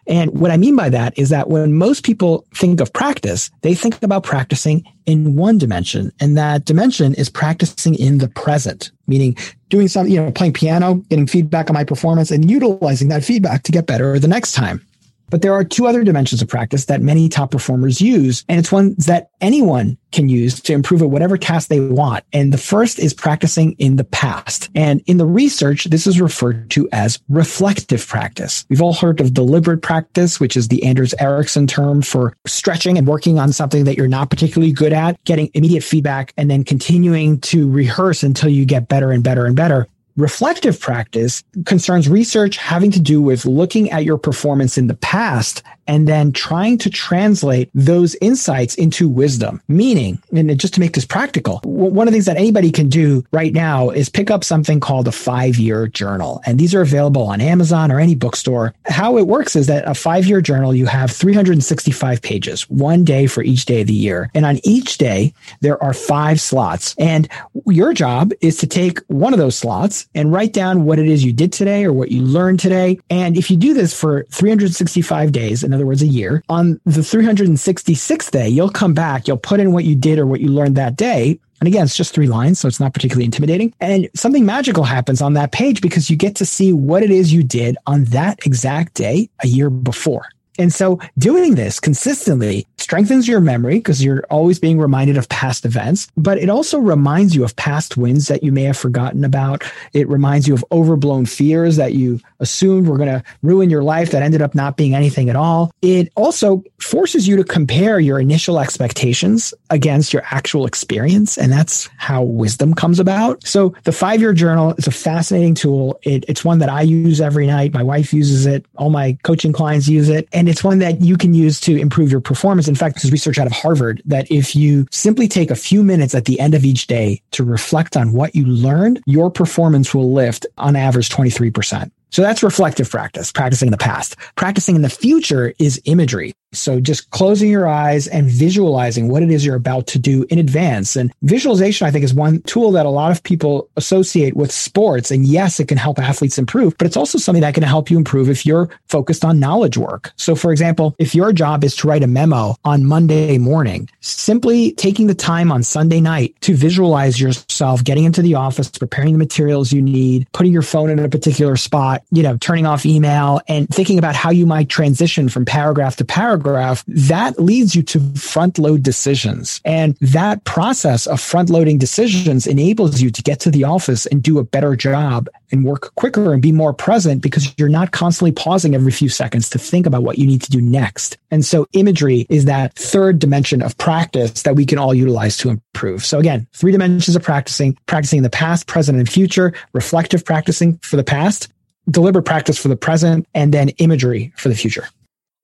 And 0.08 0.32
what 0.40 0.52
I 0.52 0.58
mean 0.58 0.76
by 0.76 0.90
that 0.90 1.18
is 1.18 1.30
that 1.30 1.50
when 1.50 1.74
most 1.74 2.04
people 2.04 2.46
think 2.56 2.82
of 2.82 2.92
practice, 2.92 3.52
they 3.62 3.74
think 3.74 4.02
about 4.02 4.24
practicing 4.24 4.84
in 5.06 5.36
one 5.36 5.58
dimension. 5.58 6.12
And 6.20 6.38
that 6.38 6.66
dimension 6.66 7.14
is 7.16 7.30
practicing 7.30 7.96
in 7.96 8.18
the 8.18 8.28
present, 8.30 8.92
meaning 9.08 9.38
doing 9.70 9.88
something, 9.88 10.12
you 10.12 10.22
know, 10.22 10.32
playing 10.32 10.54
piano, 10.54 10.96
getting 11.10 11.28
feedback 11.28 11.70
on 11.70 11.74
my 11.74 11.84
performance 11.84 12.32
and 12.32 12.50
utilizing 12.50 13.10
that 13.10 13.24
feedback 13.24 13.64
to 13.64 13.72
get 13.72 13.86
better 13.86 14.18
the 14.18 14.28
next 14.28 14.54
time. 14.54 14.86
But 15.32 15.42
there 15.42 15.54
are 15.54 15.64
two 15.64 15.88
other 15.88 16.04
dimensions 16.04 16.42
of 16.42 16.48
practice 16.48 16.86
that 16.86 17.02
many 17.02 17.30
top 17.30 17.50
performers 17.50 18.02
use, 18.02 18.46
and 18.48 18.60
it's 18.60 18.72
ones 18.72 19.08
that 19.08 19.32
anyone 19.42 19.98
can 20.12 20.30
use 20.30 20.60
to 20.60 20.74
improve 20.74 21.02
at 21.02 21.10
whatever 21.10 21.38
task 21.38 21.70
they 21.70 21.80
want. 21.80 22.24
And 22.34 22.54
the 22.54 22.58
first 22.58 23.00
is 23.00 23.14
practicing 23.14 23.72
in 23.80 23.96
the 23.96 24.04
past. 24.04 24.70
And 24.76 25.02
in 25.08 25.18
the 25.18 25.26
research, 25.26 25.86
this 25.86 26.06
is 26.06 26.20
referred 26.20 26.70
to 26.72 26.88
as 26.92 27.20
reflective 27.30 28.06
practice. 28.06 28.66
We've 28.70 28.82
all 28.82 28.94
heard 28.94 29.22
of 29.22 29.34
deliberate 29.34 29.82
practice, 29.82 30.40
which 30.40 30.58
is 30.58 30.68
the 30.68 30.84
Anders 30.84 31.16
Ericsson 31.20 31.66
term 31.66 32.02
for 32.02 32.36
stretching 32.46 32.98
and 32.98 33.08
working 33.08 33.40
on 33.40 33.54
something 33.54 33.86
that 33.86 33.98
you're 33.98 34.08
not 34.08 34.30
particularly 34.30 34.74
good 34.74 34.94
at, 34.94 35.24
getting 35.24 35.50
immediate 35.54 35.84
feedback, 35.84 36.34
and 36.36 36.52
then 36.52 36.66
continuing 36.66 37.40
to 37.42 37.72
rehearse 37.72 38.22
until 38.22 38.50
you 38.50 38.66
get 38.66 38.90
better 38.90 39.12
and 39.12 39.24
better 39.24 39.46
and 39.46 39.56
better. 39.56 39.88
Reflective 40.18 40.80
practice 40.80 41.44
concerns 41.66 42.10
research 42.10 42.58
having 42.58 42.92
to 42.92 43.00
do 43.00 43.22
with 43.22 43.46
looking 43.46 43.90
at 43.92 44.04
your 44.04 44.18
performance 44.18 44.78
in 44.78 44.88
the 44.88 44.96
past 44.96 45.64
and 45.88 46.08
then 46.08 46.32
trying 46.32 46.78
to 46.80 46.90
translate 46.90 47.70
those 47.74 48.16
insights 48.16 48.76
into 48.76 49.08
wisdom. 49.08 49.62
Meaning, 49.68 50.22
and 50.36 50.60
just 50.60 50.74
to 50.76 50.80
make 50.80 50.94
this 50.94 51.06
practical, 51.06 51.60
one 51.64 52.08
of 52.08 52.12
the 52.12 52.16
things 52.16 52.26
that 52.26 52.38
anybody 52.38 52.72
can 52.72 52.90
do 52.90 53.24
right 53.32 53.54
now 53.54 53.90
is 53.90 54.10
pick 54.10 54.32
up 54.32 54.44
something 54.44 54.80
called 54.80 55.08
a 55.08 55.12
five 55.12 55.58
year 55.58 55.88
journal. 55.88 56.42
And 56.46 56.60
these 56.60 56.76
are 56.76 56.82
available 56.82 57.24
on 57.24 57.42
Amazon 57.42 57.92
or 57.92 58.00
any 58.00 58.16
bookstore. 58.16 58.74
How 58.86 59.18
it 59.18 59.28
works 59.28 59.56
is 59.56 59.68
that 59.68 59.88
a 59.88 59.94
five 59.94 60.26
year 60.26 60.42
journal, 60.42 60.74
you 60.74 60.86
have 60.86 61.12
365 61.12 62.22
pages, 62.22 62.70
one 62.70 63.04
day 63.04 63.28
for 63.28 63.44
each 63.44 63.66
day 63.66 63.82
of 63.82 63.88
the 63.88 63.94
year. 63.94 64.30
And 64.34 64.46
on 64.46 64.60
each 64.64 64.98
day, 64.98 65.34
there 65.62 65.82
are 65.84 65.94
five 65.94 66.40
slots. 66.40 66.96
And 66.98 67.28
your 67.66 67.94
job 67.94 68.32
is 68.42 68.58
to 68.58 68.68
take 68.68 69.00
one 69.08 69.34
of 69.34 69.40
those 69.40 69.58
slots 69.58 70.08
and 70.16 70.32
write 70.32 70.54
down 70.54 70.86
what 70.86 71.00
it 71.00 71.08
is 71.08 71.24
you 71.24 71.34
did 71.34 71.54
today 71.54 71.86
or 71.86 71.94
what 71.94 72.12
you 72.12 72.22
learned 72.22 72.60
today. 72.60 73.00
And 73.10 73.38
if 73.38 73.50
you 73.50 73.58
do 73.58 73.74
this 73.74 73.98
for 73.98 74.26
365 74.32 75.32
days, 75.32 75.64
in 75.72 75.76
other 75.76 75.86
words, 75.86 76.02
a 76.02 76.08
year, 76.08 76.44
on 76.50 76.82
the 76.86 77.00
366th 77.00 78.32
day, 78.32 78.50
you'll 78.50 78.70
come 78.70 78.94
back, 78.94 79.28
you'll 79.28 79.38
put 79.38 79.62
in 79.62 79.72
what 79.72 79.86
you 79.86 79.96
did 79.96 80.20
or 80.20 80.26
what 80.26 80.42
you 80.42 80.50
learned 80.50 80.76
that 80.76 80.98
day. 80.98 81.40
And 81.62 81.68
again, 81.68 81.86
it's 81.86 81.96
just 81.96 82.14
three 82.14 82.28
lines, 82.28 82.60
so 82.60 82.68
it's 82.68 82.80
not 82.80 82.94
particularly 82.94 83.26
intimidating. 83.26 83.74
And 83.80 84.10
something 84.16 84.46
magical 84.46 84.84
happens 84.84 85.22
on 85.22 85.34
that 85.36 85.52
page 85.52 85.80
because 85.80 86.10
you 86.10 86.18
get 86.18 86.36
to 86.38 86.46
see 86.46 86.74
what 86.74 87.04
it 87.04 87.12
is 87.12 87.32
you 87.32 87.44
did 87.44 87.78
on 87.88 88.06
that 88.06 88.46
exact 88.46 88.96
day 88.96 89.30
a 89.44 89.48
year 89.48 89.70
before. 89.70 90.28
And 90.60 90.74
so 90.74 91.00
doing 91.18 91.56
this 91.56 91.80
consistently 91.80 92.68
strengthens 92.82 93.28
your 93.28 93.40
memory 93.40 93.76
because 93.76 94.04
you're 94.04 94.24
always 94.30 94.60
being 94.60 94.80
reminded 94.80 95.18
of 95.18 95.30
past 95.30 95.66
events, 95.66 96.10
but 96.18 96.38
it 96.38 96.50
also 96.50 96.80
reminds 96.80 97.36
you 97.36 97.44
of 97.44 97.56
past 97.56 97.98
wins 97.98 98.28
that 98.28 98.44
you 98.44 98.52
may 98.52 98.64
have 98.64 98.78
forgotten 98.78 99.24
about. 99.24 99.64
It 99.94 100.08
reminds 100.10 100.48
you 100.48 100.54
of 100.54 100.66
overblown 100.72 101.26
fears 101.26 101.76
that 101.78 101.94
you 101.94 102.20
assumed 102.40 102.88
were 102.88 102.98
going 102.98 103.10
to 103.10 103.24
ruin 103.44 103.70
your 103.70 103.84
life 103.84 104.12
that 104.12 104.24
ended 104.24 104.42
up 104.42 104.56
not 104.56 104.78
being 104.78 104.96
anything 104.96 105.30
at 105.30 105.36
all. 105.36 105.72
It 105.82 106.12
also 106.16 106.64
forces 106.80 107.28
you 107.28 107.38
to 107.38 107.44
compare 107.44 108.00
your 108.00 108.20
initial 108.20 108.60
expectations 108.60 109.54
against 109.70 110.12
your 110.12 110.24
actual 110.32 110.66
experience. 110.66 111.38
And 111.38 111.52
that's 111.52 111.88
how 111.98 112.24
wisdom 112.24 112.74
comes 112.74 113.00
about. 113.00 113.46
So 113.46 113.74
the 113.84 113.92
five 113.92 114.20
year 114.20 114.34
journal 114.34 114.74
is 114.78 114.88
a 114.88 114.92
fascinating 114.92 115.56
tool. 115.56 116.00
It, 116.04 116.26
it's 116.28 116.44
one 116.44 116.60
that 116.60 116.70
I 116.70 116.82
use 116.82 117.22
every 117.22 117.46
night. 117.46 117.74
My 117.74 117.84
wife 117.84 118.14
uses 118.14 118.46
it. 118.46 118.66
All 118.78 118.90
my 118.90 119.18
coaching 119.24 119.54
clients 119.54 119.88
use 119.88 120.10
it. 120.10 120.28
And 120.34 120.50
it's 120.50 120.64
one 120.64 120.80
that 120.80 121.02
you 121.02 121.18
can 121.18 121.34
use 121.34 121.60
to 121.62 121.78
improve 121.78 122.12
your 122.12 122.22
performance. 122.22 122.68
In 122.72 122.76
fact, 122.76 123.04
there's 123.04 123.12
research 123.12 123.38
out 123.38 123.48
of 123.48 123.52
Harvard 123.52 124.02
that 124.06 124.32
if 124.32 124.56
you 124.56 124.88
simply 124.92 125.28
take 125.28 125.52
a 125.52 125.56
few 125.56 125.84
minutes 125.84 126.16
at 126.16 126.24
the 126.24 126.40
end 126.40 126.56
of 126.56 126.64
each 126.64 126.88
day 126.88 127.22
to 127.32 127.44
reflect 127.44 127.98
on 127.98 128.14
what 128.14 128.34
you 128.34 128.46
learned, 128.46 129.04
your 129.06 129.30
performance 129.30 129.94
will 129.94 130.14
lift 130.14 130.46
on 130.58 130.78
average 130.78 131.10
23%. 131.10 131.92
So 132.12 132.22
that's 132.22 132.42
reflective 132.42 132.90
practice, 132.90 133.30
practicing 133.30 133.68
in 133.68 133.72
the 133.74 133.78
past. 133.78 134.16
Practicing 134.38 134.78
in 134.78 134.84
the 134.84 134.90
future 134.90 135.54
is 135.60 135.82
imagery. 135.84 136.32
So 136.54 136.82
just 136.82 137.10
closing 137.12 137.50
your 137.50 137.68
eyes 137.68 138.08
and 138.08 138.30
visualizing 138.30 139.08
what 139.08 139.24
it 139.24 139.32
is 139.32 139.46
you're 139.46 139.56
about 139.56 139.88
to 139.88 140.00
do 140.00 140.26
in 140.30 140.38
advance. 140.38 140.98
And 140.98 141.14
visualization, 141.22 141.88
I 141.88 141.92
think, 141.92 142.04
is 142.04 142.14
one 142.14 142.42
tool 142.42 142.72
that 142.74 142.86
a 142.86 142.90
lot 142.90 143.12
of 143.12 143.24
people 143.24 143.70
associate 143.78 144.36
with 144.36 144.52
sports. 144.52 145.12
And 145.12 145.26
yes, 145.26 145.60
it 145.62 145.70
can 145.70 145.78
help 145.78 145.98
athletes 145.98 146.38
improve, 146.38 146.78
but 146.78 146.88
it's 146.88 146.98
also 146.98 147.18
something 147.18 147.42
that 147.42 147.54
can 147.54 147.64
help 147.64 147.90
you 147.90 147.98
improve 147.98 148.30
if 148.30 148.46
you're 148.46 148.70
focused 148.90 149.24
on 149.24 149.40
knowledge 149.40 149.78
work. 149.78 150.12
So 150.18 150.36
for 150.36 150.52
example, 150.52 150.94
if 151.00 151.16
your 151.16 151.32
job 151.32 151.64
is 151.64 151.76
to 151.78 151.88
write 151.88 152.04
a 152.04 152.08
memo 152.08 152.56
on 152.66 152.84
Monday 152.84 153.38
morning, 153.38 153.90
simply 154.02 154.74
taking 154.74 155.08
the 155.08 155.16
time 155.16 155.52
on 155.54 155.64
Sunday 155.64 156.02
night 156.02 156.36
to 156.42 156.54
visualize 156.54 157.20
yourself 157.20 157.84
getting 157.84 158.04
into 158.04 158.22
the 158.22 158.36
office, 158.36 158.70
preparing 158.70 159.14
the 159.14 159.20
materials 159.20 159.72
you 159.72 159.82
need, 159.82 160.28
putting 160.34 160.52
your 160.52 160.62
phone 160.62 160.90
in 160.90 161.00
a 161.00 161.08
particular 161.08 161.56
spot, 161.56 162.04
you 162.12 162.24
know, 162.24 162.36
turning 162.38 162.66
off 162.66 162.86
email 162.86 163.40
and 163.48 163.70
thinking 163.70 163.98
about 163.98 164.16
how 164.16 164.32
you 164.32 164.46
might 164.46 164.68
transition 164.68 165.30
from 165.30 165.46
paragraph 165.46 165.96
to 165.96 166.04
paragraph 166.04 166.41
paragraph, 166.44 166.84
that 166.88 167.40
leads 167.40 167.76
you 167.76 167.84
to 167.84 168.00
front 168.16 168.58
load 168.58 168.84
decisions. 168.84 169.62
And 169.66 169.98
that 170.02 170.44
process 170.44 171.08
of 171.08 171.20
front 171.20 171.50
loading 171.50 171.78
decisions 171.78 172.48
enables 172.48 173.02
you 173.02 173.10
to 173.12 173.22
get 173.22 173.40
to 173.42 173.52
the 173.52 173.64
office 173.64 174.06
and 174.06 174.22
do 174.22 174.40
a 174.40 174.44
better 174.44 174.76
job 174.76 175.30
and 175.52 175.66
work 175.66 175.94
quicker 175.96 176.34
and 176.34 176.42
be 176.42 176.52
more 176.52 176.74
present 176.74 177.22
because 177.22 177.54
you're 177.58 177.70
not 177.70 177.92
constantly 177.92 178.32
pausing 178.32 178.76
every 178.76 178.92
few 178.92 179.10
seconds 179.10 179.50
to 179.50 179.60
think 179.60 179.86
about 179.86 180.04
what 180.04 180.18
you 180.18 180.26
need 180.26 180.42
to 180.42 180.52
do 180.52 180.62
next. 180.62 181.18
And 181.30 181.46
so 181.46 181.68
imagery 181.74 182.26
is 182.30 182.46
that 182.46 182.74
third 182.76 183.20
dimension 183.20 183.62
of 183.62 183.78
practice 183.78 184.44
that 184.44 184.56
we 184.56 184.66
can 184.66 184.78
all 184.78 184.94
utilize 184.94 185.38
to 185.38 185.50
improve. 185.50 186.06
So 186.06 186.20
again, 186.20 186.48
three 186.54 186.72
dimensions 186.72 187.16
of 187.16 187.24
practicing, 187.24 187.78
practicing 187.86 188.18
in 188.18 188.24
the 188.24 188.30
past, 188.30 188.68
present, 188.68 188.98
and 188.98 189.10
future, 189.10 189.54
reflective 189.74 190.24
practicing 190.26 190.78
for 190.78 190.96
the 190.96 191.04
past, 191.04 191.50
deliberate 191.90 192.24
practice 192.24 192.58
for 192.58 192.68
the 192.68 192.76
present, 192.76 193.28
and 193.34 193.54
then 193.54 193.70
imagery 193.70 194.32
for 194.38 194.50
the 194.50 194.56
future. 194.56 194.88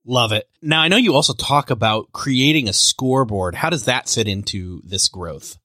Love 0.10 0.32
it. 0.32 0.48
Now, 0.62 0.82
I 0.82 0.88
know 0.88 0.96
you 0.96 1.14
also 1.14 1.34
talk 1.34 1.70
about 1.70 2.14
creating 2.14 2.70
a 2.70 2.74
scoreboard. 2.74 3.56
How 3.56 3.70
does 3.70 3.86
that 3.86 4.08
fit 4.08 4.28
into 4.28 4.82
this 4.86 5.10
growth? 5.10 5.58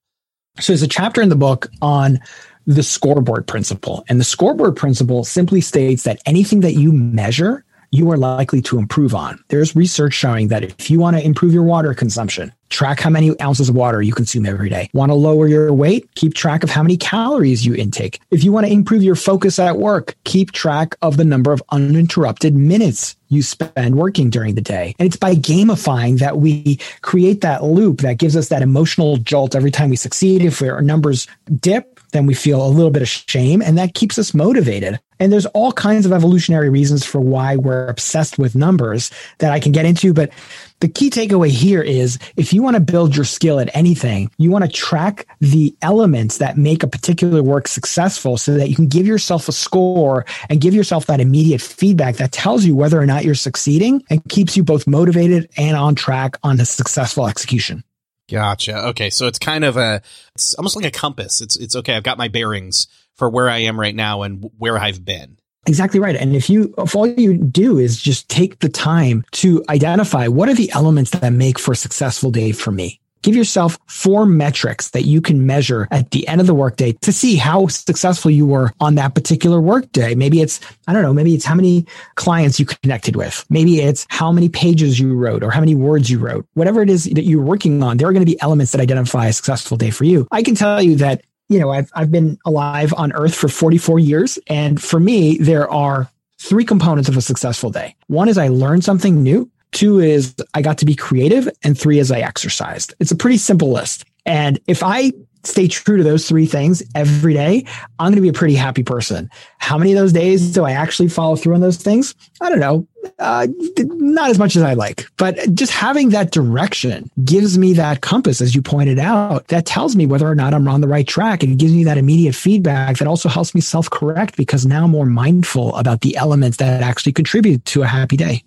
So, 0.58 0.72
there's 0.72 0.82
a 0.82 0.88
chapter 0.88 1.22
in 1.22 1.28
the 1.28 1.36
book 1.36 1.68
on 1.80 2.18
the 2.66 2.82
scoreboard 2.82 3.46
principle. 3.46 4.04
And 4.08 4.18
the 4.18 4.24
scoreboard 4.24 4.74
principle 4.74 5.22
simply 5.22 5.60
states 5.60 6.02
that 6.02 6.20
anything 6.26 6.60
that 6.60 6.74
you 6.74 6.92
measure, 6.92 7.64
you 7.92 8.10
are 8.10 8.16
likely 8.16 8.62
to 8.62 8.78
improve 8.78 9.14
on. 9.14 9.38
There's 9.48 9.76
research 9.76 10.14
showing 10.14 10.48
that 10.48 10.64
if 10.64 10.90
you 10.90 10.98
want 10.98 11.16
to 11.16 11.24
improve 11.24 11.52
your 11.52 11.62
water 11.62 11.92
consumption, 11.92 12.50
track 12.70 13.00
how 13.00 13.10
many 13.10 13.38
ounces 13.38 13.68
of 13.68 13.74
water 13.74 14.00
you 14.00 14.14
consume 14.14 14.46
every 14.46 14.70
day. 14.70 14.88
Want 14.94 15.10
to 15.10 15.14
lower 15.14 15.46
your 15.46 15.74
weight? 15.74 16.08
Keep 16.14 16.32
track 16.34 16.64
of 16.64 16.70
how 16.70 16.82
many 16.82 16.96
calories 16.96 17.66
you 17.66 17.74
intake. 17.74 18.18
If 18.30 18.44
you 18.44 18.50
want 18.50 18.66
to 18.66 18.72
improve 18.72 19.02
your 19.02 19.14
focus 19.14 19.58
at 19.58 19.76
work, 19.76 20.16
keep 20.24 20.52
track 20.52 20.96
of 21.02 21.18
the 21.18 21.24
number 21.24 21.52
of 21.52 21.62
uninterrupted 21.68 22.54
minutes 22.54 23.14
you 23.28 23.42
spend 23.42 23.96
working 23.96 24.30
during 24.30 24.54
the 24.54 24.62
day. 24.62 24.94
And 24.98 25.06
it's 25.06 25.16
by 25.16 25.34
gamifying 25.34 26.18
that 26.18 26.38
we 26.38 26.78
create 27.02 27.42
that 27.42 27.62
loop 27.62 28.00
that 28.00 28.18
gives 28.18 28.36
us 28.36 28.48
that 28.48 28.62
emotional 28.62 29.18
jolt 29.18 29.54
every 29.54 29.70
time 29.70 29.90
we 29.90 29.96
succeed. 29.96 30.42
If 30.42 30.62
our 30.62 30.80
numbers 30.80 31.26
dip, 31.60 32.00
then 32.12 32.26
we 32.26 32.34
feel 32.34 32.64
a 32.64 32.68
little 32.68 32.90
bit 32.90 33.02
of 33.02 33.08
shame 33.08 33.60
and 33.60 33.76
that 33.76 33.94
keeps 33.94 34.18
us 34.18 34.32
motivated. 34.32 34.98
And 35.22 35.32
there's 35.32 35.46
all 35.46 35.70
kinds 35.70 36.04
of 36.04 36.12
evolutionary 36.12 36.68
reasons 36.68 37.06
for 37.06 37.20
why 37.20 37.54
we're 37.54 37.86
obsessed 37.86 38.40
with 38.40 38.56
numbers 38.56 39.12
that 39.38 39.52
I 39.52 39.60
can 39.60 39.70
get 39.70 39.86
into, 39.86 40.12
but 40.12 40.32
the 40.80 40.88
key 40.88 41.10
takeaway 41.10 41.48
here 41.48 41.80
is 41.80 42.18
if 42.36 42.52
you 42.52 42.60
want 42.60 42.74
to 42.74 42.80
build 42.80 43.14
your 43.14 43.24
skill 43.24 43.60
at 43.60 43.70
anything, 43.72 44.32
you 44.38 44.50
want 44.50 44.64
to 44.64 44.70
track 44.70 45.28
the 45.40 45.76
elements 45.80 46.38
that 46.38 46.58
make 46.58 46.82
a 46.82 46.88
particular 46.88 47.40
work 47.40 47.68
successful 47.68 48.36
so 48.36 48.54
that 48.54 48.68
you 48.68 48.74
can 48.74 48.88
give 48.88 49.06
yourself 49.06 49.46
a 49.46 49.52
score 49.52 50.26
and 50.50 50.60
give 50.60 50.74
yourself 50.74 51.06
that 51.06 51.20
immediate 51.20 51.60
feedback 51.60 52.16
that 52.16 52.32
tells 52.32 52.64
you 52.64 52.74
whether 52.74 53.00
or 53.00 53.06
not 53.06 53.24
you're 53.24 53.36
succeeding 53.36 54.02
and 54.10 54.28
keeps 54.28 54.56
you 54.56 54.64
both 54.64 54.88
motivated 54.88 55.48
and 55.56 55.76
on 55.76 55.94
track 55.94 56.36
on 56.42 56.58
a 56.58 56.64
successful 56.64 57.28
execution. 57.28 57.84
Gotcha. 58.28 58.86
Okay. 58.88 59.10
So 59.10 59.28
it's 59.28 59.38
kind 59.38 59.62
of 59.62 59.76
a, 59.76 60.02
it's 60.34 60.54
almost 60.54 60.74
like 60.74 60.84
a 60.84 60.90
compass. 60.90 61.40
It's, 61.40 61.56
it's 61.56 61.76
okay. 61.76 61.94
I've 61.94 62.02
got 62.02 62.18
my 62.18 62.26
bearings 62.26 62.88
for 63.16 63.28
where 63.28 63.48
I 63.48 63.58
am 63.58 63.78
right 63.78 63.94
now 63.94 64.22
and 64.22 64.50
where 64.58 64.78
I've 64.78 65.04
been. 65.04 65.38
Exactly 65.66 66.00
right. 66.00 66.16
And 66.16 66.34
if 66.34 66.50
you, 66.50 66.74
if 66.78 66.96
all 66.96 67.06
you 67.06 67.38
do 67.38 67.78
is 67.78 68.00
just 68.00 68.28
take 68.28 68.58
the 68.58 68.68
time 68.68 69.24
to 69.32 69.64
identify 69.68 70.26
what 70.26 70.48
are 70.48 70.54
the 70.54 70.70
elements 70.72 71.12
that 71.12 71.32
make 71.32 71.58
for 71.58 71.72
a 71.72 71.76
successful 71.76 72.32
day 72.32 72.50
for 72.50 72.72
me, 72.72 73.00
give 73.22 73.36
yourself 73.36 73.78
four 73.86 74.26
metrics 74.26 74.90
that 74.90 75.02
you 75.02 75.20
can 75.20 75.46
measure 75.46 75.86
at 75.92 76.10
the 76.10 76.26
end 76.26 76.40
of 76.40 76.48
the 76.48 76.54
workday 76.54 76.90
to 76.92 77.12
see 77.12 77.36
how 77.36 77.68
successful 77.68 78.28
you 78.28 78.44
were 78.44 78.72
on 78.80 78.96
that 78.96 79.14
particular 79.14 79.60
workday. 79.60 80.16
Maybe 80.16 80.40
it's, 80.40 80.58
I 80.88 80.92
don't 80.92 81.02
know, 81.02 81.14
maybe 81.14 81.32
it's 81.32 81.44
how 81.44 81.54
many 81.54 81.86
clients 82.16 82.58
you 82.58 82.66
connected 82.66 83.14
with. 83.14 83.44
Maybe 83.48 83.80
it's 83.80 84.04
how 84.08 84.32
many 84.32 84.48
pages 84.48 84.98
you 84.98 85.14
wrote 85.14 85.44
or 85.44 85.52
how 85.52 85.60
many 85.60 85.76
words 85.76 86.10
you 86.10 86.18
wrote. 86.18 86.44
Whatever 86.54 86.82
it 86.82 86.90
is 86.90 87.04
that 87.04 87.22
you're 87.22 87.40
working 87.40 87.80
on, 87.84 87.98
there 87.98 88.08
are 88.08 88.12
going 88.12 88.26
to 88.26 88.32
be 88.32 88.40
elements 88.42 88.72
that 88.72 88.80
identify 88.80 89.28
a 89.28 89.32
successful 89.32 89.76
day 89.76 89.90
for 89.90 90.02
you. 90.02 90.26
I 90.32 90.42
can 90.42 90.56
tell 90.56 90.82
you 90.82 90.96
that 90.96 91.22
you 91.52 91.58
know, 91.58 91.70
I've, 91.70 91.90
I've 91.94 92.10
been 92.10 92.38
alive 92.44 92.92
on 92.96 93.12
earth 93.12 93.34
for 93.34 93.48
44 93.48 93.98
years. 93.98 94.38
And 94.46 94.82
for 94.82 94.98
me, 94.98 95.36
there 95.38 95.70
are 95.70 96.10
three 96.38 96.64
components 96.64 97.08
of 97.08 97.16
a 97.16 97.20
successful 97.20 97.70
day. 97.70 97.94
One 98.08 98.28
is 98.28 98.38
I 98.38 98.48
learned 98.48 98.84
something 98.84 99.22
new. 99.22 99.50
Two 99.72 100.00
is 100.00 100.34
I 100.54 100.62
got 100.62 100.78
to 100.78 100.84
be 100.84 100.94
creative. 100.94 101.48
And 101.62 101.78
three 101.78 101.98
is 101.98 102.10
I 102.10 102.20
exercised. 102.20 102.94
It's 103.00 103.10
a 103.10 103.16
pretty 103.16 103.36
simple 103.36 103.70
list. 103.70 104.04
And 104.26 104.58
if 104.66 104.82
I 104.82 105.12
stay 105.44 105.68
true 105.68 105.96
to 105.96 106.02
those 106.02 106.28
three 106.28 106.46
things 106.46 106.82
every 106.94 107.34
day, 107.34 107.64
I'm 107.98 108.06
going 108.06 108.16
to 108.16 108.22
be 108.22 108.28
a 108.28 108.32
pretty 108.32 108.54
happy 108.54 108.82
person. 108.82 109.30
How 109.58 109.78
many 109.78 109.92
of 109.92 109.98
those 109.98 110.12
days 110.12 110.52
do 110.52 110.64
I 110.64 110.72
actually 110.72 111.08
follow 111.08 111.36
through 111.36 111.54
on 111.54 111.60
those 111.60 111.76
things? 111.76 112.14
I 112.40 112.48
don't 112.48 112.60
know. 112.60 112.86
Uh, 113.18 113.48
not 113.78 114.30
as 114.30 114.38
much 114.38 114.54
as 114.54 114.62
I 114.62 114.74
like, 114.74 115.06
but 115.16 115.54
just 115.54 115.72
having 115.72 116.10
that 116.10 116.30
direction 116.30 117.10
gives 117.24 117.58
me 117.58 117.72
that 117.72 118.00
compass, 118.00 118.40
as 118.40 118.54
you 118.54 118.62
pointed 118.62 119.00
out, 119.00 119.48
that 119.48 119.66
tells 119.66 119.96
me 119.96 120.06
whether 120.06 120.28
or 120.28 120.36
not 120.36 120.54
I'm 120.54 120.68
on 120.68 120.80
the 120.80 120.88
right 120.88 121.06
track. 121.06 121.42
And 121.42 121.52
it 121.52 121.58
gives 121.58 121.72
me 121.72 121.82
that 121.84 121.98
immediate 121.98 122.34
feedback 122.34 122.98
that 122.98 123.08
also 123.08 123.28
helps 123.28 123.54
me 123.54 123.60
self 123.60 123.90
correct 123.90 124.36
because 124.36 124.66
now 124.66 124.84
I'm 124.84 124.90
more 124.90 125.06
mindful 125.06 125.74
about 125.76 126.02
the 126.02 126.16
elements 126.16 126.58
that 126.58 126.82
actually 126.82 127.12
contribute 127.12 127.64
to 127.66 127.82
a 127.82 127.86
happy 127.86 128.16
day. 128.16 128.44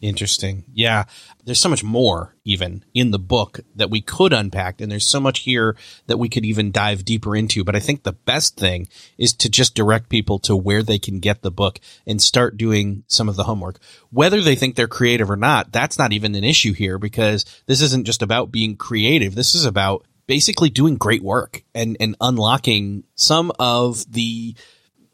Interesting. 0.00 0.64
Yeah. 0.72 1.04
There's 1.44 1.58
so 1.58 1.68
much 1.68 1.82
more 1.82 2.34
even 2.44 2.84
in 2.92 3.10
the 3.10 3.18
book 3.18 3.60
that 3.74 3.90
we 3.90 4.00
could 4.00 4.32
unpack. 4.32 4.80
And 4.80 4.92
there's 4.92 5.06
so 5.06 5.20
much 5.20 5.40
here 5.40 5.76
that 6.06 6.18
we 6.18 6.28
could 6.28 6.44
even 6.44 6.70
dive 6.70 7.04
deeper 7.04 7.34
into. 7.34 7.64
But 7.64 7.76
I 7.76 7.80
think 7.80 8.02
the 8.02 8.12
best 8.12 8.56
thing 8.56 8.88
is 9.16 9.32
to 9.34 9.48
just 9.48 9.74
direct 9.74 10.08
people 10.08 10.38
to 10.40 10.54
where 10.54 10.82
they 10.82 10.98
can 10.98 11.20
get 11.20 11.42
the 11.42 11.50
book 11.50 11.80
and 12.06 12.20
start 12.20 12.56
doing 12.56 13.04
some 13.06 13.28
of 13.28 13.36
the 13.36 13.44
homework. 13.44 13.78
Whether 14.10 14.40
they 14.40 14.54
think 14.54 14.74
they're 14.74 14.88
creative 14.88 15.30
or 15.30 15.36
not, 15.36 15.72
that's 15.72 15.98
not 15.98 16.12
even 16.12 16.34
an 16.34 16.44
issue 16.44 16.72
here 16.72 16.98
because 16.98 17.44
this 17.66 17.80
isn't 17.80 18.06
just 18.06 18.22
about 18.22 18.52
being 18.52 18.76
creative. 18.76 19.34
This 19.34 19.54
is 19.54 19.64
about 19.64 20.06
basically 20.26 20.70
doing 20.70 20.96
great 20.96 21.22
work 21.22 21.62
and, 21.74 21.96
and 22.00 22.16
unlocking 22.20 23.04
some 23.14 23.52
of 23.58 24.10
the 24.12 24.54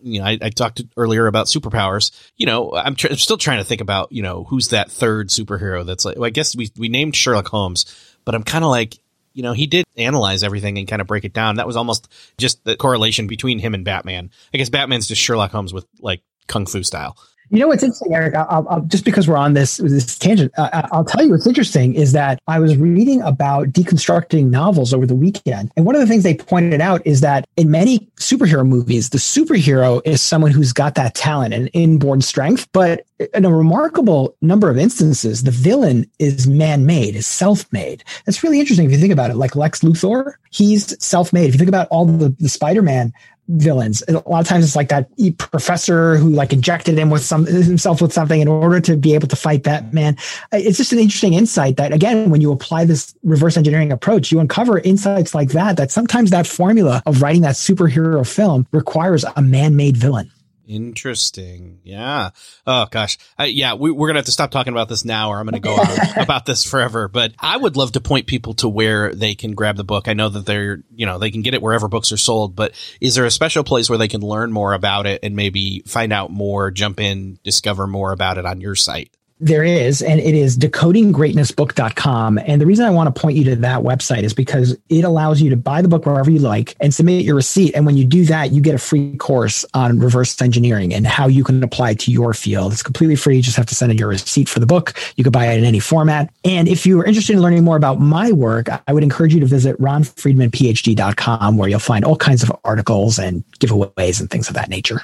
you 0.02 0.20
know, 0.20 0.26
I, 0.26 0.38
I 0.40 0.50
talked 0.50 0.82
earlier 0.96 1.26
about 1.26 1.46
superpowers. 1.46 2.10
You 2.36 2.46
know, 2.46 2.72
I'm, 2.74 2.94
tr- 2.94 3.08
I'm, 3.10 3.16
still 3.16 3.38
trying 3.38 3.58
to 3.58 3.64
think 3.64 3.80
about, 3.80 4.12
you 4.12 4.22
know, 4.22 4.44
who's 4.44 4.68
that 4.68 4.90
third 4.90 5.28
superhero 5.28 5.84
that's 5.84 6.04
like, 6.04 6.16
well, 6.16 6.26
I 6.26 6.30
guess 6.30 6.56
we, 6.56 6.70
we 6.76 6.88
named 6.88 7.16
Sherlock 7.16 7.48
Holmes, 7.48 7.86
but 8.24 8.34
I'm 8.34 8.42
kind 8.42 8.64
of 8.64 8.70
like, 8.70 8.98
you 9.34 9.42
know, 9.42 9.52
he 9.52 9.66
did 9.66 9.84
analyze 9.96 10.42
everything 10.42 10.78
and 10.78 10.86
kind 10.86 11.00
of 11.00 11.08
break 11.08 11.24
it 11.24 11.32
down. 11.32 11.56
That 11.56 11.66
was 11.66 11.76
almost 11.76 12.08
just 12.38 12.64
the 12.64 12.76
correlation 12.76 13.26
between 13.26 13.58
him 13.58 13.74
and 13.74 13.84
Batman. 13.84 14.30
I 14.52 14.58
guess 14.58 14.68
Batman's 14.68 15.06
just 15.06 15.22
Sherlock 15.22 15.50
Holmes 15.50 15.72
with 15.72 15.86
like 16.00 16.22
kung 16.48 16.66
fu 16.66 16.82
style. 16.82 17.16
You 17.52 17.58
know 17.58 17.68
what's 17.68 17.82
interesting, 17.82 18.14
Eric? 18.14 18.34
I'll, 18.34 18.66
I'll, 18.66 18.80
just 18.80 19.04
because 19.04 19.28
we're 19.28 19.36
on 19.36 19.52
this 19.52 19.76
this 19.76 20.16
tangent, 20.16 20.52
uh, 20.56 20.88
I'll 20.90 21.04
tell 21.04 21.22
you 21.22 21.32
what's 21.32 21.46
interesting 21.46 21.94
is 21.94 22.12
that 22.12 22.38
I 22.48 22.58
was 22.58 22.78
reading 22.78 23.20
about 23.20 23.68
deconstructing 23.68 24.48
novels 24.48 24.94
over 24.94 25.06
the 25.06 25.14
weekend, 25.14 25.70
and 25.76 25.84
one 25.84 25.94
of 25.94 26.00
the 26.00 26.06
things 26.06 26.22
they 26.22 26.34
pointed 26.34 26.80
out 26.80 27.06
is 27.06 27.20
that 27.20 27.46
in 27.58 27.70
many 27.70 28.08
superhero 28.16 28.66
movies, 28.66 29.10
the 29.10 29.18
superhero 29.18 30.00
is 30.06 30.22
someone 30.22 30.50
who's 30.50 30.72
got 30.72 30.94
that 30.94 31.14
talent 31.14 31.52
and 31.52 31.68
inborn 31.74 32.22
strength, 32.22 32.66
but 32.72 33.04
in 33.34 33.44
a 33.44 33.54
remarkable 33.54 34.34
number 34.40 34.70
of 34.70 34.78
instances, 34.78 35.42
the 35.42 35.50
villain 35.50 36.10
is 36.18 36.46
man-made, 36.46 37.14
is 37.14 37.26
self-made. 37.26 38.02
That's 38.24 38.42
really 38.42 38.60
interesting 38.60 38.86
if 38.86 38.92
you 38.92 38.98
think 38.98 39.12
about 39.12 39.30
it. 39.30 39.36
Like 39.36 39.54
Lex 39.54 39.80
Luthor, 39.80 40.32
he's 40.50 40.96
self-made. 41.04 41.48
If 41.48 41.54
you 41.54 41.58
think 41.58 41.68
about 41.68 41.88
all 41.88 42.06
the, 42.06 42.30
the 42.30 42.48
Spider-Man 42.48 43.12
villains. 43.52 44.02
A 44.08 44.12
lot 44.12 44.40
of 44.40 44.46
times 44.46 44.64
it's 44.64 44.74
like 44.74 44.88
that 44.88 45.08
professor 45.38 46.16
who 46.16 46.30
like 46.30 46.52
injected 46.52 46.98
him 46.98 47.10
with 47.10 47.22
some 47.22 47.46
himself 47.46 48.02
with 48.02 48.12
something 48.12 48.40
in 48.40 48.48
order 48.48 48.80
to 48.80 48.96
be 48.96 49.14
able 49.14 49.28
to 49.28 49.36
fight 49.36 49.62
Batman. 49.62 50.16
It's 50.50 50.78
just 50.78 50.92
an 50.92 50.98
interesting 50.98 51.34
insight 51.34 51.76
that 51.76 51.92
again, 51.92 52.30
when 52.30 52.40
you 52.40 52.50
apply 52.50 52.86
this 52.86 53.14
reverse 53.22 53.56
engineering 53.56 53.92
approach, 53.92 54.32
you 54.32 54.40
uncover 54.40 54.78
insights 54.80 55.34
like 55.34 55.50
that, 55.50 55.76
that 55.76 55.90
sometimes 55.90 56.30
that 56.30 56.46
formula 56.46 57.02
of 57.06 57.22
writing 57.22 57.42
that 57.42 57.54
superhero 57.54 58.26
film 58.26 58.66
requires 58.72 59.24
a 59.36 59.42
man-made 59.42 59.96
villain. 59.96 60.31
Interesting. 60.66 61.80
Yeah. 61.82 62.30
Oh 62.66 62.86
gosh. 62.90 63.18
Uh, 63.38 63.44
yeah, 63.44 63.74
we, 63.74 63.90
are 63.90 63.94
gonna 63.94 64.18
have 64.18 64.26
to 64.26 64.32
stop 64.32 64.50
talking 64.50 64.72
about 64.72 64.88
this 64.88 65.04
now, 65.04 65.30
or 65.30 65.38
I'm 65.38 65.46
gonna 65.46 65.60
go 65.60 65.74
on 65.74 65.88
about 66.22 66.46
this 66.46 66.64
forever. 66.64 67.08
But 67.08 67.32
I 67.38 67.56
would 67.56 67.76
love 67.76 67.92
to 67.92 68.00
point 68.00 68.26
people 68.26 68.54
to 68.54 68.68
where 68.68 69.14
they 69.14 69.34
can 69.34 69.54
grab 69.54 69.76
the 69.76 69.84
book. 69.84 70.08
I 70.08 70.12
know 70.12 70.28
that 70.28 70.46
they're, 70.46 70.82
you 70.94 71.06
know, 71.06 71.18
they 71.18 71.30
can 71.30 71.42
get 71.42 71.54
it 71.54 71.62
wherever 71.62 71.88
books 71.88 72.12
are 72.12 72.16
sold. 72.16 72.54
But 72.54 72.72
is 73.00 73.14
there 73.14 73.26
a 73.26 73.30
special 73.30 73.64
place 73.64 73.88
where 73.88 73.98
they 73.98 74.08
can 74.08 74.20
learn 74.20 74.52
more 74.52 74.72
about 74.72 75.06
it 75.06 75.20
and 75.22 75.34
maybe 75.34 75.82
find 75.86 76.12
out 76.12 76.30
more, 76.30 76.70
jump 76.70 77.00
in, 77.00 77.38
discover 77.42 77.86
more 77.86 78.12
about 78.12 78.38
it 78.38 78.46
on 78.46 78.60
your 78.60 78.74
site? 78.76 79.10
There 79.42 79.64
is, 79.64 80.02
and 80.02 80.20
it 80.20 80.36
is 80.36 80.56
decodinggreatnessbook.com. 80.56 82.38
And 82.46 82.60
the 82.60 82.66
reason 82.66 82.84
I 82.84 82.90
want 82.90 83.12
to 83.12 83.20
point 83.20 83.36
you 83.36 83.42
to 83.46 83.56
that 83.56 83.80
website 83.80 84.22
is 84.22 84.32
because 84.32 84.76
it 84.88 85.02
allows 85.02 85.42
you 85.42 85.50
to 85.50 85.56
buy 85.56 85.82
the 85.82 85.88
book 85.88 86.06
wherever 86.06 86.30
you 86.30 86.38
like 86.38 86.76
and 86.78 86.94
submit 86.94 87.24
your 87.24 87.34
receipt. 87.34 87.74
And 87.74 87.84
when 87.84 87.96
you 87.96 88.04
do 88.04 88.24
that, 88.26 88.52
you 88.52 88.60
get 88.60 88.76
a 88.76 88.78
free 88.78 89.16
course 89.16 89.64
on 89.74 89.98
reverse 89.98 90.40
engineering 90.40 90.94
and 90.94 91.08
how 91.08 91.26
you 91.26 91.42
can 91.42 91.60
apply 91.64 91.94
to 91.94 92.12
your 92.12 92.34
field. 92.34 92.72
It's 92.72 92.84
completely 92.84 93.16
free. 93.16 93.34
You 93.34 93.42
just 93.42 93.56
have 93.56 93.66
to 93.66 93.74
send 93.74 93.90
in 93.90 93.98
your 93.98 94.10
receipt 94.10 94.48
for 94.48 94.60
the 94.60 94.66
book. 94.66 94.94
You 95.16 95.24
can 95.24 95.32
buy 95.32 95.46
it 95.46 95.58
in 95.58 95.64
any 95.64 95.80
format. 95.80 96.32
And 96.44 96.68
if 96.68 96.86
you 96.86 97.00
are 97.00 97.04
interested 97.04 97.32
in 97.32 97.42
learning 97.42 97.64
more 97.64 97.76
about 97.76 97.98
my 97.98 98.30
work, 98.30 98.68
I 98.86 98.92
would 98.92 99.02
encourage 99.02 99.34
you 99.34 99.40
to 99.40 99.46
visit 99.46 99.76
ronfriedmanphd.com 99.80 101.56
where 101.56 101.68
you'll 101.68 101.80
find 101.80 102.04
all 102.04 102.14
kinds 102.14 102.44
of 102.44 102.52
articles 102.62 103.18
and 103.18 103.42
giveaways 103.58 104.20
and 104.20 104.30
things 104.30 104.46
of 104.46 104.54
that 104.54 104.68
nature. 104.68 105.02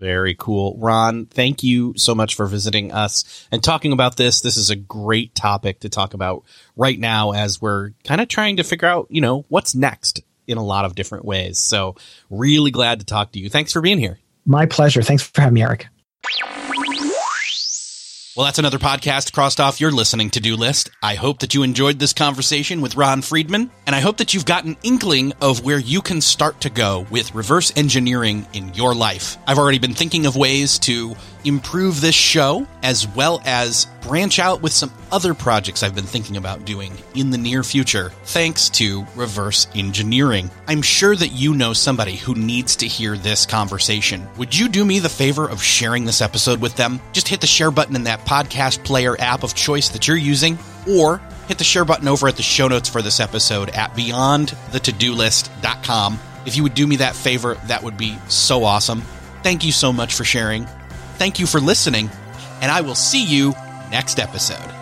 Very 0.00 0.36
cool. 0.36 0.76
Ron, 0.78 1.26
thank 1.26 1.62
you 1.62 1.92
so 1.96 2.14
much 2.14 2.36
for 2.36 2.46
visiting 2.46 2.92
us 2.92 3.46
and 3.50 3.62
talking 3.62 3.92
about 3.92 4.16
this. 4.16 4.40
This 4.40 4.56
is 4.56 4.70
a 4.70 4.76
great 4.76 5.34
topic 5.34 5.80
to 5.80 5.88
talk 5.88 6.14
about 6.14 6.44
right 6.76 6.98
now 6.98 7.32
as 7.32 7.60
we're 7.60 7.90
kind 8.04 8.20
of 8.20 8.28
trying 8.28 8.58
to 8.58 8.64
figure 8.64 8.86
out, 8.86 9.08
you 9.10 9.20
know, 9.20 9.44
what's 9.48 9.74
next 9.74 10.20
in 10.46 10.56
a 10.56 10.64
lot 10.64 10.84
of 10.84 10.94
different 10.94 11.24
ways. 11.24 11.58
So, 11.58 11.96
really 12.30 12.70
glad 12.70 13.00
to 13.00 13.06
talk 13.06 13.32
to 13.32 13.40
you. 13.40 13.50
Thanks 13.50 13.72
for 13.72 13.80
being 13.80 13.98
here. 13.98 14.18
My 14.46 14.66
pleasure. 14.66 15.02
Thanks 15.02 15.22
for 15.22 15.40
having 15.40 15.54
me, 15.54 15.62
Eric. 15.62 15.88
Well, 18.38 18.44
that's 18.44 18.60
another 18.60 18.78
podcast 18.78 19.32
crossed 19.32 19.58
off 19.58 19.80
your 19.80 19.90
listening 19.90 20.30
to 20.30 20.38
do 20.38 20.54
list. 20.54 20.92
I 21.02 21.16
hope 21.16 21.40
that 21.40 21.54
you 21.54 21.64
enjoyed 21.64 21.98
this 21.98 22.12
conversation 22.12 22.80
with 22.80 22.94
Ron 22.94 23.20
Friedman, 23.20 23.68
and 23.84 23.96
I 23.96 23.98
hope 23.98 24.18
that 24.18 24.32
you've 24.32 24.44
got 24.44 24.64
an 24.64 24.76
inkling 24.84 25.32
of 25.40 25.64
where 25.64 25.80
you 25.80 26.00
can 26.00 26.20
start 26.20 26.60
to 26.60 26.70
go 26.70 27.04
with 27.10 27.34
reverse 27.34 27.72
engineering 27.74 28.46
in 28.52 28.72
your 28.74 28.94
life. 28.94 29.38
I've 29.44 29.58
already 29.58 29.80
been 29.80 29.92
thinking 29.92 30.24
of 30.24 30.36
ways 30.36 30.78
to 30.78 31.16
improve 31.48 32.00
this 32.00 32.14
show 32.14 32.66
as 32.82 33.08
well 33.08 33.42
as 33.44 33.86
branch 34.02 34.38
out 34.38 34.62
with 34.62 34.72
some 34.72 34.92
other 35.10 35.34
projects 35.34 35.82
I've 35.82 35.94
been 35.94 36.04
thinking 36.04 36.36
about 36.36 36.64
doing 36.64 36.92
in 37.14 37.30
the 37.30 37.38
near 37.38 37.62
future, 37.62 38.10
thanks 38.24 38.68
to 38.70 39.06
reverse 39.16 39.66
engineering. 39.74 40.50
I'm 40.68 40.82
sure 40.82 41.16
that 41.16 41.32
you 41.32 41.54
know 41.54 41.72
somebody 41.72 42.16
who 42.16 42.34
needs 42.34 42.76
to 42.76 42.86
hear 42.86 43.16
this 43.16 43.46
conversation. 43.46 44.28
Would 44.36 44.56
you 44.56 44.68
do 44.68 44.84
me 44.84 45.00
the 45.00 45.08
favor 45.08 45.48
of 45.48 45.62
sharing 45.62 46.04
this 46.04 46.20
episode 46.20 46.60
with 46.60 46.76
them? 46.76 47.00
Just 47.12 47.28
hit 47.28 47.40
the 47.40 47.46
share 47.46 47.70
button 47.70 47.96
in 47.96 48.04
that 48.04 48.26
podcast 48.26 48.84
player 48.84 49.16
app 49.18 49.42
of 49.42 49.54
choice 49.54 49.88
that 49.88 50.06
you're 50.06 50.16
using, 50.16 50.58
or 50.88 51.20
hit 51.48 51.58
the 51.58 51.64
share 51.64 51.84
button 51.84 52.08
over 52.08 52.28
at 52.28 52.36
the 52.36 52.42
show 52.42 52.68
notes 52.68 52.88
for 52.88 53.02
this 53.02 53.20
episode 53.20 53.70
at 53.70 53.94
beyondthetodolist.com. 53.94 56.18
If 56.46 56.56
you 56.56 56.62
would 56.62 56.74
do 56.74 56.86
me 56.86 56.96
that 56.96 57.16
favor, 57.16 57.54
that 57.66 57.82
would 57.82 57.96
be 57.96 58.16
so 58.28 58.64
awesome. 58.64 59.02
Thank 59.42 59.64
you 59.64 59.72
so 59.72 59.92
much 59.92 60.14
for 60.14 60.24
sharing. 60.24 60.68
Thank 61.18 61.40
you 61.40 61.46
for 61.46 61.60
listening, 61.60 62.10
and 62.60 62.70
I 62.70 62.80
will 62.80 62.94
see 62.94 63.24
you 63.24 63.52
next 63.90 64.20
episode. 64.20 64.77